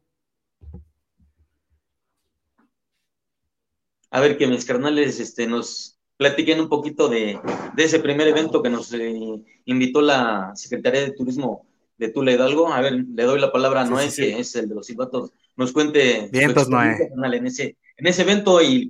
A 4.11 4.19
ver, 4.19 4.37
que 4.37 4.45
mis 4.45 4.65
carnales 4.65 5.19
este, 5.19 5.47
nos 5.47 5.99
platiquen 6.17 6.59
un 6.59 6.69
poquito 6.69 7.09
de, 7.09 7.39
ese 7.77 7.99
primer 7.99 8.27
evento 8.27 8.61
que 8.61 8.69
nos 8.69 8.93
eh, 8.93 9.41
invitó 9.65 10.01
la 10.01 10.51
Secretaría 10.55 11.01
de 11.01 11.13
Turismo 11.13 11.65
de 11.97 12.09
Tula 12.09 12.31
Hidalgo. 12.31 12.71
A 12.71 12.81
ver, 12.81 12.93
le 12.93 13.23
doy 13.23 13.39
la 13.39 13.51
palabra 13.51 13.81
a 13.81 13.85
Noé, 13.85 14.09
sí, 14.09 14.23
sí, 14.23 14.33
que 14.33 14.39
es 14.39 14.55
el 14.55 14.69
de 14.69 14.75
los 14.75 14.85
silbatos. 14.85 15.31
Nos 15.55 15.71
cuente 15.71 16.29
Vientos, 16.31 16.69
Noé. 16.69 16.97
en 17.11 17.45
ese, 17.45 17.77
en 17.97 18.07
ese 18.07 18.21
evento 18.23 18.61
y 18.61 18.89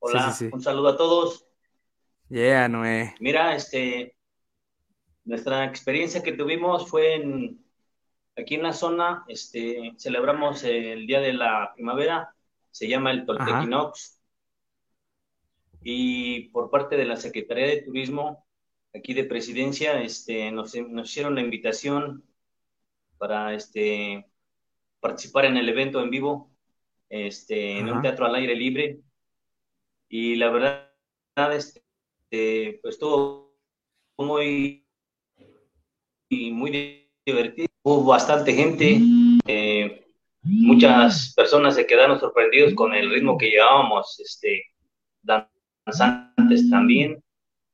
Hola, 0.00 0.36
un 0.52 0.60
saludo 0.60 0.88
a 0.88 0.96
todos. 0.96 1.46
Yeah, 2.28 2.68
Noé. 2.68 3.14
Mira, 3.20 3.54
este, 3.54 4.16
nuestra 5.24 5.64
experiencia 5.64 6.22
que 6.22 6.32
tuvimos 6.32 6.88
fue 6.88 7.14
en, 7.14 7.64
aquí 8.36 8.54
en 8.54 8.62
la 8.62 8.72
zona, 8.72 9.24
este, 9.28 9.94
celebramos 9.96 10.62
el 10.64 11.06
Día 11.06 11.20
de 11.20 11.32
la 11.32 11.72
Primavera, 11.74 12.34
se 12.70 12.86
llama 12.86 13.10
el 13.10 13.26
Toltequinox, 13.26 14.20
y 15.82 16.48
por 16.50 16.70
parte 16.70 16.96
de 16.96 17.06
la 17.06 17.16
Secretaría 17.16 17.66
de 17.66 17.82
Turismo 17.82 18.46
aquí 18.94 19.14
de 19.14 19.24
presidencia, 19.24 20.00
este, 20.02 20.50
nos, 20.50 20.74
nos 20.74 21.08
hicieron 21.08 21.34
la 21.34 21.40
invitación 21.40 22.24
para 23.18 23.54
este, 23.54 24.26
participar 25.00 25.46
en 25.46 25.56
el 25.56 25.68
evento 25.68 26.00
en 26.00 26.10
vivo, 26.10 26.50
este, 27.08 27.78
en 27.78 27.90
un 27.90 28.02
teatro 28.02 28.26
al 28.26 28.34
aire 28.36 28.54
libre. 28.54 29.00
Y 30.08 30.36
la 30.36 30.50
verdad, 30.50 30.90
este, 31.54 32.78
pues 32.82 32.94
estuvo 32.94 33.56
muy, 34.16 34.86
muy 36.30 37.10
divertido. 37.24 37.68
Hubo 37.82 38.04
bastante 38.04 38.52
gente, 38.52 39.00
eh, 39.46 40.06
muchas 40.42 41.32
personas 41.34 41.74
se 41.74 41.86
quedaron 41.86 42.18
sorprendidos 42.20 42.74
con 42.74 42.94
el 42.94 43.10
ritmo 43.10 43.38
que 43.38 43.50
llevábamos, 43.50 44.18
este, 44.20 44.64
danzantes 45.22 46.68
también 46.70 47.22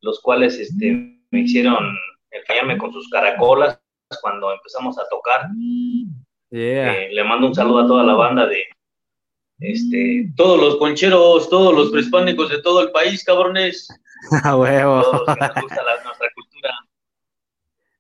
los 0.05 0.21
cuales 0.21 0.59
este, 0.59 1.19
me 1.31 1.41
hicieron 1.41 1.97
el 2.31 2.45
callarme 2.45 2.79
con 2.79 2.93
sus 2.93 3.09
caracolas 3.09 3.81
cuando 4.21 4.53
empezamos 4.53 4.99
a 4.99 5.09
tocar. 5.09 5.49
Yeah. 6.51 6.95
Eh, 6.95 7.09
le 7.13 7.25
mando 7.25 7.49
un 7.49 7.55
saludo 7.55 7.81
a 7.81 7.87
toda 7.87 8.05
la 8.05 8.15
banda 8.15 8.47
de 8.47 8.65
este, 9.61 10.31
todos 10.37 10.61
los 10.61 10.77
concheros, 10.77 11.49
todos 11.49 11.75
los 11.75 11.91
prehispánicos 11.91 12.51
de 12.51 12.61
todo 12.63 12.83
el 12.83 12.93
país, 12.93 13.25
cabrones. 13.25 13.89
A 14.45 14.57
huevo. 14.57 15.03
Todos 15.03 15.27
los 15.27 15.37
que 15.37 15.41
nos 15.41 15.63
gusta 15.63 15.83
la, 15.83 16.05
nuestra 16.05 16.29
cultura. 16.35 16.71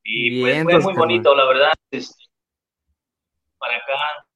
Y 0.04 0.44
Bien, 0.44 0.64
pues 0.64 0.82
fue 0.82 0.92
muy 0.92 0.98
bonito, 0.98 1.34
la 1.34 1.46
verdad. 1.46 1.72
Este, 1.90 2.22
para 3.58 3.76
acá, 3.76 4.26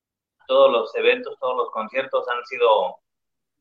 todos 0.46 0.72
los 0.72 0.96
eventos, 0.96 1.36
todos 1.38 1.56
los 1.56 1.70
conciertos 1.70 2.26
han 2.28 2.44
sido 2.46 2.96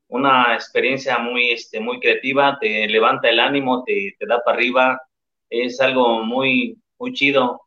una 0.10 0.54
experiencia 0.54 1.18
muy, 1.20 1.52
este, 1.52 1.80
muy 1.80 2.00
creativa, 2.00 2.58
te 2.60 2.88
levanta 2.88 3.30
el 3.30 3.40
ánimo, 3.40 3.84
te, 3.84 4.16
te 4.18 4.26
da 4.26 4.42
para 4.44 4.58
arriba, 4.58 5.02
es 5.50 5.80
algo 5.82 6.24
muy, 6.24 6.78
muy 6.98 7.14
chido. 7.14 7.62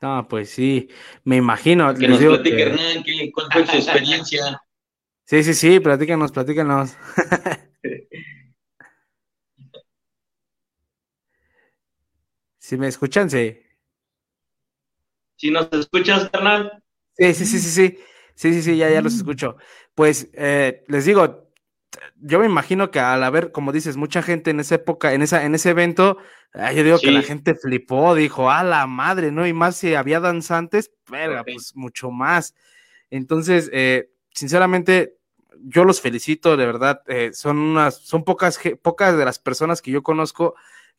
No, 0.00 0.26
pues 0.28 0.50
sí, 0.50 0.88
me 1.24 1.36
imagino. 1.36 1.92
Que 1.94 2.06
nos 2.08 2.20
platique, 2.20 2.56
que... 2.56 2.62
Hernán, 2.62 3.02
¿qué, 3.02 3.32
¿cuál 3.32 3.48
fue 3.52 3.66
su 3.66 3.76
experiencia? 3.76 4.62
sí, 5.24 5.42
sí, 5.42 5.54
sí, 5.54 5.80
platícanos, 5.80 6.30
platícanos. 6.30 6.96
si 12.58 12.76
me 12.76 12.86
escuchan, 12.86 13.28
sí. 13.28 13.58
Si 15.36 15.50
nos 15.50 15.68
escuchas, 15.72 16.30
Hernán. 16.32 16.70
Sí, 17.16 17.34
sí, 17.34 17.44
sí, 17.44 17.58
sí, 17.58 17.70
sí. 17.70 17.98
Sí, 18.38 18.54
sí, 18.54 18.62
sí, 18.62 18.76
ya, 18.76 18.88
ya 18.88 19.02
los 19.02 19.16
escucho. 19.16 19.56
Pues 19.96 20.30
eh, 20.32 20.84
les 20.86 21.04
digo, 21.04 21.50
yo 22.20 22.38
me 22.38 22.46
imagino 22.46 22.92
que 22.92 23.00
al 23.00 23.24
haber, 23.24 23.50
como 23.50 23.72
dices, 23.72 23.96
mucha 23.96 24.22
gente 24.22 24.52
en 24.52 24.60
esa 24.60 24.76
época, 24.76 25.12
en 25.12 25.22
esa, 25.22 25.44
en 25.44 25.56
ese 25.56 25.70
evento, 25.70 26.18
eh, 26.54 26.72
yo 26.76 26.84
digo 26.84 26.98
sí. 26.98 27.06
que 27.06 27.12
la 27.12 27.22
gente 27.22 27.56
flipó, 27.56 28.14
dijo, 28.14 28.48
a 28.48 28.62
la 28.62 28.86
madre, 28.86 29.32
¿no? 29.32 29.44
Y 29.44 29.52
más 29.52 29.74
si 29.74 29.96
había 29.96 30.20
danzantes, 30.20 30.92
okay. 31.08 31.54
pues 31.54 31.74
mucho 31.74 32.12
más. 32.12 32.54
Entonces, 33.10 33.70
eh, 33.72 34.12
sinceramente, 34.32 35.16
yo 35.60 35.82
los 35.82 36.00
felicito, 36.00 36.56
de 36.56 36.64
verdad, 36.64 37.02
eh, 37.08 37.30
son 37.32 37.58
unas, 37.58 37.96
son 37.96 38.22
pocas, 38.22 38.60
pocas 38.82 39.18
de 39.18 39.24
las 39.24 39.40
personas 39.40 39.82
que 39.82 39.90
yo 39.90 40.04
conozco 40.04 40.54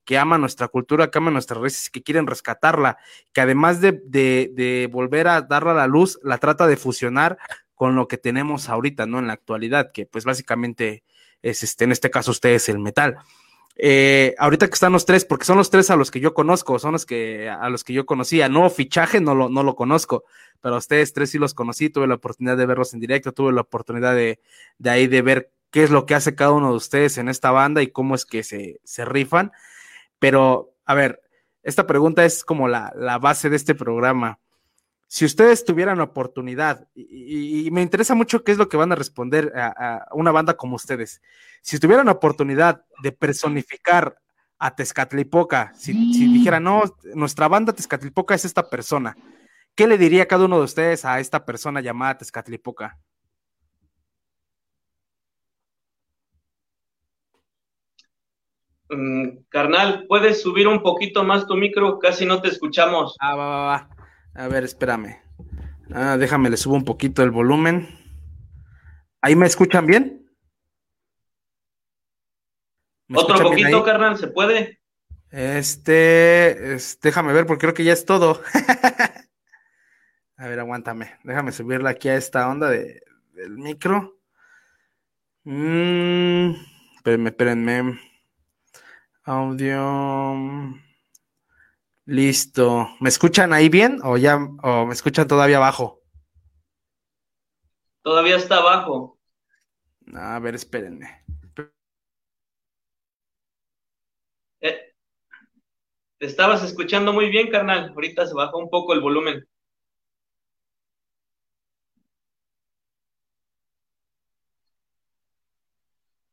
que 0.10 0.18
aman 0.18 0.42
nuestra 0.42 0.70
cultura, 0.70 1.12
que 1.12 1.20
aman 1.20 1.34
nuestras 1.34 1.62
raíces 1.62 1.86
y 1.86 1.92
que 1.92 2.02
quieren 2.02 2.26
rescatarla, 2.26 2.98
que 3.32 3.42
además 3.42 3.80
de, 3.80 3.92
de, 3.92 4.90
volver 4.92 5.28
a 5.28 5.42
darla 5.44 5.70
a 5.70 5.76
la 5.76 5.86
luz, 5.86 6.20
la 6.24 6.40
trata 6.40 6.66
de 6.66 6.78
fusionar 6.78 7.38
con 7.76 7.96
lo 7.96 8.08
que 8.08 8.18
tenemos 8.18 8.70
ahorita, 8.70 9.06
¿no? 9.06 9.20
En 9.20 9.28
la 9.28 9.34
actualidad, 9.34 9.92
que 9.92 10.08
pues 10.08 10.26
básicamente 10.26 11.04
es 11.44 11.62
este, 11.62 11.84
en 11.84 11.92
este 11.92 12.10
caso 12.10 12.32
ustedes 12.32 12.70
el 12.70 12.80
metal. 12.80 13.18
Eh, 13.76 14.34
ahorita 14.40 14.68
que 14.68 14.74
están 14.74 14.94
los 14.94 15.06
tres, 15.06 15.26
porque 15.26 15.46
son 15.46 15.58
los 15.58 15.70
tres 15.70 15.92
a 15.92 15.96
los 15.96 16.10
que 16.10 16.20
yo 16.20 16.34
conozco, 16.34 16.80
son 16.80 16.94
los 16.94 17.06
que 17.06 17.48
a 17.48 17.70
los 17.70 17.84
que 17.84 17.94
yo 17.94 18.08
conocía, 18.08 18.50
no 18.50 18.68
fichaje, 18.72 19.22
no 19.22 19.36
lo, 19.36 19.48
no 19.48 19.62
lo 19.62 19.76
conozco, 19.76 20.24
pero 20.60 20.74
a 20.74 20.80
ustedes 20.80 21.14
tres 21.14 21.30
sí 21.30 21.38
los 21.38 21.54
conocí, 21.54 21.92
tuve 21.92 22.08
la 22.08 22.16
oportunidad 22.16 22.58
de 22.58 22.66
verlos 22.66 22.96
en 22.96 23.00
directo, 23.00 23.32
tuve 23.32 23.54
la 23.54 23.62
oportunidad 23.62 24.16
de, 24.16 24.40
de 24.80 24.90
ahí 24.90 25.06
de 25.06 25.22
ver 25.22 25.52
qué 25.70 25.84
es 25.84 25.92
lo 25.92 26.08
que 26.08 26.16
hace 26.16 26.34
cada 26.34 26.54
uno 26.54 26.72
de 26.72 26.78
ustedes 26.78 27.20
en 27.20 27.30
esta 27.30 27.52
banda 27.52 27.84
y 27.84 27.92
cómo 27.92 28.16
es 28.16 28.26
que 28.26 28.42
se, 28.42 28.80
se 28.84 29.06
rifan. 29.06 29.52
Pero, 30.20 30.76
a 30.86 30.94
ver, 30.94 31.22
esta 31.64 31.88
pregunta 31.88 32.26
es 32.26 32.44
como 32.44 32.68
la, 32.68 32.94
la 32.96 33.18
base 33.18 33.50
de 33.50 33.56
este 33.56 33.76
programa. 33.76 34.40
Si 35.08 35.26
ustedes 35.26 35.66
tuvieran 35.66 36.00
oportunidad, 36.02 36.88
y, 36.94 37.70
me 37.72 37.82
interesa 37.82 38.14
mucho 38.14 38.44
qué 38.44 38.52
es 38.52 38.58
lo 38.58 38.70
que 38.70 38.78
van 38.78 38.92
a 38.92 38.96
responder 38.96 39.52
a, 39.56 40.08
una 40.12 40.32
banda 40.32 40.56
como 40.56 40.76
ustedes, 40.76 41.22
si 41.62 41.80
tuvieran 41.80 42.10
oportunidad 42.10 42.86
de 43.02 43.12
personificar 43.12 44.22
a 44.60 44.76
Tezcatlipoca, 44.76 45.74
si, 45.76 46.14
si 46.14 46.32
dijeran, 46.32 46.64
no, 46.64 46.84
nuestra 47.16 47.48
banda 47.48 47.74
Tezcatlipoca 47.74 48.36
es 48.36 48.46
esta 48.46 48.70
persona, 48.70 49.16
¿qué 49.74 49.88
le 49.88 49.98
diría 49.98 50.28
cada 50.28 50.46
uno 50.46 50.60
de 50.60 50.66
ustedes 50.66 51.06
a 51.06 51.20
esta 51.20 51.44
persona 51.44 51.82
llamada 51.82 52.20
Tezcatlipoca? 52.20 53.00
Mm, 58.90 59.44
carnal, 59.50 60.06
¿puedes 60.08 60.42
subir 60.42 60.68
un 60.68 60.82
poquito 60.82 61.24
más 61.24 61.46
tu 61.46 61.56
micro? 61.56 62.00
Casi 62.00 62.26
no 62.26 62.42
te 62.42 62.50
escuchamos. 62.50 63.16
Ah, 63.20 63.36
va, 63.36 63.48
va, 63.48 63.66
va. 63.66 63.90
A 64.34 64.48
ver, 64.48 64.64
espérame. 64.64 65.22
Ah, 65.94 66.18
déjame, 66.18 66.50
le 66.50 66.58
subo 66.58 66.76
un 66.76 66.86
poquito 66.86 67.24
el 67.24 67.32
volumen. 67.32 67.88
¿Ahí 69.22 69.36
me 69.36 69.46
escuchan 69.46 69.86
bien? 69.86 70.26
Otro 73.14 73.40
poquito, 73.42 73.84
carnal, 73.84 74.18
¿se 74.18 74.28
puede? 74.28 74.80
Este, 75.32 76.78
déjame 77.02 77.34
ver, 77.34 77.46
porque 77.46 77.62
creo 77.62 77.74
que 77.74 77.84
ya 77.84 77.94
es 77.94 78.06
todo. 78.06 78.42
a 80.38 80.48
ver, 80.48 80.60
aguántame. 80.60 81.18
Déjame 81.24 81.52
subirla 81.52 81.92
aquí 81.92 82.10
a 82.10 82.16
esta 82.16 82.48
onda 82.50 82.70
de, 82.70 83.02
del 83.34 83.58
micro. 83.58 84.20
Mm, 85.44 86.54
espérenme, 86.98 87.30
espérenme. 87.30 88.09
Audio. 89.30 90.74
Listo. 92.08 92.88
¿Me 93.00 93.10
escuchan 93.10 93.54
ahí 93.54 93.70
bien 93.70 94.00
o 94.04 94.18
ya 94.18 94.40
o 94.64 94.88
me 94.88 94.94
escuchan 94.94 95.28
todavía 95.28 95.58
abajo? 95.58 96.02
Todavía 98.02 98.38
está 98.38 98.58
abajo. 98.58 99.20
A 100.16 100.40
ver, 100.40 100.56
espérenme. 100.56 101.24
Eh, 104.62 104.96
te 106.18 106.26
estabas 106.26 106.64
escuchando 106.64 107.14
muy 107.14 107.30
bien, 107.30 107.52
carnal. 107.52 107.90
Ahorita 107.90 108.26
se 108.26 108.34
bajó 108.34 108.58
un 108.58 108.72
poco 108.72 108.94
el 108.94 109.02
volumen. 109.02 109.48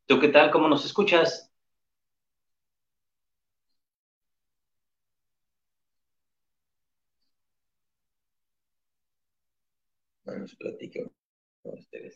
¿Tú 0.07 0.19
qué 0.19 0.29
tal? 0.29 0.49
¿Cómo 0.49 0.67
nos 0.67 0.83
escuchas? 0.83 1.46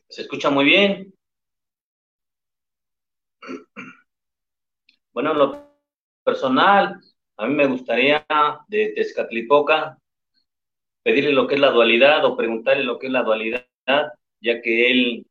Se 0.10 0.22
escucha 0.22 0.49
muy 0.49 0.66
bien. 0.66 1.14
Bueno, 5.14 5.34
lo 5.34 5.72
personal, 6.24 6.99
a 7.38 7.48
mí 7.48 7.53
me 7.53 7.68
gustaría 7.68 8.26
de 8.68 8.94
Tezcatlipoca 8.95 9.98
pedirle 11.03 11.32
lo 11.32 11.48
que 11.48 11.56
es 11.56 11.62
la 11.62 11.72
dualidad 11.72 12.26
o 12.26 12.36
preguntarle 12.36 12.84
lo 12.84 12.98
que 12.99 13.08
es 13.08 13.14
la 13.14 13.24
dualidad, 13.24 13.66
ya 14.41 14.62
que 14.62 14.91
él, 14.91 15.26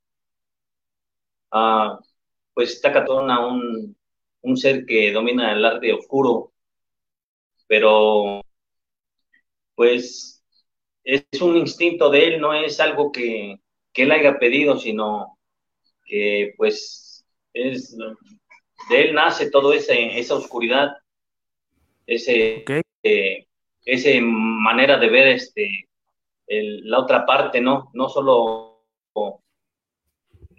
ah, 1.52 1.98
pues 2.54 2.72
está 2.74 2.92
catona 2.92 3.46
un, 3.46 3.96
un 4.42 4.56
ser 4.56 4.84
que 4.86 5.12
domina 5.12 5.52
el 5.52 5.64
arte 5.64 5.92
oscuro, 5.92 6.52
pero 7.66 8.40
pues 9.74 10.39
es 11.10 11.42
un 11.42 11.56
instinto 11.56 12.08
de 12.08 12.28
él, 12.28 12.40
no 12.40 12.54
es 12.54 12.78
algo 12.78 13.10
que, 13.10 13.58
él 13.94 14.12
haya 14.12 14.38
pedido, 14.38 14.78
sino 14.78 15.36
que 16.06 16.54
pues 16.56 17.22
es 17.52 17.98
de 18.88 19.02
él 19.02 19.14
nace 19.14 19.50
todo 19.50 19.74
ese, 19.74 20.18
esa 20.18 20.36
oscuridad, 20.36 20.96
ese, 22.06 22.64
eh, 23.02 23.46
ese 23.84 24.20
manera 24.22 24.96
de 24.96 25.08
ver 25.10 25.28
este 25.28 25.88
la 26.46 26.98
otra 26.98 27.26
parte, 27.26 27.60
¿no? 27.60 27.90
No 27.92 28.08
solo 28.08 28.86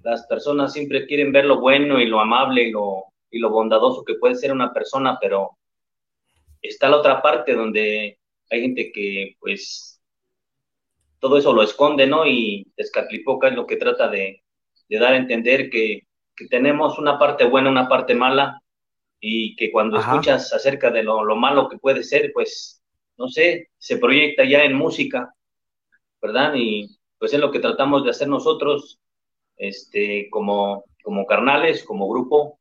las 0.04 0.26
personas 0.28 0.72
siempre 0.72 1.06
quieren 1.06 1.32
ver 1.32 1.46
lo 1.46 1.60
bueno 1.60 2.00
y 2.00 2.06
lo 2.06 2.20
amable 2.20 2.64
y 2.64 2.72
lo, 2.72 3.06
y 3.30 3.40
lo 3.40 3.50
bondadoso 3.50 4.04
que 4.04 4.16
puede 4.16 4.36
ser 4.36 4.52
una 4.52 4.72
persona, 4.72 5.18
pero 5.20 5.58
está 6.62 6.90
la 6.90 6.98
otra 6.98 7.22
parte 7.22 7.54
donde 7.54 8.20
hay 8.50 8.62
gente 8.62 8.92
que 8.92 9.36
pues 9.40 10.01
todo 11.22 11.38
eso 11.38 11.54
lo 11.54 11.62
esconde, 11.62 12.08
¿no? 12.08 12.26
Y 12.26 12.68
Tezcatlipoca 12.76 13.48
es 13.48 13.56
lo 13.56 13.68
que 13.68 13.78
trata 13.78 14.10
de, 14.10 14.44
dar 14.90 15.14
a 15.14 15.18
entender 15.18 15.70
que, 15.70 16.02
tenemos 16.50 16.98
una 16.98 17.20
parte 17.20 17.46
buena, 17.46 17.70
una 17.70 17.88
parte 17.88 18.16
mala, 18.16 18.60
y 19.20 19.56
que 19.56 19.72
cuando 19.72 20.00
escuchas 20.00 20.52
acerca 20.54 20.90
de 20.90 21.04
lo, 21.04 21.24
malo 21.36 21.70
que 21.70 21.78
puede 21.78 22.02
ser, 22.02 22.32
pues, 22.34 22.82
no 23.16 23.28
sé, 23.28 23.70
se 23.78 23.98
proyecta 23.98 24.44
ya 24.44 24.64
en 24.64 24.74
música, 24.74 25.36
¿verdad? 26.20 26.54
Y 26.56 26.98
pues 27.20 27.32
es 27.32 27.40
lo 27.40 27.52
que 27.52 27.60
tratamos 27.60 28.04
de 28.04 28.10
hacer 28.10 28.28
nosotros, 28.28 29.00
este, 29.56 30.28
como, 30.32 30.86
como 31.04 31.28
carnales, 31.28 31.84
como 31.84 32.10
grupo, 32.10 32.60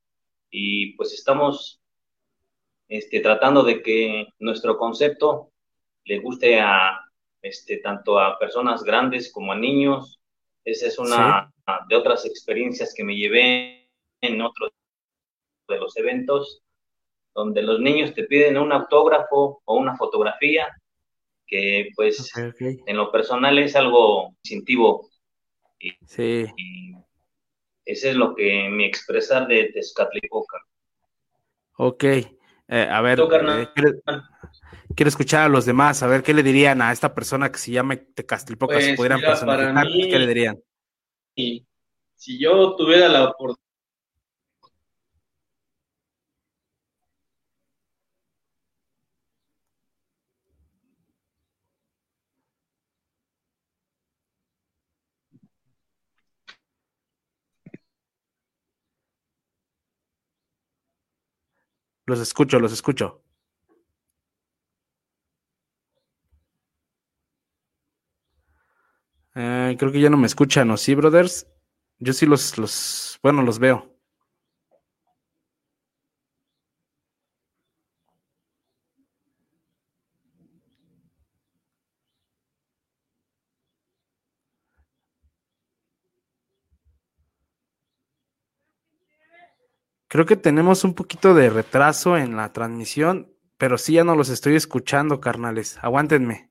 y 0.51 0.95
pues 0.97 1.15
estamos 1.15 1.81
este, 2.87 3.21
tratando 3.21 3.63
de 3.63 3.83
que 3.83 4.27
nuestro 4.41 4.77
concepto 4.77 5.53
le 6.05 6.19
guste 6.19 6.61
a, 6.61 7.10
este, 7.43 7.79
tanto 7.79 8.19
a 8.19 8.39
personas 8.39 8.83
grandes 8.83 9.33
como 9.33 9.53
a 9.53 9.57
niños. 9.57 10.21
Esa 10.65 10.87
es 10.87 10.99
una 10.99 11.53
de 11.89 11.97
otras 11.97 12.27
experiencias 12.27 12.95
que 12.95 13.05
me 13.05 13.17
llevé 13.17 13.89
en 14.21 14.43
otros 14.43 14.71
de 15.69 15.79
los 15.79 15.97
eventos, 15.97 16.63
donde 17.35 17.63
los 17.63 17.81
niños 17.81 18.13
te 18.15 18.25
piden 18.25 18.59
un 18.59 18.73
autógrafo 18.73 19.63
o 19.65 19.77
una 19.77 19.97
fotografía, 19.97 20.69
que 21.47 21.89
pues 21.97 22.31
en 22.37 22.97
lo 22.97 23.11
personal 23.11 23.59
es 23.59 23.75
algo 23.77 24.35
distintivo. 24.43 25.09
Y, 25.79 25.93
sí. 26.07 26.47
ese 27.85 28.11
es 28.11 28.17
lo 28.17 28.35
que 28.35 28.69
mi 28.69 28.85
expresar 28.85 29.47
de 29.47 29.71
Tezcatlipoca. 29.73 30.59
Ok. 31.79 32.05
Eh, 32.05 32.89
a 32.89 33.01
ver, 33.01 33.19
quiero 35.01 35.09
escuchar 35.09 35.45
a 35.45 35.49
los 35.49 35.65
demás, 35.65 36.03
a 36.03 36.07
ver 36.07 36.23
qué 36.23 36.35
le 36.35 36.43
dirían 36.43 36.83
a 36.83 36.93
esta 36.93 37.15
persona 37.15 37.51
que 37.51 37.57
se 37.57 37.71
llama 37.71 37.97
Tecastilpoca, 37.97 38.75
pues, 38.75 38.85
si 38.85 38.93
pudieran 38.93 39.19
personificar, 39.19 39.87
¿qué 39.87 40.19
le 40.19 40.27
dirían? 40.27 40.63
Si 41.35 42.39
yo 42.39 42.77
tuviera 42.77 43.09
la 43.09 43.31
oportunidad 43.31 43.57
Los 62.05 62.21
escucho, 62.21 62.59
los 62.59 62.73
escucho. 62.73 63.23
Eh, 69.43 69.77
creo 69.79 69.91
que 69.91 70.01
ya 70.03 70.11
no 70.11 70.19
me 70.19 70.27
escuchan, 70.27 70.71
¿o 70.71 70.77
sí, 70.77 70.95
brothers? 70.95 71.47
Yo 71.99 72.13
sí 72.13 72.27
los, 72.27 72.59
los, 72.59 73.19
bueno, 73.23 73.43
los 73.43 73.59
veo. 73.59 73.97
Creo 90.09 90.27
que 90.27 90.37
tenemos 90.37 90.85
un 90.85 90.93
poquito 90.93 91.33
de 91.33 91.49
retraso 91.49 92.19
en 92.19 92.37
la 92.37 92.53
transmisión, 92.53 93.33
pero 93.57 93.79
sí 93.79 93.95
ya 93.95 94.05
no 94.05 94.15
los 94.15 94.29
estoy 94.29 94.55
escuchando, 94.55 95.21
carnales. 95.21 95.79
Aguántenme. 95.81 96.50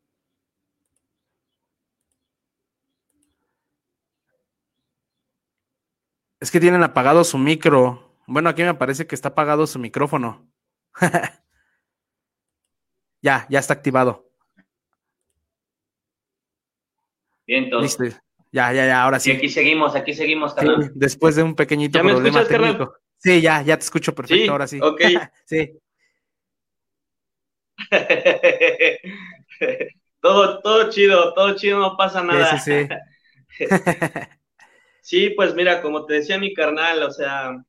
Es 6.39 6.51
que 6.51 6.59
tienen 6.59 6.83
apagado 6.83 7.23
su 7.23 7.37
micro. 7.37 8.15
Bueno, 8.25 8.49
aquí 8.49 8.63
me 8.63 8.73
parece 8.73 9.07
que 9.07 9.15
está 9.15 9.29
apagado 9.29 9.67
su 9.67 9.79
micrófono. 9.79 10.49
ya, 13.21 13.45
ya 13.49 13.59
está 13.59 13.73
activado. 13.73 14.29
Bien, 17.45 17.69
Listo. 17.81 18.03
Ya, 18.51 18.71
ya, 18.73 18.85
ya, 18.85 19.03
ahora 19.03 19.19
sí. 19.19 19.31
Y 19.31 19.35
aquí 19.35 19.49
seguimos, 19.49 19.95
aquí 19.95 20.13
seguimos, 20.13 20.51
Sí, 20.51 20.57
carnal. 20.57 20.91
después 20.95 21.35
de 21.35 21.43
un 21.43 21.55
pequeñito 21.55 21.97
¿Ya 21.99 22.03
me 22.03 22.11
problema 22.11 22.39
escuchas, 22.41 22.51
carnal? 22.51 22.77
técnico. 22.77 22.95
Sí, 23.17 23.41
ya, 23.41 23.61
ya 23.61 23.77
te 23.77 23.83
escucho 23.83 24.15
perfecto, 24.15 24.43
Sí, 24.43 24.49
ahora 24.49 24.67
sí. 24.67 24.79
ok. 24.81 25.01
sí. 25.45 25.79
todo, 30.21 30.59
todo 30.61 30.89
chido, 30.89 31.33
todo 31.33 31.55
chido, 31.55 31.79
no 31.79 31.97
pasa 31.97 32.23
nada. 32.23 32.57
Sí, 32.59 32.71
sí, 32.71 32.87
sí. 33.57 33.65
Sí, 35.09 35.31
pues 35.31 35.55
mira, 35.55 35.81
como 35.81 36.05
te 36.05 36.13
decía 36.13 36.37
mi 36.37 36.53
carnal, 36.53 37.01
o 37.01 37.09
sea, 37.09 37.65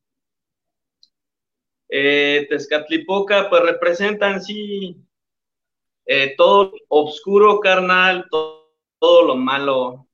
eh, 1.89 2.47
Tezcatlipoca, 2.51 3.49
pues 3.49 3.63
representan, 3.63 4.43
sí, 4.43 4.95
eh, 6.05 6.35
todo 6.37 6.75
oscuro, 6.89 7.59
carnal, 7.61 8.27
todo, 8.31 8.75
todo 8.99 9.29
lo 9.29 9.37
malo. 9.37 10.07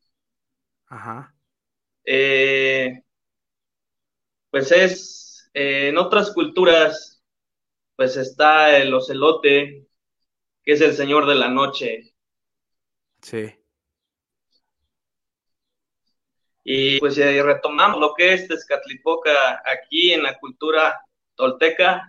Ajá. 0.87 1.35
Eh, 2.05 3.03
pues 4.49 4.71
es, 4.71 5.51
eh, 5.53 5.89
en 5.89 5.99
otras 5.99 6.33
culturas, 6.33 7.25
pues 7.97 8.17
está 8.17 8.79
el 8.79 8.95
ocelote, 8.95 9.89
que 10.63 10.73
es 10.75 10.81
el 10.81 10.93
señor 10.93 11.27
de 11.27 11.35
la 11.35 11.49
noche. 11.49 12.15
Sí. 13.21 13.56
Y 16.69 16.99
pues 16.99 17.15
si 17.15 17.23
retomamos 17.23 18.01
lo 18.01 18.13
que 18.15 18.35
es 18.35 18.49
Tezcatlipoca 18.49 19.63
aquí 19.65 20.13
en 20.13 20.25
la 20.25 20.37
cultura 20.37 21.01
tolteca, 21.37 22.09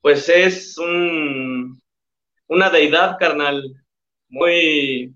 pues 0.00 0.28
es 0.28 0.78
un, 0.78 1.80
una 2.48 2.70
deidad 2.70 3.18
carnal 3.18 3.62
muy, 4.28 5.14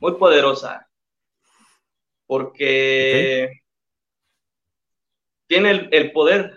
muy 0.00 0.14
poderosa, 0.16 0.88
porque 2.26 3.50
tiene 5.46 5.70
el, 5.70 5.88
el 5.92 6.12
poder, 6.12 6.52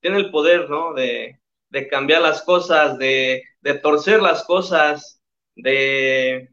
tiene 0.00 0.18
el 0.18 0.30
poder, 0.30 0.68
¿no? 0.70 0.92
De, 0.94 1.40
de 1.70 1.88
cambiar 1.88 2.22
las 2.22 2.42
cosas, 2.42 2.98
de, 2.98 3.42
de 3.60 3.74
torcer 3.74 4.20
las 4.22 4.44
cosas, 4.44 5.20
de, 5.54 6.48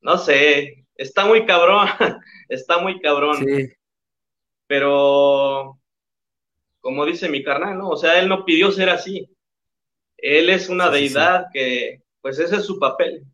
no 0.00 0.18
sé, 0.18 0.79
está 1.00 1.24
muy 1.26 1.46
cabrón, 1.46 1.88
está 2.48 2.78
muy 2.78 3.00
cabrón. 3.00 3.36
Sí. 3.44 3.72
Pero, 4.66 5.80
como 6.80 7.06
dice 7.06 7.28
mi 7.28 7.42
carnal, 7.42 7.78
¿no? 7.78 7.90
O 7.90 7.96
sea, 7.96 8.20
él 8.20 8.28
no 8.28 8.44
pidió 8.44 8.72
ser 8.72 8.90
así. 8.90 9.28
Él 10.18 10.50
es 10.50 10.68
una 10.68 10.90
Sí, 10.90 11.08
sí, 11.08 11.18
sí. 11.18 11.30
deidad 11.30 11.46
que, 11.52 12.02
pues 12.20 12.38
ese 12.38 12.56
es 12.56 12.64
su 12.66 12.78
papel. 12.78 13.24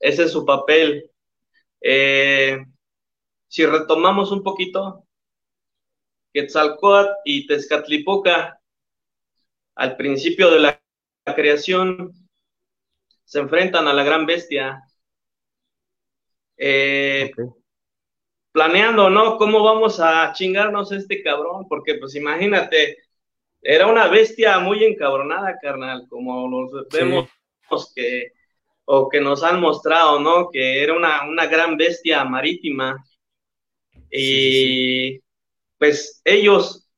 Ese 0.00 0.24
es 0.24 0.32
su 0.32 0.44
papel. 0.46 1.10
Eh, 1.80 2.58
si 3.48 3.66
retomamos 3.66 4.32
un 4.32 4.42
poquito, 4.42 5.06
Quetzalcóatl 6.34 7.12
y 7.24 7.46
Tezcatlipoca, 7.46 8.60
al 9.74 9.96
principio 9.96 10.50
de 10.50 10.60
la 10.60 10.82
creación, 11.34 12.12
se 13.24 13.40
enfrentan 13.40 13.88
a 13.88 13.92
la 13.94 14.04
gran 14.04 14.26
bestia. 14.26 14.82
Eh, 16.64 17.32
planeando, 18.52 19.10
¿no? 19.10 19.36
¿Cómo 19.36 19.64
vamos 19.64 19.98
a 19.98 20.32
chingarnos 20.32 20.92
a 20.92 20.96
este 20.96 21.20
cabrón? 21.20 21.66
Porque, 21.68 21.96
pues, 21.96 22.14
imagínate, 22.14 22.98
era 23.60 23.88
una 23.88 24.06
bestia 24.06 24.60
muy 24.60 24.84
encabronada, 24.84 25.58
carnal, 25.60 26.06
como 26.08 26.48
los 26.48 26.88
vemos 26.88 27.28
que, 27.96 28.32
o 28.84 29.08
que 29.08 29.20
nos 29.20 29.42
han 29.42 29.60
mostrado, 29.60 30.20
¿no? 30.20 30.50
Que 30.50 30.84
era 30.84 30.94
una, 30.94 31.28
una 31.28 31.46
gran 31.46 31.76
bestia 31.76 32.24
marítima. 32.24 33.04
Y, 34.08 35.18
pues, 35.78 36.22
ellos 36.24 36.88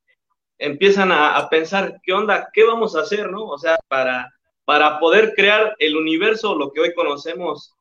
empiezan 0.58 1.10
a, 1.10 1.38
a 1.38 1.48
pensar, 1.48 2.00
¿qué 2.02 2.12
onda? 2.12 2.50
¿Qué 2.52 2.64
vamos 2.64 2.94
a 2.96 3.00
hacer, 3.00 3.30
no? 3.30 3.46
O 3.46 3.56
sea, 3.56 3.78
para, 3.88 4.30
para 4.66 4.98
poder 4.98 5.32
crear 5.34 5.74
el 5.78 5.96
universo, 5.96 6.54
lo 6.54 6.70
que 6.70 6.80
hoy 6.80 6.92
conocemos. 6.92 7.74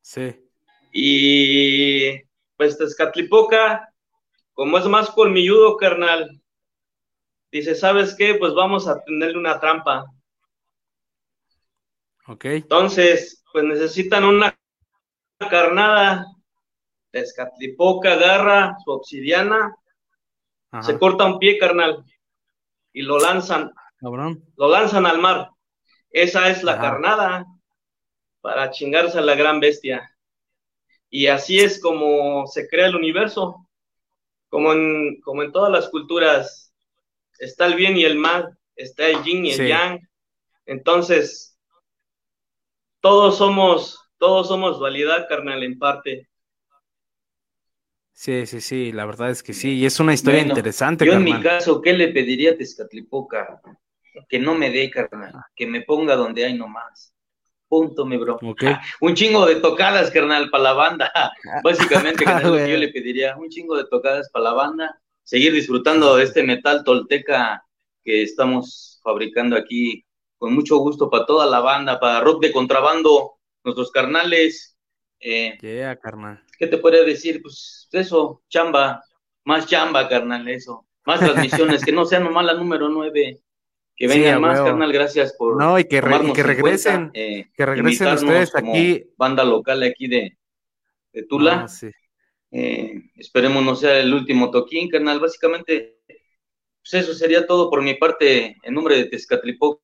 Sí. 0.00 0.43
Y 0.96 2.22
pues 2.56 2.78
Tezcatlipoca, 2.78 3.92
como 4.52 4.78
es 4.78 4.86
más 4.86 5.10
colmilludo, 5.10 5.76
carnal, 5.76 6.40
dice, 7.50 7.74
¿sabes 7.74 8.14
qué? 8.14 8.36
Pues 8.36 8.54
vamos 8.54 8.86
a 8.86 9.02
tenerle 9.02 9.36
una 9.36 9.58
trampa. 9.58 10.04
Ok. 12.28 12.44
Entonces, 12.44 13.42
pues 13.52 13.64
necesitan 13.64 14.24
una 14.24 14.56
carnada. 15.50 16.26
Tezcatlipoca 17.10 18.12
agarra 18.12 18.76
su 18.84 18.92
obsidiana, 18.92 19.74
Ajá. 20.70 20.82
se 20.82 20.98
corta 20.98 21.24
un 21.26 21.38
pie, 21.40 21.58
carnal, 21.58 22.04
y 22.92 23.02
lo 23.02 23.18
lanzan, 23.18 23.72
Cabrón. 23.98 24.44
lo 24.56 24.68
lanzan 24.68 25.06
al 25.06 25.18
mar. 25.20 25.50
Esa 26.10 26.50
es 26.50 26.62
la 26.62 26.72
Ajá. 26.74 26.82
carnada 26.82 27.46
para 28.40 28.70
chingarse 28.70 29.18
a 29.18 29.22
la 29.22 29.34
gran 29.34 29.58
bestia. 29.58 30.13
Y 31.16 31.28
así 31.28 31.60
es 31.60 31.80
como 31.80 32.44
se 32.48 32.66
crea 32.68 32.88
el 32.88 32.96
universo. 32.96 33.68
Como 34.48 34.72
en, 34.72 35.20
como 35.22 35.42
en 35.44 35.52
todas 35.52 35.72
las 35.72 35.88
culturas, 35.90 36.74
está 37.38 37.66
el 37.66 37.76
bien 37.76 37.96
y 37.98 38.04
el 38.04 38.16
mal, 38.18 38.58
está 38.76 39.08
el 39.08 39.22
yin 39.24 39.46
y 39.46 39.52
el 39.52 39.60
Sí. 39.60 39.64
yang. 39.66 40.00
Entonces, 40.66 41.58
todos 43.00 43.38
somos, 43.38 44.00
todos 44.18 44.48
somos 44.48 44.80
dualidad, 44.80 45.28
carnal, 45.28 45.62
en 45.62 45.78
parte. 45.78 46.28
Sí, 48.12 48.46
sí, 48.46 48.60
sí, 48.60 48.92
la 48.92 49.04
verdad 49.06 49.30
es 49.30 49.42
que 49.42 49.52
sí. 49.52 49.72
Y 49.76 49.86
es 49.86 50.00
una 50.00 50.14
historia 50.14 50.40
Bueno, 50.40 50.42
interesante, 50.42 51.06
Yo 51.06 51.12
en 51.12 51.18
carnal. 51.18 51.24
mi 51.24 51.40
caso, 51.40 51.80
¿qué 51.82 51.92
le 51.92 52.08
pediría 52.08 52.52
a 52.52 52.56
Tezcatlipoca? 52.56 53.60
Que 54.28 54.38
no 54.38 54.54
me 54.54 54.70
dé, 54.70 54.90
carnal, 54.90 55.34
que 55.56 55.66
me 55.66 55.82
ponga 55.82 56.16
donde 56.16 56.44
hay 56.44 56.54
nomás. 56.54 57.13
Punto, 57.74 58.06
mi 58.06 58.16
bro. 58.16 58.38
Un 59.00 59.14
chingo 59.16 59.46
de 59.46 59.56
tocadas, 59.56 60.08
carnal, 60.12 60.48
para 60.48 60.62
la 60.62 60.72
banda. 60.74 61.12
Básicamente, 61.64 62.24
carnal, 62.24 62.44
es 62.44 62.50
lo 62.50 62.56
que 62.56 62.70
yo 62.70 62.76
le 62.76 62.88
pediría. 62.90 63.36
Un 63.36 63.48
chingo 63.48 63.76
de 63.76 63.84
tocadas 63.86 64.30
para 64.30 64.44
la 64.44 64.52
banda. 64.52 65.02
Seguir 65.24 65.52
disfrutando 65.52 66.14
de 66.14 66.22
este 66.22 66.44
metal 66.44 66.84
tolteca 66.84 67.64
que 68.04 68.22
estamos 68.22 69.00
fabricando 69.02 69.56
aquí 69.56 70.04
con 70.38 70.54
mucho 70.54 70.76
gusto 70.76 71.10
para 71.10 71.26
toda 71.26 71.46
la 71.46 71.58
banda, 71.58 71.98
para 71.98 72.20
rock 72.20 72.42
de 72.42 72.52
contrabando, 72.52 73.40
nuestros 73.64 73.90
carnales. 73.90 74.78
Eh, 75.18 75.58
Yeah, 75.60 75.96
carnal. 75.96 76.44
¿Qué 76.56 76.68
te 76.68 76.78
podría 76.78 77.02
decir? 77.02 77.42
Pues 77.42 77.88
eso, 77.90 78.44
chamba, 78.48 79.02
más 79.44 79.66
chamba, 79.66 80.08
carnal, 80.08 80.46
eso. 80.46 80.86
Más 81.06 81.18
transmisiones, 81.58 81.84
que 81.84 81.90
no 81.90 82.04
sean 82.04 82.22
nomás 82.22 82.44
la 82.44 82.54
número 82.54 82.88
nueve. 82.88 83.40
Que 83.96 84.08
vengan 84.08 84.40
más, 84.40 84.54
huevo. 84.54 84.66
carnal, 84.66 84.92
gracias 84.92 85.34
por 85.34 85.56
No, 85.56 85.78
y 85.78 85.84
que, 85.84 86.00
re- 86.00 86.08
y 86.08 86.10
tomarnos 86.12 86.34
que 86.34 86.40
en 86.40 86.46
regresen, 86.46 86.92
cuenta, 87.10 87.18
eh, 87.20 87.50
que 87.56 87.66
regresen 87.66 88.14
ustedes 88.14 88.54
aquí. 88.56 89.04
Banda 89.16 89.44
local 89.44 89.82
aquí 89.84 90.08
de, 90.08 90.36
de 91.12 91.22
Tula. 91.24 91.56
No, 91.62 91.68
sí. 91.68 91.90
Eh, 92.50 93.02
esperemos 93.16 93.64
no 93.64 93.74
sea 93.76 93.98
el 93.98 94.12
último 94.12 94.50
toquín, 94.50 94.88
carnal. 94.88 95.20
Básicamente, 95.20 95.98
pues 96.06 96.94
eso 96.94 97.14
sería 97.14 97.46
todo 97.46 97.70
por 97.70 97.82
mi 97.82 97.94
parte 97.94 98.56
en 98.62 98.74
nombre 98.74 98.96
de 98.96 99.04
Tezcatlipoca. 99.06 99.80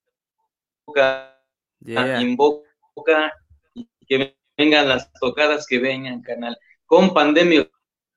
Yeah. 1.81 2.21
Invoca 2.21 3.33
y 3.75 3.89
que 4.07 4.37
vengan 4.57 4.89
las 4.89 5.11
tocadas 5.15 5.67
que 5.67 5.79
vengan, 5.79 6.21
carnal. 6.21 6.57
Con 6.85 7.15
pandemia 7.15 7.69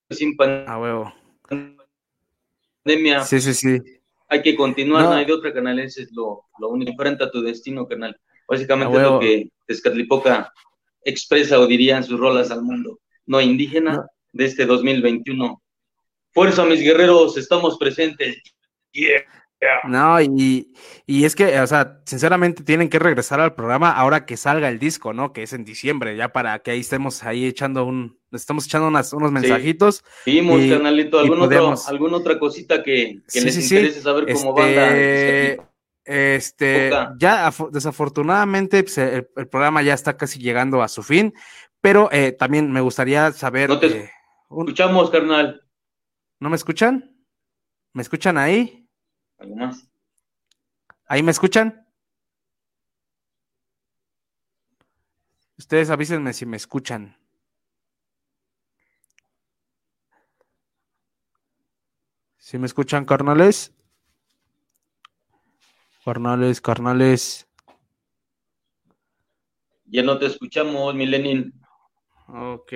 sin 0.09 0.35
A 0.67 0.79
huevo. 0.79 1.13
pandemia, 2.83 3.21
Sí, 3.23 3.39
sí, 3.39 3.53
sí. 3.53 3.79
Hay 4.33 4.41
que 4.41 4.55
continuar, 4.55 5.03
No. 5.03 5.09
no, 5.11 5.15
hay 5.15 5.25
de 5.25 5.33
otra, 5.33 5.53
canal. 5.53 5.79
Ese 5.79 6.03
es 6.03 6.11
lo, 6.11 6.45
lo 6.59 6.69
único. 6.69 6.91
Enfrenta 6.91 7.31
tu 7.31 7.41
destino, 7.41 7.87
canal. 7.87 8.15
Básicamente 8.47 8.97
es 8.97 9.03
lo 9.03 9.19
que 9.19 9.49
Tezcatlipoca 9.67 10.51
expresa 11.05 11.59
o 11.59 11.67
diría 11.67 11.97
en 11.97 12.03
sus 12.03 12.19
rolas 12.19 12.51
al 12.51 12.61
mundo. 12.61 12.99
No 13.25 13.39
indígena 13.41 14.05
de 14.31 14.45
este 14.45 14.65
2021. 14.65 15.61
Fuerza, 16.31 16.65
mis 16.65 16.81
guerreros, 16.81 17.37
estamos 17.37 17.77
presentes. 17.77 18.41
Yeah. 18.91 19.23
No, 19.85 20.19
y, 20.21 20.73
y 21.05 21.23
es 21.25 21.35
que, 21.35 21.59
o 21.59 21.67
sea, 21.67 22.01
sinceramente 22.05 22.63
tienen 22.63 22.89
que 22.89 22.99
regresar 22.99 23.39
al 23.39 23.55
programa 23.55 23.91
ahora 23.91 24.25
que 24.25 24.35
salga 24.35 24.67
el 24.67 24.79
disco, 24.79 25.13
¿no? 25.13 25.31
Que 25.31 25.43
es 25.43 25.53
en 25.53 25.63
diciembre, 25.63 26.17
ya 26.17 26.33
para 26.33 26.59
que 26.59 26.71
ahí 26.71 26.81
estemos 26.81 27.23
ahí 27.23 27.45
echando 27.45 27.85
un, 27.85 28.19
estamos 28.33 28.65
echando 28.65 28.87
unas, 28.87 29.13
unos 29.13 29.31
mensajitos. 29.31 30.03
Vimos, 30.25 30.59
y- 30.61 30.69
carnalito, 30.69 31.17
y 31.17 31.23
¿algún 31.25 31.41
otro- 31.41 31.75
alguna 31.87 32.17
otra 32.17 32.39
cosita 32.39 32.81
que, 32.83 33.21
que 33.31 33.39
Sí, 33.39 33.45
les 33.45 33.55
sí, 33.55 33.61
sí. 33.61 33.75
interese 33.75 34.01
saber 34.01 34.25
Este, 34.27 34.47
banda? 34.51 34.93
Tezcatlipoca? 34.93 35.69
Este, 36.05 36.89
ya 37.17 37.47
afo- 37.49 37.69
desafortunadamente 37.71 38.83
pues, 38.83 38.97
el, 38.97 39.29
el 39.37 39.47
programa 39.47 39.81
ya 39.83 39.93
está 39.93 40.17
casi 40.17 40.37
llegando 40.39 40.81
a 40.81 40.89
su 40.89 41.01
fin, 41.01 41.33
pero 41.79 42.09
eh, 42.11 42.33
también 42.33 42.71
me 42.71 42.81
gustaría 42.81 43.31
saber. 43.31 43.69
No 43.69 43.79
te 43.79 43.87
eh, 43.87 44.11
un- 44.49 44.67
escuchamos, 44.67 45.09
carnal. 45.09 45.61
¿No 46.39 46.49
me 46.49 46.57
escuchan? 46.57 47.15
¿Me 47.93 48.01
escuchan 48.01 48.37
ahí? 48.37 48.89
¿Algo 49.37 49.55
más? 49.55 49.87
¿Ahí 51.07 51.23
me 51.23 51.31
escuchan? 51.31 51.87
Ustedes 55.57 55.89
avísenme 55.89 56.33
si 56.33 56.45
me 56.45 56.57
escuchan. 56.57 57.15
¿Si 62.43 62.57
me 62.57 62.65
escuchan, 62.65 63.05
carnales? 63.05 63.71
Carnales, 66.03 66.59
carnales. 66.59 67.47
Ya 69.85 70.03
no 70.03 70.19
te 70.19 70.25
escuchamos, 70.25 70.93
mi 70.93 71.05
Lenin. 71.05 71.53
Ok. 72.27 72.73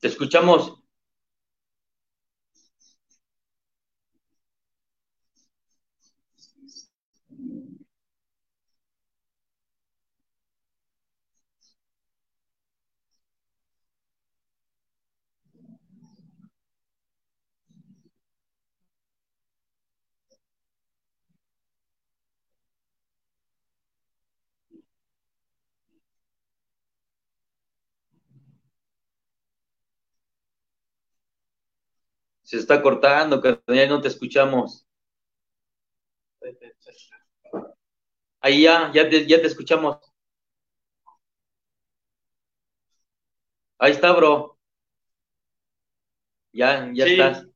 Te 0.00 0.08
escuchamos. 0.08 0.72
Se 32.46 32.58
está 32.58 32.80
cortando, 32.80 33.42
ya 33.66 33.86
no 33.88 34.00
te 34.00 34.06
escuchamos. 34.06 34.86
Ahí 38.40 38.62
ya, 38.62 38.92
ya 38.94 39.10
te, 39.10 39.26
ya 39.26 39.40
te 39.40 39.48
escuchamos. 39.48 39.98
Ahí 43.78 43.92
está, 43.92 44.12
bro. 44.12 44.58
Ya, 46.52 46.90
ya 46.94 47.04
estás. 47.06 47.46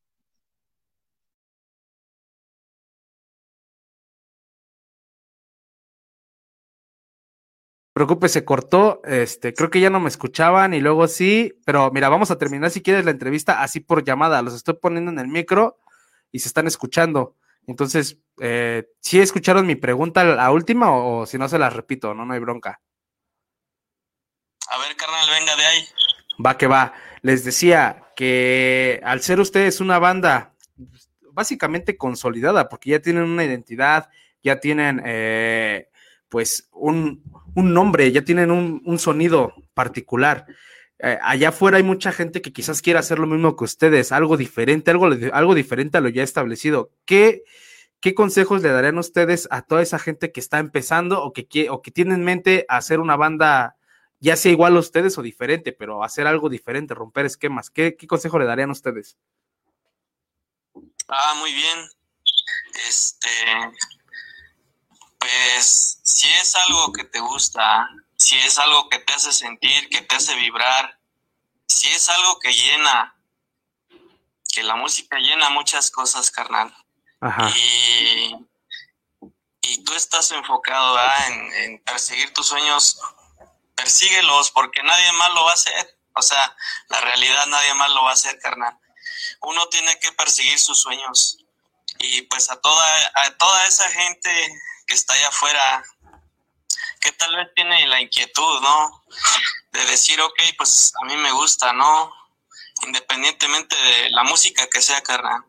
Preocupe, 8.01 8.31
se 8.31 8.47
cortó. 8.47 9.03
Este, 9.05 9.53
creo 9.53 9.69
que 9.69 9.79
ya 9.79 9.91
no 9.91 10.01
me 10.01 10.09
escuchaban 10.09 10.73
y 10.73 10.81
luego 10.81 11.07
sí, 11.07 11.61
pero 11.67 11.91
mira, 11.91 12.09
vamos 12.09 12.31
a 12.31 12.39
terminar 12.39 12.71
si 12.71 12.81
quieres 12.81 13.05
la 13.05 13.11
entrevista 13.11 13.63
así 13.63 13.81
por 13.81 14.03
llamada. 14.03 14.41
Los 14.41 14.55
estoy 14.55 14.75
poniendo 14.81 15.11
en 15.11 15.19
el 15.19 15.29
micro 15.29 15.79
y 16.33 16.39
se 16.39 16.49
están 16.49 16.67
escuchando. 16.67 17.37
Entonces, 17.67 18.17
eh, 18.41 18.89
¿sí 19.01 19.21
escucharon 19.21 19.67
mi 19.67 19.75
pregunta 19.75 20.25
la 20.25 20.51
última 20.51 20.91
o, 20.91 21.27
si 21.27 21.37
no 21.37 21.47
se 21.47 21.59
la 21.59 21.69
repito? 21.69 22.15
No, 22.15 22.25
no 22.25 22.33
hay 22.33 22.41
bronca. 22.41 22.81
A 24.71 24.79
ver, 24.79 24.97
carnal, 24.97 25.29
venga 25.39 25.55
de 25.57 25.67
ahí. 25.67 25.85
Va 26.45 26.57
que 26.57 26.69
va. 26.69 26.95
Les 27.21 27.45
decía 27.45 28.13
que 28.17 28.99
al 29.05 29.21
ser 29.21 29.41
ustedes 29.41 29.81
una 29.81 29.99
banda 29.99 30.55
básicamente 31.33 31.99
consolidada, 31.99 32.71
porque 32.71 32.91
ya 32.91 33.01
tienen 33.01 33.25
una 33.25 33.45
identidad, 33.45 34.09
ya 34.43 34.59
tienen 34.59 35.03
eh, 35.05 35.90
pues 36.31 36.69
un, 36.73 37.23
un 37.55 37.75
nombre, 37.75 38.11
ya 38.13 38.23
tienen 38.23 38.51
un, 38.51 38.99
sonido 38.99 39.53
particular. 39.75 40.47
Eh, 40.99 41.19
allá 41.23 41.51
afuera 41.51 41.77
hay 41.77 41.83
mucha 41.83 42.13
gente 42.13 42.41
que 42.41 42.53
quizás 42.53 42.81
quiera 42.81 43.01
hacer 43.01 43.19
lo 43.19 43.27
mismo 43.27 43.57
que 43.57 43.65
ustedes, 43.65 44.13
algo 44.13 44.37
diferente, 44.37 44.91
algo, 44.91 45.11
algo 45.33 45.55
diferente 45.55 45.99
a 45.99 46.01
lo 46.01 46.09
ya 46.09 46.23
establecido. 46.23 46.93
¿Qué, 47.05 47.43
¿Qué 48.01 48.15
consejos 48.15 48.63
le 48.63 48.71
darían 48.71 48.99
ustedes 48.99 49.49
a 49.51 49.63
toda 49.63 49.83
esa 49.83 49.99
gente 49.99 50.33
que 50.33 50.41
está 50.41 50.59
empezando 50.59 51.23
o 51.23 51.33
que, 51.33 51.69
o 51.69 51.83
que 51.83 51.91
tiene 51.91 52.15
en 52.15 52.25
mente 52.25 52.65
hacer 52.69 53.01
una 53.01 53.17
banda, 53.17 53.77
ya 54.21 54.37
sea 54.37 54.53
igual 54.53 54.77
a 54.77 54.81
ustedes 54.81 55.19
o 55.19 55.23
diferente, 55.23 55.73
pero 55.73 56.05
hacer 56.05 56.27
algo 56.27 56.49
diferente, 56.49 56.95
romper 56.95 57.27
esquemas? 57.27 57.71
¿Qué, 57.71 57.97
qué 57.97 58.07
consejo 58.07 58.39
le 58.39 58.45
darían 58.45 58.71
ustedes? 58.71 59.17
Ah, 61.09 61.35
muy 61.41 61.53
bien. 61.53 61.89
Este, 62.89 63.29
pues 65.31 66.01
si 66.03 66.29
es 66.29 66.55
algo 66.57 66.93
que 66.93 67.05
te 67.05 67.21
gusta, 67.21 67.89
si 68.17 68.37
es 68.39 68.59
algo 68.59 68.89
que 68.89 68.99
te 68.99 69.13
hace 69.13 69.33
sentir, 69.33 69.89
que 69.89 70.03
te 70.03 70.17
hace 70.17 70.35
vibrar, 70.37 70.99
si 71.67 71.89
es 71.89 72.09
algo 72.09 72.39
que 72.39 72.53
llena, 72.53 73.17
que 74.53 74.63
la 74.63 74.77
música 74.77 75.19
llena 75.19 75.51
muchas 75.51 75.91
cosas, 75.91 76.31
carnal. 76.31 76.75
Y, 77.55 78.35
y 79.63 79.85
tú 79.85 79.95
estás 79.95 80.31
enfocado 80.33 80.99
en, 81.29 81.53
en 81.53 81.85
perseguir 81.85 82.33
tus 82.33 82.49
sueños, 82.49 82.99
persíguelos 83.75 84.51
porque 84.51 84.83
nadie 84.83 85.13
más 85.13 85.33
lo 85.35 85.45
va 85.45 85.51
a 85.51 85.55
hacer. 85.55 85.99
O 86.15 86.23
sea, 86.23 86.57
la 86.89 87.01
realidad 87.01 87.47
nadie 87.47 87.75
más 87.75 87.91
lo 87.91 88.03
va 88.03 88.11
a 88.11 88.15
hacer, 88.15 88.39
carnal. 88.41 88.77
Uno 89.43 89.69
tiene 89.69 89.99
que 90.01 90.13
perseguir 90.13 90.59
sus 90.59 90.81
sueños. 90.81 91.39
Y 91.99 92.23
pues 92.23 92.51
a 92.51 92.61
toda, 92.61 93.13
a 93.15 93.37
toda 93.37 93.67
esa 93.67 93.89
gente 93.91 94.61
que 94.91 94.97
está 94.97 95.15
allá 95.15 95.29
afuera, 95.29 95.85
que 97.01 97.13
tal 97.13 97.37
vez 97.37 97.47
tiene 97.55 97.87
la 97.87 98.01
inquietud, 98.01 98.61
¿no? 98.61 99.05
De 99.71 99.85
decir, 99.87 100.21
ok, 100.21 100.41
pues 100.59 100.93
a 101.01 101.05
mí 101.05 101.17
me 101.17 101.31
gusta, 101.31 101.73
¿no? 101.73 102.13
Independientemente 102.83 103.77
de 103.77 104.11
la 104.11 104.25
música 104.25 104.67
que 104.69 104.83
sea, 104.83 105.01
carnal. 105.01 105.45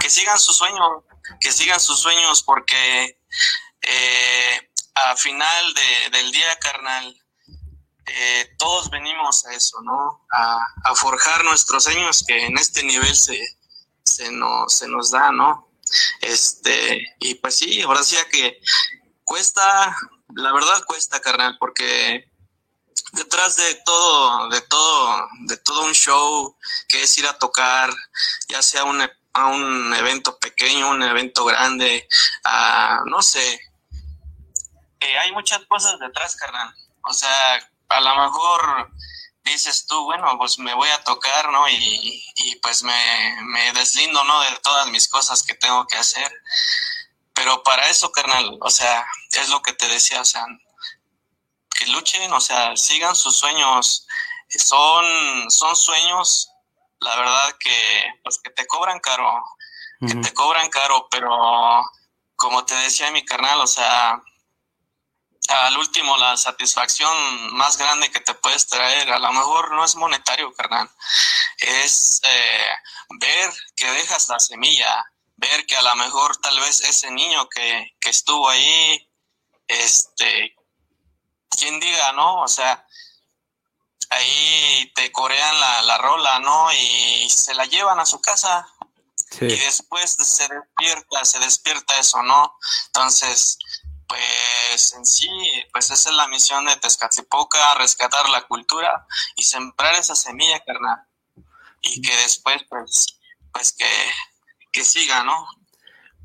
Que 0.00 0.08
sigan 0.08 0.38
sus 0.38 0.56
sueños, 0.56 1.04
que 1.38 1.52
sigan 1.52 1.78
sus 1.78 2.00
sueños, 2.00 2.42
porque 2.42 3.20
eh, 3.82 4.70
a 4.94 5.14
final 5.16 5.74
del 6.10 6.32
día, 6.32 6.58
carnal, 6.58 7.14
eh, 8.06 8.54
todos 8.56 8.88
venimos 8.88 9.44
a 9.44 9.52
eso, 9.52 9.82
¿no? 9.82 10.26
A, 10.32 10.94
forjar 10.94 11.44
nuestros 11.44 11.84
sueños 11.84 12.24
que 12.26 12.46
en 12.46 12.56
este 12.56 12.82
nivel 12.84 13.14
se, 13.14 13.38
se, 14.02 14.32
nos, 14.32 14.72
se 14.72 14.88
nos 14.88 15.10
da, 15.10 15.30
¿no? 15.30 15.67
Este, 16.20 17.16
y 17.20 17.34
pues 17.36 17.56
sí, 17.56 17.82
ahora 17.82 18.02
sí 18.02 18.16
que 18.30 18.60
cuesta, 19.24 19.96
la 20.34 20.52
verdad 20.52 20.84
cuesta, 20.86 21.20
carnal, 21.20 21.56
porque 21.58 22.30
detrás 23.12 23.56
de 23.56 23.74
todo, 23.84 24.48
de 24.48 24.60
todo, 24.62 25.28
de 25.46 25.56
todo 25.58 25.84
un 25.84 25.94
show 25.94 26.56
que 26.88 27.02
es 27.02 27.18
ir 27.18 27.26
a 27.26 27.38
tocar, 27.38 27.92
ya 28.48 28.62
sea 28.62 28.84
un, 28.84 29.00
a 29.32 29.46
un 29.46 29.94
evento 29.94 30.38
pequeño, 30.38 30.90
un 30.90 31.02
evento 31.02 31.44
grande, 31.44 32.08
no 33.06 33.22
sé, 33.22 33.60
eh, 35.00 35.18
hay 35.18 35.32
muchas 35.32 35.64
cosas 35.66 35.98
detrás, 36.00 36.36
carnal. 36.36 36.74
O 37.04 37.12
sea, 37.12 37.70
a 37.88 38.00
lo 38.00 38.16
mejor 38.16 38.90
dices 39.48 39.86
tú, 39.86 40.04
bueno, 40.04 40.36
pues 40.38 40.58
me 40.58 40.74
voy 40.74 40.88
a 40.88 41.02
tocar, 41.04 41.50
¿no? 41.50 41.68
Y, 41.68 42.58
pues 42.62 42.82
me, 42.82 43.36
me, 43.42 43.72
deslindo, 43.72 44.22
¿no? 44.24 44.40
De 44.40 44.56
todas 44.62 44.88
mis 44.88 45.08
cosas 45.08 45.42
que 45.42 45.54
tengo 45.54 45.86
que 45.86 45.96
hacer. 45.96 46.32
Pero 47.32 47.62
para 47.62 47.88
eso, 47.88 48.10
carnal, 48.10 48.58
o 48.60 48.70
sea, 48.70 49.06
es 49.32 49.48
lo 49.48 49.62
que 49.62 49.72
te 49.72 49.88
decía, 49.88 50.20
o 50.20 50.24
sea, 50.24 50.44
que 51.70 51.86
luchen, 51.86 52.32
o 52.32 52.40
sea, 52.40 52.76
sigan 52.76 53.14
sus 53.14 53.36
sueños. 53.36 54.06
Son, 54.48 55.50
son 55.50 55.76
sueños, 55.76 56.50
la 57.00 57.16
verdad, 57.16 57.56
que, 57.60 58.06
pues 58.22 58.38
que 58.42 58.50
te 58.50 58.66
cobran 58.66 58.98
caro, 59.00 59.42
que 60.00 60.14
te 60.14 60.32
cobran 60.32 60.70
caro, 60.70 61.08
pero 61.10 61.30
como 62.34 62.64
te 62.64 62.74
decía 62.76 63.10
mi 63.10 63.24
carnal, 63.24 63.60
o 63.60 63.66
sea, 63.66 64.22
al 65.48 65.76
último 65.78 66.16
la 66.16 66.36
satisfacción 66.36 67.54
más 67.54 67.78
grande 67.78 68.10
que 68.10 68.20
te 68.20 68.34
puedes 68.34 68.66
traer, 68.66 69.10
a 69.10 69.18
lo 69.18 69.32
mejor 69.32 69.72
no 69.72 69.84
es 69.84 69.96
monetario, 69.96 70.52
carnal, 70.54 70.90
es 71.58 72.20
eh, 72.24 72.70
ver 73.18 73.52
que 73.74 73.90
dejas 73.90 74.28
la 74.28 74.38
semilla, 74.38 75.04
ver 75.36 75.64
que 75.66 75.76
a 75.76 75.82
lo 75.82 75.96
mejor 75.96 76.36
tal 76.38 76.58
vez 76.60 76.82
ese 76.82 77.10
niño 77.10 77.48
que, 77.48 77.96
que 78.00 78.10
estuvo 78.10 78.48
ahí, 78.48 79.10
este, 79.66 80.54
quien 81.50 81.80
diga, 81.80 82.12
¿no? 82.12 82.42
O 82.42 82.48
sea, 82.48 82.86
ahí 84.10 84.92
te 84.94 85.10
corean 85.12 85.60
la, 85.60 85.82
la 85.82 85.98
rola, 85.98 86.38
¿no? 86.40 86.72
Y 86.72 87.28
se 87.30 87.54
la 87.54 87.64
llevan 87.64 88.00
a 88.00 88.06
su 88.06 88.20
casa. 88.20 88.66
Y 89.40 89.56
después 89.56 90.12
se 90.12 90.48
despierta, 90.48 91.24
se 91.24 91.38
despierta 91.38 91.98
eso, 91.98 92.22
¿no? 92.22 92.58
Entonces, 92.86 93.58
pues 94.08 94.94
en 94.96 95.04
sí, 95.04 95.28
pues 95.72 95.90
esa 95.90 96.10
es 96.10 96.16
la 96.16 96.28
misión 96.28 96.64
de 96.64 96.76
Tezcatlipoca, 96.76 97.74
rescatar 97.74 98.28
la 98.30 98.46
cultura 98.46 99.06
y 99.36 99.42
sembrar 99.42 99.94
esa 99.94 100.14
semilla, 100.14 100.60
carnal. 100.64 100.98
Y 101.82 102.00
que 102.00 102.16
después, 102.16 102.64
pues, 102.68 103.20
pues 103.52 103.72
que, 103.72 103.84
que 104.72 104.82
siga, 104.82 105.22
¿no? 105.24 105.46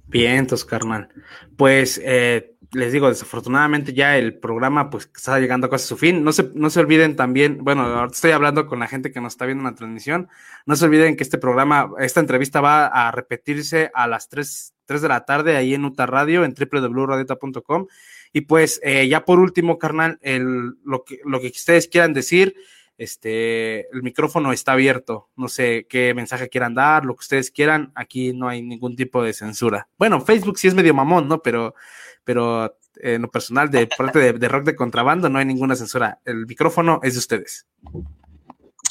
Bien, 0.05 0.47
carnal. 0.67 1.09
Pues 1.57 1.99
eh, 2.03 2.55
les 2.73 2.91
digo, 2.91 3.09
desafortunadamente 3.09 3.93
ya 3.93 4.17
el 4.17 4.37
programa 4.39 4.89
pues 4.89 5.09
está 5.15 5.39
llegando 5.39 5.69
casi 5.69 5.85
a 5.85 5.87
su 5.87 5.97
fin. 5.97 6.23
No 6.23 6.31
se, 6.31 6.51
no 6.53 6.69
se 6.69 6.79
olviden 6.79 7.15
también, 7.15 7.63
bueno, 7.63 7.83
ahora 7.83 8.11
estoy 8.11 8.31
hablando 8.31 8.67
con 8.67 8.79
la 8.79 8.87
gente 8.87 9.11
que 9.11 9.21
nos 9.21 9.33
está 9.33 9.45
viendo 9.45 9.61
en 9.61 9.71
la 9.71 9.75
transmisión. 9.75 10.29
No 10.65 10.75
se 10.75 10.85
olviden 10.85 11.15
que 11.15 11.23
este 11.23 11.37
programa, 11.37 11.91
esta 11.99 12.19
entrevista 12.19 12.61
va 12.61 12.87
a 12.87 13.11
repetirse 13.11 13.91
a 13.93 14.07
las 14.07 14.29
3, 14.29 14.72
3 14.85 15.01
de 15.01 15.07
la 15.07 15.25
tarde 15.25 15.55
ahí 15.55 15.73
en 15.73 15.85
Uta 15.85 16.05
Radio, 16.05 16.43
en 16.43 16.53
www.radiota.com. 16.53 17.87
Y 18.31 18.41
pues 18.41 18.79
eh, 18.83 19.07
ya 19.07 19.25
por 19.25 19.39
último, 19.39 19.77
carnal, 19.77 20.19
el, 20.21 20.75
lo, 20.83 21.03
que, 21.03 21.19
lo 21.25 21.39
que 21.39 21.47
ustedes 21.47 21.87
quieran 21.87 22.13
decir, 22.13 22.55
este, 22.97 23.89
el 23.93 24.03
micrófono 24.03 24.53
está 24.53 24.73
abierto. 24.73 25.29
No 25.35 25.47
sé 25.47 25.87
qué 25.89 26.13
mensaje 26.13 26.49
quieran 26.49 26.75
dar, 26.75 27.05
lo 27.05 27.15
que 27.15 27.21
ustedes 27.21 27.51
quieran. 27.51 27.91
Aquí 27.95 28.33
no 28.33 28.47
hay 28.47 28.61
ningún 28.61 28.95
tipo 28.95 29.23
de 29.23 29.33
censura. 29.33 29.87
Bueno, 29.97 30.21
Facebook 30.21 30.57
sí 30.57 30.67
es 30.67 30.73
medio 30.73 30.93
mamón, 30.93 31.27
¿no? 31.27 31.41
Pero 31.41 31.75
pero 32.23 32.77
en 32.95 33.21
lo 33.21 33.31
personal, 33.31 33.69
de 33.69 33.87
parte 33.87 34.33
de, 34.33 34.47
rock 34.47 34.65
de 34.65 34.75
contrabando, 34.75 35.29
no 35.29 35.39
hay 35.39 35.45
ninguna 35.45 35.75
censura. 35.75 36.19
El 36.25 36.45
micrófono 36.45 36.99
es 37.03 37.13
de 37.13 37.19
ustedes. 37.19 37.67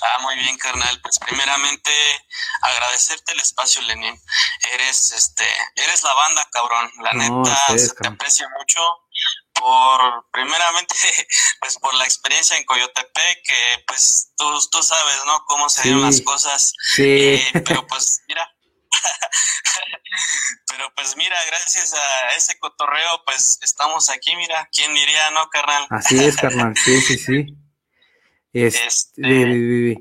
Ah, 0.02 0.18
muy 0.22 0.36
bien, 0.36 0.56
carnal. 0.58 1.00
Pues 1.00 1.18
primeramente 1.18 1.90
agradecerte 2.60 3.32
el 3.32 3.40
espacio, 3.40 3.82
Lenin. 3.82 4.20
Eres 4.74 5.12
este, 5.12 5.44
eres 5.76 6.02
la 6.02 6.14
banda, 6.14 6.48
cabrón. 6.52 6.90
La 7.00 7.12
neta, 7.12 7.66
te 8.00 8.08
aprecio 8.08 8.48
mucho 8.58 8.80
por 9.54 10.26
primeramente 10.32 10.94
pues 11.60 11.78
por 11.78 11.94
la 11.94 12.04
experiencia 12.04 12.56
en 12.56 12.64
Coyotepec 12.64 13.42
que 13.44 13.84
pues 13.86 14.32
tú, 14.36 14.44
tú 14.70 14.82
sabes 14.82 15.20
no 15.26 15.44
cómo 15.46 15.68
se 15.68 15.82
dieron 15.82 16.02
las 16.02 16.22
cosas 16.22 16.72
sí. 16.94 17.02
Eh, 17.04 17.62
pero 17.64 17.86
pues 17.86 18.22
mira 18.26 18.50
Pero 20.68 20.92
pues 20.94 21.16
mira, 21.16 21.36
gracias 21.46 21.94
a 21.94 22.36
ese 22.36 22.58
cotorreo, 22.58 23.22
pues 23.24 23.58
estamos 23.62 24.10
aquí, 24.10 24.34
mira, 24.36 24.68
¿quién 24.72 24.94
diría, 24.94 25.30
no, 25.30 25.48
carnal? 25.50 25.86
Así 25.90 26.22
es, 26.22 26.36
carnal, 26.36 26.74
sí, 26.76 27.00
sí, 27.00 27.18
sí. 27.18 27.46
Este... 28.52 29.96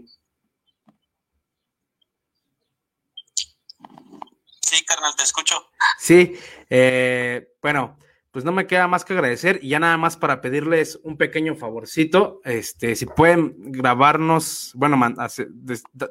Sí, 4.61 4.86
carnal, 4.86 5.15
te 5.15 5.23
escucho. 5.23 5.69
Sí, 5.99 6.38
eh, 6.69 7.49
bueno, 7.61 7.98
pues 8.32 8.45
no 8.45 8.53
me 8.53 8.65
queda 8.68 8.88
más 8.88 9.03
que 9.03 9.14
agradecer 9.14 9.60
y 9.61 9.69
ya 9.69 9.80
nada 9.80 9.98
más 9.98 10.15
para 10.15 10.40
pedirles 10.40 10.99
un 11.03 11.18
pequeño 11.18 11.56
favorcito, 11.56 12.40
este, 12.45 12.95
si 12.95 13.06
pueden 13.06 13.72
grabarnos, 13.73 14.72
bueno, 14.76 14.98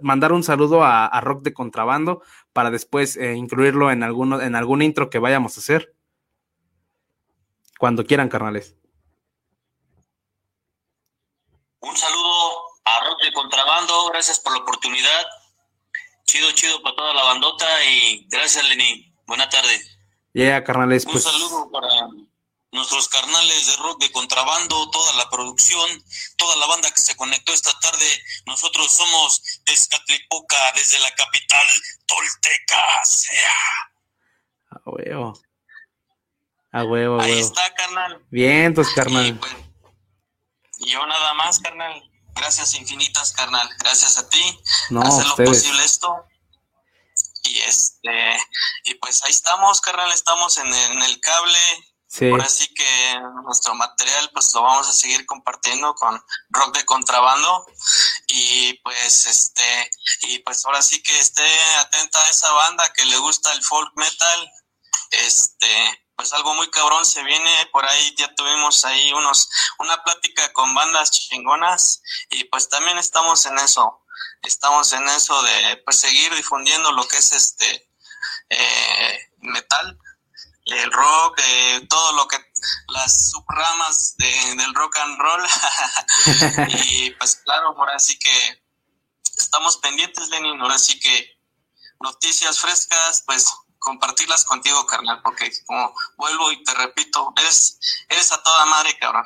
mandar 0.02 0.32
un 0.32 0.42
saludo 0.42 0.84
a, 0.84 1.18
Rock 1.22 1.42
de 1.42 1.54
Contrabando 1.54 2.22
para 2.52 2.70
después 2.70 3.16
eh, 3.16 3.34
incluirlo 3.34 3.90
en 3.90 4.02
alguno, 4.02 4.40
en 4.42 4.54
algún 4.54 4.82
intro 4.82 5.08
que 5.08 5.18
vayamos 5.18 5.56
a 5.56 5.60
hacer. 5.60 5.94
Cuando 7.78 8.04
quieran, 8.04 8.28
carnales. 8.28 8.76
Un 11.80 11.96
saludo 11.96 12.29
de 13.22 13.32
Contrabando, 13.32 14.06
gracias 14.10 14.40
por 14.40 14.52
la 14.52 14.60
oportunidad. 14.60 15.26
Chido, 16.24 16.50
chido 16.52 16.82
para 16.82 16.96
toda 16.96 17.14
la 17.14 17.24
bandota 17.24 17.84
y 17.84 18.26
gracias, 18.28 18.64
Lenny. 18.68 19.12
Buena 19.26 19.48
tarde. 19.48 19.80
Yeah, 20.32 20.62
carnales. 20.64 21.04
Un 21.04 21.12
pues. 21.12 21.24
saludo 21.24 21.70
para 21.70 21.88
nuestros 22.72 23.08
carnales 23.08 23.66
de 23.66 23.76
rock 23.82 24.00
de 24.00 24.12
contrabando, 24.12 24.90
toda 24.90 25.14
la 25.14 25.28
producción, 25.28 25.88
toda 26.36 26.56
la 26.56 26.66
banda 26.66 26.90
que 26.90 27.00
se 27.00 27.16
conectó 27.16 27.52
esta 27.52 27.76
tarde. 27.80 28.06
Nosotros 28.46 28.92
somos 28.92 29.62
Tezcatlipoca 29.64 30.56
desde 30.74 31.00
la 31.00 31.10
capital 31.12 31.66
Tolteca. 32.06 33.04
Sea. 33.04 33.90
A 34.70 34.80
huevo. 34.86 35.40
A 36.72 36.84
huevo, 36.84 37.20
Ahí 37.20 37.40
está, 37.40 37.74
carnal. 37.74 38.24
Bien, 38.30 38.72
pues, 38.72 38.90
carnal. 38.94 39.36
Pues, 39.38 39.52
yo 40.78 41.04
nada 41.06 41.34
más, 41.34 41.58
carnal. 41.58 42.09
Gracias 42.34 42.74
infinitas, 42.74 43.32
carnal. 43.32 43.68
Gracias 43.78 44.18
a 44.18 44.28
ti. 44.28 44.60
No, 44.90 45.02
hacer 45.02 45.26
lo 45.26 45.36
posible 45.36 45.84
esto 45.84 46.26
y 47.42 47.58
este 47.60 48.38
y 48.84 48.94
pues 48.94 49.22
ahí 49.24 49.30
estamos 49.30 49.80
carnal 49.80 50.12
estamos 50.12 50.58
en, 50.58 50.72
el 50.72 51.20
cable 51.20 51.58
sí. 52.06 52.30
ahora 52.30 52.48
sí 52.48 52.72
que 52.74 53.20
nuestro 53.44 53.74
material 53.74 54.30
pues 54.32 54.54
lo 54.54 54.62
vamos 54.62 54.88
a 54.88 54.92
seguir 54.92 55.24
compartiendo 55.26 55.94
con 55.94 56.22
rock 56.50 56.76
de 56.76 56.84
contrabando 56.84 57.66
y 58.26 58.74
pues 58.82 59.26
este 59.26 59.90
y 60.22 60.38
pues 60.40 60.64
ahora 60.66 60.82
sí 60.82 61.02
que 61.02 61.18
esté 61.18 61.48
atenta 61.78 62.22
a 62.22 62.30
esa 62.30 62.52
banda 62.52 62.92
que 62.92 63.04
le 63.04 63.16
gusta 63.18 63.52
el 63.52 63.62
folk 63.62 63.90
metal 63.96 64.52
este 65.10 66.06
pues 66.20 66.34
algo 66.34 66.54
muy 66.54 66.68
cabrón 66.68 67.06
se 67.06 67.24
viene. 67.24 67.50
Por 67.72 67.82
ahí 67.86 68.14
ya 68.18 68.34
tuvimos 68.34 68.84
ahí 68.84 69.10
unos 69.14 69.48
una 69.78 70.04
plática 70.04 70.52
con 70.52 70.74
bandas 70.74 71.10
chingonas 71.12 72.02
y 72.28 72.44
pues 72.44 72.68
también 72.68 72.98
estamos 72.98 73.46
en 73.46 73.58
eso. 73.58 74.04
Estamos 74.42 74.92
en 74.92 75.08
eso 75.08 75.42
de 75.42 75.78
pues 75.78 75.98
seguir 75.98 76.34
difundiendo 76.34 76.92
lo 76.92 77.08
que 77.08 77.16
es 77.16 77.32
este 77.32 77.90
eh, 78.50 79.30
metal, 79.38 79.98
el 80.66 80.92
rock, 80.92 81.40
eh, 81.42 81.86
todo 81.88 82.12
lo 82.12 82.28
que 82.28 82.36
las 82.88 83.30
subramas 83.30 84.14
del 84.18 84.74
rock 84.74 84.98
and 84.98 85.18
roll. 85.18 85.46
Y 86.90 87.12
pues 87.12 87.36
claro, 87.36 87.74
ahora 87.78 87.98
sí 87.98 88.18
que 88.18 88.62
estamos 89.38 89.78
pendientes, 89.78 90.28
Lenin, 90.28 90.60
ahora 90.60 90.78
sí 90.78 91.00
que 91.00 91.40
noticias 91.98 92.58
frescas, 92.58 93.22
pues 93.24 93.46
compartirlas 93.80 94.44
contigo, 94.44 94.86
carnal, 94.86 95.20
porque 95.24 95.50
como 95.66 95.92
vuelvo 96.16 96.52
y 96.52 96.62
te 96.62 96.72
repito, 96.74 97.32
eres, 97.36 97.80
eres 98.08 98.30
a 98.30 98.40
toda 98.40 98.66
madre, 98.66 98.90
cabrón. 99.00 99.24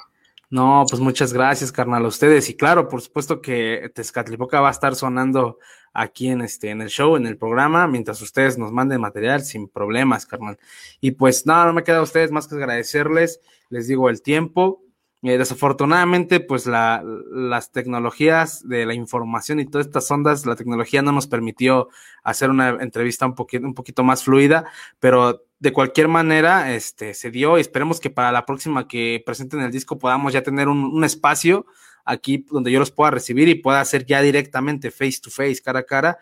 No, 0.48 0.86
pues 0.88 1.00
muchas 1.00 1.32
gracias, 1.32 1.72
carnal, 1.72 2.04
a 2.04 2.08
ustedes. 2.08 2.48
Y 2.48 2.56
claro, 2.56 2.88
por 2.88 3.02
supuesto 3.02 3.42
que 3.42 3.90
Tezcatlipoca 3.94 4.60
va 4.60 4.68
a 4.68 4.70
estar 4.70 4.94
sonando 4.94 5.58
aquí 5.92 6.28
en 6.28 6.42
este, 6.42 6.70
en 6.70 6.80
el 6.80 6.88
show, 6.90 7.16
en 7.16 7.26
el 7.26 7.36
programa, 7.36 7.88
mientras 7.88 8.22
ustedes 8.22 8.56
nos 8.56 8.70
manden 8.70 9.00
material 9.00 9.44
sin 9.44 9.68
problemas, 9.68 10.26
carnal. 10.26 10.58
Y 11.00 11.10
pues 11.10 11.44
nada, 11.44 11.66
no 11.66 11.72
me 11.72 11.82
queda 11.82 11.98
a 11.98 12.02
ustedes 12.02 12.30
más 12.30 12.46
que 12.46 12.54
agradecerles, 12.54 13.40
les 13.68 13.88
digo 13.88 14.08
el 14.08 14.22
tiempo, 14.22 14.83
eh, 15.24 15.38
desafortunadamente, 15.38 16.38
pues 16.38 16.66
la, 16.66 17.02
las 17.32 17.72
tecnologías 17.72 18.68
de 18.68 18.84
la 18.84 18.92
información 18.92 19.58
y 19.58 19.64
todas 19.64 19.86
estas 19.86 20.10
ondas, 20.10 20.44
la 20.44 20.54
tecnología 20.54 21.00
no 21.00 21.12
nos 21.12 21.26
permitió 21.26 21.88
hacer 22.22 22.50
una 22.50 22.68
entrevista 22.82 23.24
un 23.24 23.34
poquito, 23.34 23.64
un 23.64 23.72
poquito 23.72 24.04
más 24.04 24.22
fluida, 24.22 24.66
pero 25.00 25.46
de 25.60 25.72
cualquier 25.72 26.08
manera, 26.08 26.74
este, 26.74 27.14
se 27.14 27.30
dio 27.30 27.56
y 27.56 27.62
esperemos 27.62 28.00
que 28.00 28.10
para 28.10 28.32
la 28.32 28.44
próxima 28.44 28.86
que 28.86 29.22
presenten 29.24 29.60
el 29.60 29.70
disco 29.70 29.98
podamos 29.98 30.34
ya 30.34 30.42
tener 30.42 30.68
un, 30.68 30.84
un 30.84 31.04
espacio 31.04 31.64
aquí 32.04 32.44
donde 32.50 32.70
yo 32.70 32.78
los 32.78 32.90
pueda 32.90 33.10
recibir 33.10 33.48
y 33.48 33.54
pueda 33.54 33.80
hacer 33.80 34.04
ya 34.04 34.20
directamente 34.20 34.90
face 34.90 35.20
to 35.22 35.30
face, 35.30 35.62
cara 35.64 35.78
a 35.78 35.84
cara, 35.84 36.18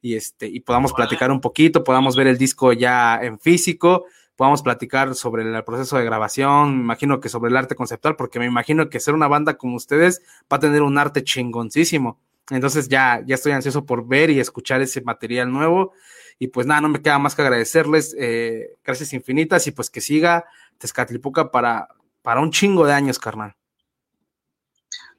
y 0.00 0.14
este, 0.14 0.46
y 0.46 0.60
podamos 0.60 0.92
platicar 0.92 1.32
un 1.32 1.40
poquito, 1.40 1.82
podamos 1.82 2.14
ver 2.14 2.28
el 2.28 2.38
disco 2.38 2.72
ya 2.72 3.18
en 3.20 3.40
físico 3.40 4.04
podamos 4.36 4.62
platicar 4.62 5.14
sobre 5.14 5.42
el 5.42 5.64
proceso 5.64 5.96
de 5.96 6.04
grabación, 6.04 6.76
me 6.76 6.82
imagino 6.82 7.20
que 7.20 7.28
sobre 7.28 7.50
el 7.50 7.56
arte 7.56 7.74
conceptual, 7.74 8.16
porque 8.16 8.38
me 8.38 8.46
imagino 8.46 8.88
que 8.88 9.00
ser 9.00 9.14
una 9.14 9.28
banda 9.28 9.56
como 9.56 9.76
ustedes 9.76 10.22
va 10.52 10.56
a 10.56 10.60
tener 10.60 10.82
un 10.82 10.98
arte 10.98 11.22
chingoncísimo. 11.22 12.20
Entonces 12.50 12.88
ya, 12.88 13.22
ya 13.26 13.36
estoy 13.36 13.52
ansioso 13.52 13.86
por 13.86 14.06
ver 14.06 14.30
y 14.30 14.40
escuchar 14.40 14.82
ese 14.82 15.00
material 15.00 15.50
nuevo. 15.50 15.92
Y 16.38 16.48
pues 16.48 16.66
nada, 16.66 16.80
no 16.80 16.88
me 16.88 17.00
queda 17.00 17.18
más 17.18 17.34
que 17.34 17.42
agradecerles, 17.42 18.14
eh, 18.18 18.74
gracias 18.84 19.12
infinitas 19.12 19.66
y 19.66 19.70
pues 19.70 19.88
que 19.88 20.00
siga 20.00 20.44
Tezcatlipoca 20.78 21.50
para, 21.50 21.88
para 22.22 22.40
un 22.40 22.50
chingo 22.50 22.84
de 22.86 22.92
años, 22.92 23.18
carnal. 23.18 23.54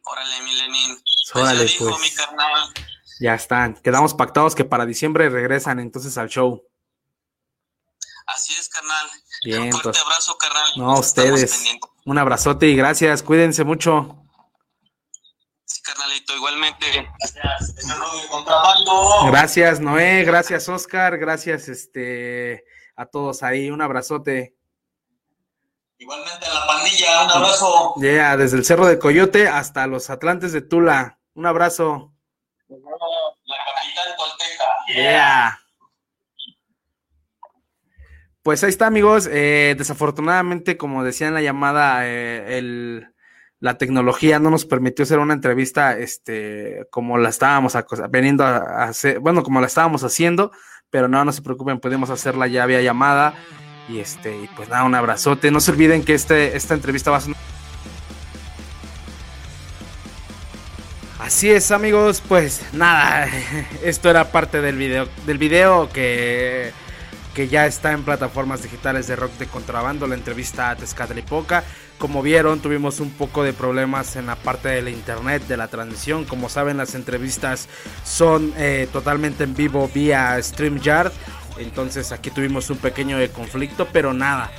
Órale, 0.04 0.44
mi 0.44 0.56
Lenin. 0.56 0.98
Pues 1.34 1.44
Órale, 1.44 1.66
pues. 1.80 2.00
mi 2.02 2.12
carnal. 2.12 2.74
Ya 3.20 3.34
están. 3.34 3.76
Quedamos 3.76 4.14
pactados 4.14 4.56
que 4.56 4.66
para 4.66 4.86
diciembre 4.86 5.30
regresan 5.30 5.80
entonces 5.80 6.18
al 6.18 6.30
show. 6.30 6.64
Así 8.28 8.54
es, 8.60 8.70
carnal. 8.70 9.08
Bien, 9.44 9.62
Un 9.64 9.72
fuerte 9.72 9.90
pues. 9.90 10.02
abrazo, 10.02 10.38
carnal. 10.38 10.72
No, 10.78 11.00
ustedes. 11.00 11.64
Un 12.06 12.18
abrazote 12.18 12.68
y 12.68 12.76
gracias. 12.76 13.22
Cuídense 13.24 13.64
mucho. 13.64 14.18
Sí, 15.66 15.82
carnalito, 15.82 16.36
igualmente. 16.36 17.08
Gracias, 19.28 19.80
Noé. 19.80 20.24
Gracias, 20.24 20.68
Oscar. 20.70 21.18
Gracias, 21.18 21.68
este, 21.68 22.64
a 22.96 23.06
todos 23.06 23.44
ahí. 23.44 23.70
Un 23.70 23.82
abrazote. 23.82 24.56
Igualmente 25.98 26.46
a 26.46 26.54
la 26.54 26.68
pandilla, 26.68 27.24
un 27.24 27.32
abrazo. 27.32 27.94
Yeah, 28.02 28.36
desde 28.38 28.58
el 28.58 28.66
Cerro 28.66 28.86
de 28.86 29.00
Coyote 29.00 29.48
hasta 29.48 29.88
los 29.88 30.10
Atlantes 30.10 30.52
de 30.52 30.62
Tula. 30.62 31.20
Un 31.36 31.46
abrazo. 31.46 32.14
La 32.68 32.78
capital 32.78 34.16
tolteca. 34.18 34.66
yeah. 34.94 35.60
Pues 38.46 38.64
ahí 38.64 38.70
está, 38.70 38.86
amigos. 38.86 39.28
Eh, 39.32 39.74
desafortunadamente, 39.76 40.78
como 40.78 41.04
decía 41.04 41.28
en 41.28 41.34
la 41.34 41.42
llamada, 41.42 42.02
eh, 42.04 43.02
la 43.60 43.80
tecnología 43.80 44.38
no 44.38 44.52
nos 44.52 44.66
permitió 44.66 45.02
hacer 45.02 45.18
una 45.18 45.34
entrevista 45.34 45.98
este, 45.98 46.86
como 46.92 47.18
la 47.18 47.30
estábamos 47.30 47.74
veniendo 48.12 48.44
a 48.46 48.84
hacer, 48.84 49.18
bueno, 49.18 49.42
como 49.42 49.62
la 49.62 49.66
estábamos 49.66 50.04
haciendo, 50.04 50.52
pero 50.92 51.08
no, 51.08 51.26
no 51.26 51.32
se 51.32 51.42
preocupen, 51.42 51.80
pudimos 51.80 52.12
hacerla 52.12 52.46
ya 52.46 52.68
vía 52.68 52.84
llamada. 52.84 53.34
Y 53.90 53.98
este, 53.98 54.38
y 54.38 54.48
pues 54.56 54.70
nada, 54.70 54.84
un 54.84 54.94
abrazote. 54.94 55.50
No 55.50 55.60
se 55.60 55.72
olviden 55.72 56.04
que 56.04 56.14
este, 56.14 56.56
esta 56.56 56.76
entrevista 56.76 57.10
va 57.10 57.18
a 57.18 57.22
ser. 57.22 57.34
Así 61.18 61.50
es, 61.50 61.72
amigos, 61.72 62.22
pues 62.28 62.62
nada, 62.74 63.28
esto 63.84 64.12
era 64.12 64.32
parte 64.32 64.62
del 64.62 64.78
video, 64.78 65.08
del 65.26 65.40
video 65.40 65.90
que, 65.90 66.72
que 67.36 67.50
ya 67.50 67.68
está 67.68 67.92
en 67.92 68.04
plataformas 68.04 68.64
digitales 68.64 69.08
de 69.08 69.18
rock 69.18 69.34
de 69.34 69.46
contrabando, 69.46 70.08
la 70.08 70.16
entrevista 70.16 70.70
a 70.70 70.76
Tezcatlipoca. 70.78 71.66
Como 72.00 72.22
vieron, 72.22 72.62
tuvimos 72.62 73.02
un 73.02 73.12
poco 73.12 73.44
de 73.44 73.52
problemas 73.52 74.16
en 74.16 74.26
la 74.26 74.38
parte 74.38 74.70
del 74.70 74.88
internet, 74.88 75.46
de 75.46 75.58
la 75.58 75.68
transmisión. 75.68 76.24
Como 76.24 76.48
saben, 76.48 76.78
las 76.78 76.96
entrevistas 76.96 77.68
son 78.06 78.54
eh, 78.58 78.88
totalmente 78.92 79.44
en 79.44 79.54
vivo 79.54 79.90
vía 79.94 80.42
StreamYard. 80.42 81.12
Entonces 81.58 82.14
aquí 82.14 82.32
tuvimos 82.32 82.70
un 82.70 82.78
pequeño 82.78 83.18
conflicto, 83.34 83.88
pero 83.92 84.14
nada. 84.14 84.50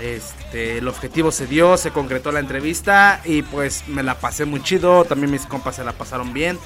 Este, 0.00 0.78
el 0.78 0.88
objetivo 0.88 1.30
se 1.30 1.46
dio, 1.46 1.76
se 1.76 1.92
concretó 1.92 2.32
la 2.32 2.40
entrevista 2.40 3.20
y 3.24 3.42
pues 3.42 3.86
me 3.86 4.02
la 4.02 4.18
pasé 4.18 4.44
muy 4.44 4.60
chido. 4.60 5.04
También 5.04 5.30
mis 5.30 5.46
compas 5.46 5.76
se 5.76 5.84
la 5.84 5.92
pasaron 5.92 6.32
bien. 6.32 6.58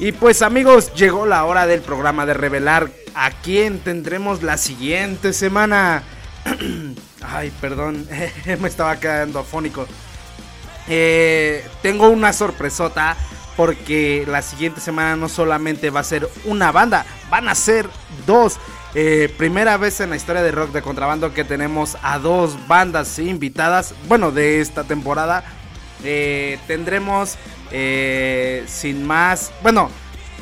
Y 0.00 0.12
pues 0.12 0.40
amigos, 0.40 0.94
llegó 0.94 1.26
la 1.26 1.44
hora 1.44 1.66
del 1.66 1.82
programa 1.82 2.24
de 2.24 2.32
revelar 2.32 2.88
a 3.14 3.30
quién 3.32 3.80
tendremos 3.80 4.42
la 4.42 4.56
siguiente 4.56 5.34
semana. 5.34 6.02
Ay, 7.22 7.52
perdón, 7.60 8.08
me 8.60 8.66
estaba 8.66 8.98
quedando 8.98 9.40
afónico. 9.40 9.86
Eh, 10.88 11.62
tengo 11.82 12.08
una 12.08 12.32
sorpresota 12.32 13.14
porque 13.58 14.24
la 14.26 14.40
siguiente 14.40 14.80
semana 14.80 15.16
no 15.16 15.28
solamente 15.28 15.90
va 15.90 16.00
a 16.00 16.04
ser 16.04 16.30
una 16.46 16.72
banda, 16.72 17.04
van 17.28 17.50
a 17.50 17.54
ser 17.54 17.86
dos. 18.26 18.58
Eh, 18.94 19.30
primera 19.36 19.76
vez 19.76 20.00
en 20.00 20.08
la 20.08 20.16
historia 20.16 20.40
de 20.40 20.50
rock 20.50 20.72
de 20.72 20.80
contrabando 20.80 21.34
que 21.34 21.44
tenemos 21.44 21.98
a 22.02 22.18
dos 22.18 22.56
bandas 22.66 23.18
invitadas, 23.18 23.94
bueno, 24.08 24.30
de 24.30 24.62
esta 24.62 24.84
temporada. 24.84 25.44
Eh, 26.04 26.58
tendremos, 26.66 27.36
sin 27.70 29.06
más, 29.06 29.52
bueno, 29.62 29.90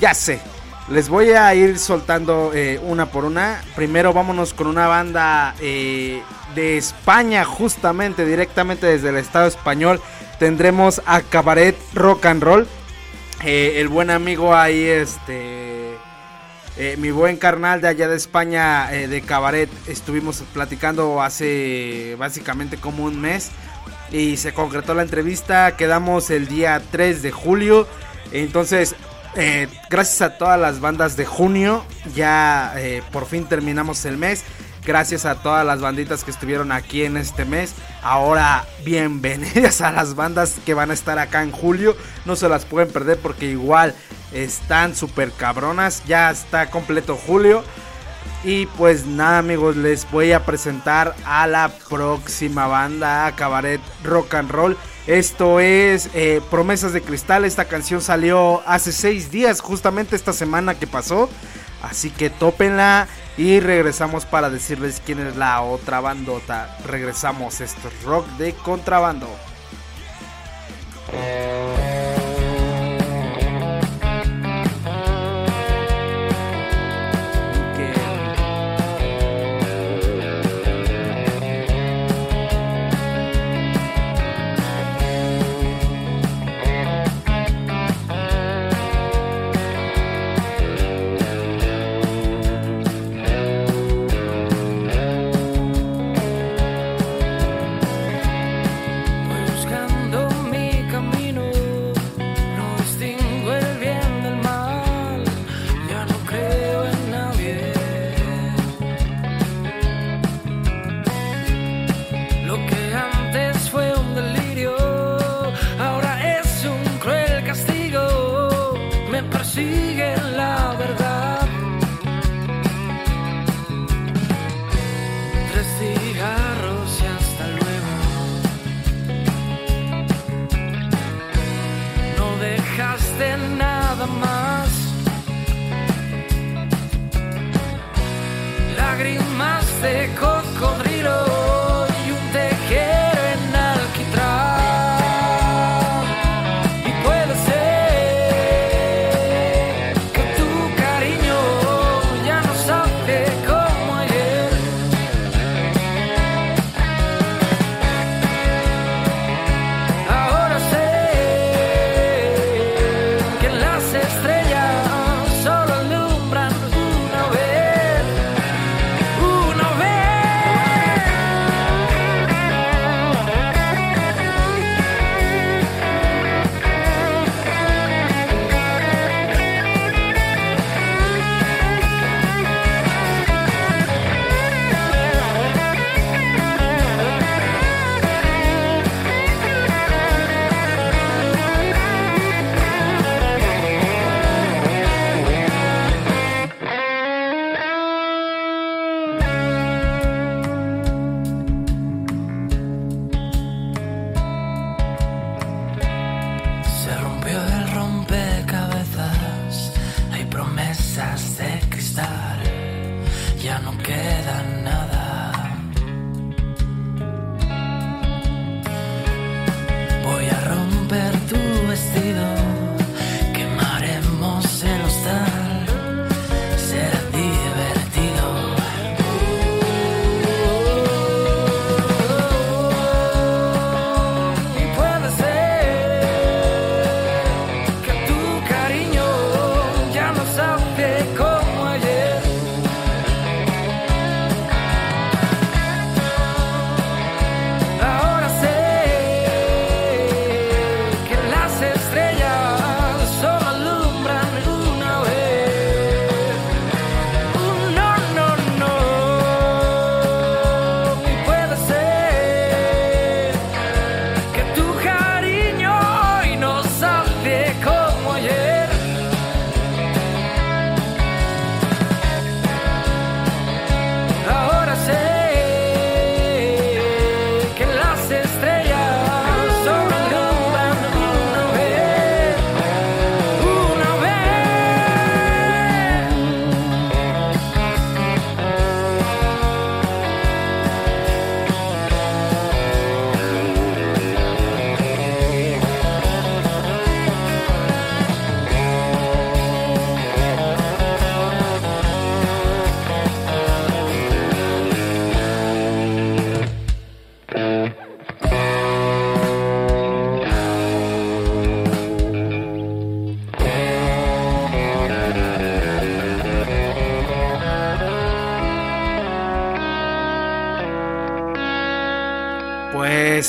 ya 0.01 0.15
sé, 0.15 0.41
les 0.89 1.09
voy 1.09 1.31
a 1.31 1.55
ir 1.55 1.79
soltando 1.79 2.53
una 2.83 3.07
por 3.07 3.25
una. 3.25 3.63
Primero 3.77 4.13
vámonos 4.13 4.55
con 4.55 4.67
una 4.67 4.87
banda 4.87 5.55
de 5.59 6.77
España, 6.77 7.45
justamente 7.45 8.25
directamente 8.25 8.87
desde 8.87 9.11
el 9.11 9.17
Estado 9.17 9.47
español, 9.47 10.01
tendremos 10.39 11.03
a 11.07 11.21
Cabaret 11.21 11.77
Rock 11.95 12.27
and 12.27 12.43
Roll. 12.43 12.67
Eh, 13.45 13.75
el 13.77 13.89
buen 13.89 14.11
amigo 14.11 14.55
ahí, 14.55 14.83
este, 14.83 15.95
eh, 16.77 16.97
mi 16.99 17.11
buen 17.11 17.37
carnal 17.37 17.81
de 17.81 17.89
allá 17.89 18.09
de 18.09 18.17
España, 18.17 18.93
eh, 18.93 19.07
de 19.07 19.21
Cabaret, 19.23 19.71
estuvimos 19.87 20.43
platicando 20.53 21.23
hace 21.23 22.17
básicamente 22.19 22.79
como 22.79 23.05
un 23.05 23.21
mes 23.21 23.51
y 24.11 24.37
se 24.37 24.53
concretó 24.53 24.95
la 24.95 25.03
entrevista. 25.03 25.77
Quedamos 25.77 26.31
el 26.31 26.49
día 26.49 26.83
3 26.91 27.23
de 27.23 27.31
julio. 27.31 27.87
Entonces, 28.33 28.95
gracias 29.91 30.23
a 30.23 30.39
todas 30.39 30.59
las 30.59 30.81
bandas 30.81 31.17
de 31.17 31.27
junio, 31.27 31.85
ya 32.15 32.75
por 33.13 33.27
fin 33.27 33.47
terminamos 33.47 34.05
el 34.05 34.17
mes. 34.17 34.45
Gracias 34.85 35.27
a 35.27 35.43
todas 35.43 35.67
las 35.67 35.81
banditas 35.81 36.25
que 36.25 36.31
estuvieron 36.31 36.73
aquí 36.73 37.05
en 37.05 37.19
este 37.19 37.45
mes. 37.45 37.75
Ahora, 38.03 38.65
bienvenidas 38.87 39.83
a 39.83 39.93
las 39.93 40.15
bandas 40.15 40.55
que 40.65 40.73
van 40.73 40.91
a 40.91 40.95
estar 40.95 41.19
acá 41.19 41.43
en 41.43 41.53
julio. 41.53 41.95
No 42.25 42.37
se 42.37 42.49
las 42.49 42.65
pueden 42.65 42.91
perder 42.91 43.19
porque 43.19 43.47
igual 43.47 43.95
están 44.33 44.97
súper 44.97 45.31
cabronas. 45.33 46.03
Ya 46.07 46.31
está 46.31 46.71
completo 46.71 47.17
julio. 47.17 47.65
Y 48.45 48.67
pues 48.67 49.07
nada 49.07 49.39
amigos, 49.39 49.77
les 49.77 50.09
voy 50.11 50.33
a 50.33 50.45
presentar 50.45 51.15
a 51.25 51.47
la 51.47 51.69
próxima 51.89 52.67
banda, 52.67 53.33
Cabaret 53.35 53.81
Rock 54.05 54.35
and 54.35 54.51
Roll. 54.51 54.77
Esto 55.07 55.59
es 55.59 56.11
eh, 56.15 56.41
Promesas 56.51 56.93
de 56.93 57.03
Cristal. 57.03 57.45
Esta 57.45 57.65
canción 57.65 58.01
salió 58.01 58.63
hace 58.67 58.93
seis 58.93 59.31
días, 59.31 59.61
justamente 59.61 60.15
esta 60.15 60.33
semana 60.33 60.79
que 60.79 60.87
pasó. 60.87 61.29
Así 61.83 62.11
que 62.11 62.29
tópenla 62.29 63.09
y 63.37 63.61
regresamos 63.61 64.27
para 64.27 64.51
decirles 64.51 65.01
quién 65.05 65.21
es 65.21 65.37
la 65.37 65.63
otra 65.63 66.01
bandota. 66.01 66.77
Regresamos, 66.85 67.61
esto 67.61 67.89
es 67.89 68.03
rock 68.05 68.27
de 68.37 68.53
contrabando. 68.53 69.29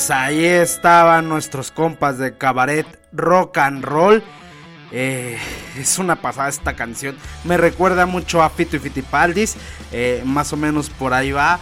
Pues 0.09 0.17
ahí 0.17 0.43
estaban 0.43 1.29
nuestros 1.29 1.69
compas 1.69 2.17
de 2.17 2.35
cabaret 2.35 2.87
rock 3.11 3.59
and 3.59 3.85
roll. 3.85 4.23
Eh, 4.91 5.37
es 5.77 5.99
una 5.99 6.15
pasada 6.15 6.49
esta 6.49 6.75
canción. 6.75 7.15
Me 7.43 7.57
recuerda 7.57 8.07
mucho 8.07 8.41
a 8.41 8.49
Fito 8.49 8.75
y 8.75 8.79
Fitipaldis. 8.79 9.55
Eh, 9.91 10.23
más 10.25 10.51
o 10.51 10.57
menos 10.57 10.89
por 10.89 11.13
ahí 11.13 11.31
va. 11.31 11.59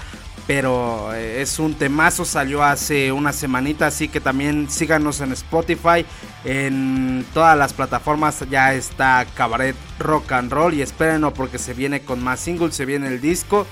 Pero 0.47 1.13
eh, 1.13 1.41
es 1.41 1.59
un 1.59 1.73
temazo. 1.73 2.23
Salió 2.23 2.63
hace 2.63 3.11
una 3.11 3.33
semanita. 3.33 3.87
Así 3.87 4.07
que 4.07 4.21
también 4.21 4.69
síganos 4.69 5.19
en 5.19 5.33
Spotify. 5.33 6.05
En 6.45 7.25
todas 7.33 7.57
las 7.57 7.73
plataformas 7.73 8.45
ya 8.49 8.73
está 8.73 9.25
Cabaret 9.35 9.75
Rock 9.99 10.31
and 10.31 10.53
Roll. 10.53 10.73
Y 10.73 10.81
espérenlo 10.81 11.33
porque 11.33 11.57
se 11.57 11.73
viene 11.73 11.99
con 11.99 12.23
más 12.23 12.39
singles. 12.39 12.75
Se 12.75 12.85
viene 12.85 13.07
el 13.07 13.19
disco. 13.19 13.67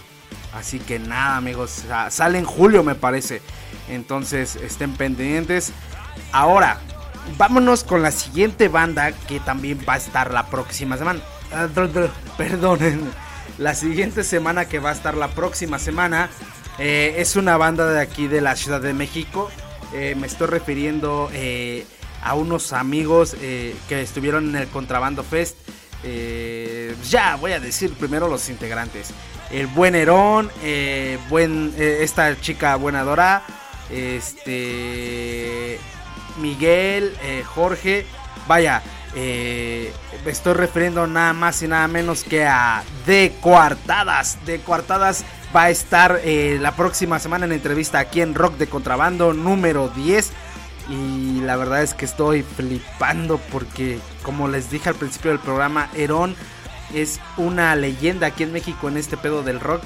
Así 0.53 0.79
que 0.79 0.99
nada 0.99 1.37
amigos. 1.37 1.85
Sale 2.09 2.39
en 2.39 2.45
julio 2.45 2.83
me 2.83 2.95
parece. 2.95 3.41
Entonces 3.89 4.55
estén 4.55 4.93
pendientes. 4.93 5.71
Ahora, 6.31 6.79
vámonos 7.37 7.83
con 7.83 8.01
la 8.01 8.11
siguiente 8.11 8.67
banda 8.67 9.11
que 9.11 9.39
también 9.39 9.79
va 9.87 9.93
a 9.93 9.97
estar 9.97 10.33
la 10.33 10.47
próxima 10.47 10.97
semana. 10.97 11.21
Ah, 11.53 11.67
perdonen. 12.37 13.11
La 13.57 13.73
siguiente 13.73 14.23
semana 14.23 14.65
que 14.65 14.79
va 14.79 14.89
a 14.89 14.93
estar 14.93 15.15
la 15.15 15.29
próxima 15.29 15.79
semana 15.79 16.29
eh, 16.77 17.15
es 17.17 17.35
una 17.35 17.55
banda 17.55 17.89
de 17.89 18.01
aquí 18.01 18.27
de 18.27 18.41
la 18.41 18.55
Ciudad 18.55 18.81
de 18.81 18.93
México. 18.93 19.49
Eh, 19.93 20.15
me 20.19 20.27
estoy 20.27 20.47
refiriendo 20.47 21.29
eh, 21.33 21.85
a 22.21 22.33
unos 22.33 22.73
amigos 22.73 23.35
que 23.35 24.01
estuvieron 24.01 24.49
en 24.49 24.55
el 24.55 24.67
Contrabando 24.67 25.23
Fest. 25.23 25.57
ya 27.09 27.35
voy 27.37 27.53
a 27.53 27.59
decir 27.59 27.93
primero 27.93 28.27
los 28.27 28.49
integrantes. 28.49 29.11
El 29.51 29.67
buen 29.67 29.93
Herón, 29.95 30.49
buen, 31.29 31.73
esta 31.77 32.35
chica 32.41 32.75
buena 32.77 33.03
Dora, 33.03 33.43
este 33.89 35.79
Miguel, 36.37 37.15
eh, 37.21 37.43
Jorge, 37.45 38.05
vaya, 38.47 38.81
eh, 39.15 39.93
estoy 40.25 40.53
refiriendo 40.53 41.07
nada 41.07 41.33
más 41.33 41.61
y 41.61 41.67
nada 41.67 41.87
menos 41.87 42.23
que 42.23 42.45
a 42.45 42.83
De 43.05 43.33
Coartadas. 43.41 44.37
De 44.45 44.59
Coartadas 44.59 45.23
va 45.55 45.63
a 45.63 45.69
estar 45.69 46.19
eh, 46.23 46.57
la 46.59 46.75
próxima 46.75 47.19
semana 47.19 47.45
en 47.45 47.53
entrevista 47.53 47.99
aquí 47.99 48.21
en 48.21 48.35
Rock 48.35 48.57
de 48.57 48.67
Contrabando 48.67 49.33
número 49.33 49.89
10. 49.89 50.31
Y 50.89 51.41
la 51.41 51.55
verdad 51.55 51.81
es 51.81 51.93
que 51.93 52.05
estoy 52.05 52.43
flipando 52.43 53.39
porque, 53.51 53.99
como 54.21 54.47
les 54.47 54.69
dije 54.69 54.89
al 54.89 54.95
principio 54.95 55.31
del 55.31 55.39
programa, 55.39 55.89
Herón 55.95 56.35
es 56.93 57.19
una 57.37 57.75
leyenda 57.75 58.27
aquí 58.27 58.43
en 58.43 58.51
México 58.51 58.87
en 58.87 58.97
este 58.97 59.17
pedo 59.17 59.41
del 59.41 59.59
rock 59.59 59.83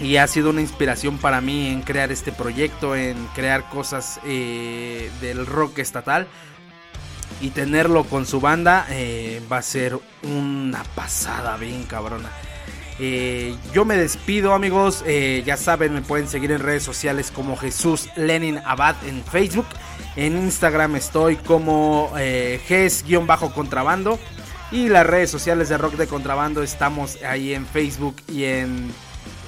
y 0.00 0.16
ha 0.16 0.26
sido 0.26 0.50
una 0.50 0.60
inspiración 0.60 1.18
para 1.18 1.40
mí 1.40 1.68
en 1.68 1.82
crear 1.82 2.10
este 2.10 2.32
proyecto, 2.32 2.96
en 2.96 3.16
crear 3.34 3.68
cosas 3.68 4.20
eh, 4.24 5.10
del 5.20 5.46
rock 5.46 5.78
estatal. 5.78 6.26
Y 7.40 7.50
tenerlo 7.50 8.04
con 8.04 8.26
su 8.26 8.40
banda 8.40 8.86
eh, 8.90 9.42
va 9.52 9.58
a 9.58 9.62
ser 9.62 9.98
una 10.22 10.82
pasada 10.94 11.56
bien 11.56 11.84
cabrona. 11.84 12.30
Eh, 13.00 13.56
yo 13.72 13.84
me 13.84 13.96
despido 13.96 14.54
amigos, 14.54 15.04
ya 15.44 15.56
saben, 15.56 15.94
me 15.94 16.00
pueden 16.00 16.28
seguir 16.28 16.52
en 16.52 16.60
redes 16.60 16.84
sociales 16.84 17.32
como 17.32 17.56
Jesús 17.56 18.08
Lenin 18.14 18.58
Abad 18.64 18.94
en 19.04 19.24
Facebook, 19.24 19.66
en 20.14 20.38
Instagram 20.38 20.94
estoy 20.94 21.36
como 21.36 22.12
GES-contrabando. 22.14 24.18
Y 24.70 24.88
las 24.88 25.06
redes 25.06 25.30
sociales 25.30 25.68
de 25.68 25.76
Rock 25.76 25.94
de 25.94 26.06
Contrabando 26.06 26.62
estamos 26.62 27.18
ahí 27.22 27.52
en 27.52 27.66
Facebook 27.66 28.16
y 28.28 28.44
en 28.44 28.92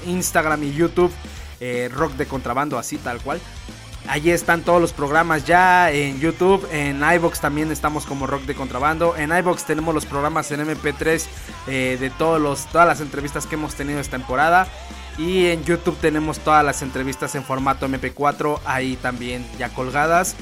Instagram 0.06 0.62
y 0.64 0.72
YouTube, 0.72 1.12
eh, 1.60 1.90
Rock 1.92 2.12
de 2.12 2.26
Contrabando, 2.26 2.78
así 2.78 2.98
tal 2.98 3.20
cual. 3.20 3.40
Allí 4.08 4.30
están 4.30 4.62
todos 4.62 4.80
los 4.80 4.92
programas 4.92 5.44
ya 5.44 5.90
en 5.90 6.20
YouTube, 6.20 6.66
en 6.70 7.02
iBox 7.02 7.40
también 7.40 7.72
estamos 7.72 8.06
como 8.06 8.26
Rock 8.26 8.42
de 8.42 8.54
Contrabando. 8.54 9.16
En 9.16 9.36
iBox 9.36 9.64
tenemos 9.64 9.94
los 9.94 10.06
programas 10.06 10.50
en 10.52 10.60
MP3 10.60 11.24
eh, 11.66 11.96
de 11.98 12.10
todos 12.10 12.40
los, 12.40 12.66
todas 12.66 12.86
las 12.86 13.00
entrevistas 13.00 13.46
que 13.46 13.56
hemos 13.56 13.74
tenido 13.74 13.98
esta 13.98 14.16
temporada. 14.16 14.68
Y 15.18 15.46
en 15.46 15.64
YouTube 15.64 15.96
tenemos 15.98 16.38
todas 16.38 16.64
las 16.64 16.82
entrevistas 16.82 17.34
en 17.34 17.42
formato 17.42 17.88
MP4 17.88 18.60
ahí 18.64 18.96
también 18.96 19.44
ya 19.58 19.70
colgadas. 19.70 20.36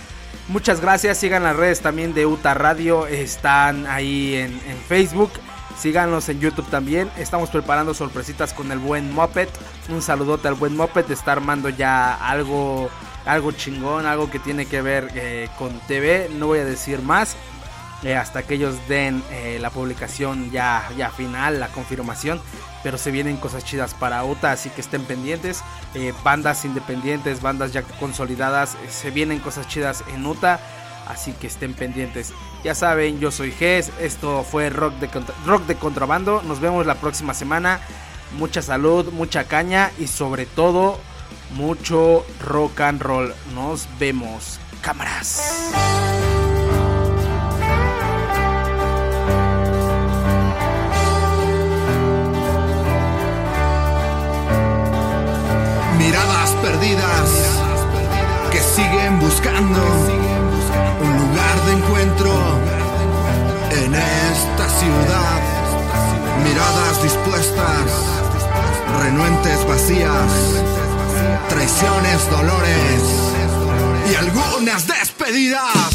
Muchas 0.49 0.81
gracias, 0.81 1.16
sigan 1.16 1.45
las 1.45 1.57
redes 1.57 1.81
también 1.81 2.12
de 2.12 2.27
UTA 2.27 2.53
Radio, 2.53 3.07
están 3.07 3.86
ahí 3.86 4.35
en, 4.35 4.53
en 4.69 4.77
Facebook. 4.89 5.31
Síganos 5.79 6.29
en 6.29 6.41
YouTube 6.41 6.69
también. 6.71 7.11
Estamos 7.19 7.51
preparando 7.51 7.95
sorpresitas 7.95 8.53
con 8.53 8.71
el 8.71 8.79
buen 8.79 9.13
Moped. 9.13 9.49
Un 9.89 10.03
saludote 10.03 10.49
al 10.49 10.55
buen 10.55 10.77
Moped. 10.77 11.11
Está 11.11 11.33
armando 11.33 11.69
ya 11.69 12.15
algo, 12.15 12.89
algo 13.27 13.53
chingón, 13.53 14.07
algo 14.07 14.31
que 14.31 14.39
tiene 14.39 14.67
que 14.67 14.83
ver 14.83 15.11
eh, 15.15 15.49
con 15.59 15.79
TV. 15.81 16.31
No 16.33 16.47
voy 16.47 16.61
a 16.61 16.65
decir 16.65 17.03
más. 17.03 17.37
Eh, 18.03 18.15
hasta 18.17 18.43
que 18.43 18.55
ellos 18.55 18.77
den 18.87 19.23
eh, 19.31 19.59
la 19.61 19.71
publicación 19.71 20.51
ya, 20.51 20.89
ya 20.97 21.11
final, 21.11 21.59
la 21.59 21.69
confirmación. 21.69 22.41
Pero 22.83 22.97
se 22.97 23.11
vienen 23.11 23.37
cosas 23.37 23.65
chidas 23.65 23.95
para 23.95 24.25
UTA, 24.25 24.53
así 24.53 24.71
que 24.71 24.81
estén 24.81 25.05
pendientes. 25.05 25.65
bandas 26.23 26.65
independientes, 26.65 27.41
bandas 27.43 27.73
ya 27.73 27.83
consolidadas. 27.83 28.77
se 28.91 29.11
vienen 29.11 29.41
cosas 29.41 29.67
chidas 29.69 30.05
en 30.15 30.25
UTA. 30.25 30.61
Así 31.07 31.33
que 31.33 31.47
estén 31.47 31.75
pendientes. 31.75 32.33
Ya 32.63 32.75
saben, 32.75 33.21
yo 33.21 33.31
soy 33.31 33.53
Ges. 33.53 33.91
Esto 34.01 34.43
fue 34.43 34.71
Rock 34.71 34.95
de, 34.95 35.09
Rock 35.47 35.67
de 35.67 35.77
Contrabando. 35.77 36.43
Nos 36.43 36.61
vemos 36.61 36.87
la 36.87 36.95
próxima 36.97 37.35
semana. 37.35 37.81
Mucha 38.39 38.63
salud, 38.63 39.13
mucha 39.13 39.45
caña 39.45 39.91
y 39.99 40.07
sobre 40.07 40.47
todo 40.47 40.99
mucho 41.55 42.25
rock 42.41 42.81
and 42.81 43.03
roll. 43.03 43.35
Nos 43.55 43.87
vemos. 43.99 44.59
Cámaras. 44.81 45.73
Miradas 55.99 56.51
perdidas 56.61 57.61
que 58.51 58.59
siguen 58.59 59.19
buscando 59.21 60.24
encuentro 61.77 62.31
en 63.71 63.95
esta 63.95 64.69
ciudad. 64.79 65.41
Miradas 66.43 67.03
dispuestas, 67.03 67.87
renuentes 69.03 69.67
vacías, 69.67 70.33
traiciones, 71.49 72.31
dolores 72.31 73.03
y 74.11 74.15
algunas 74.15 74.87
despedidas. 74.87 75.94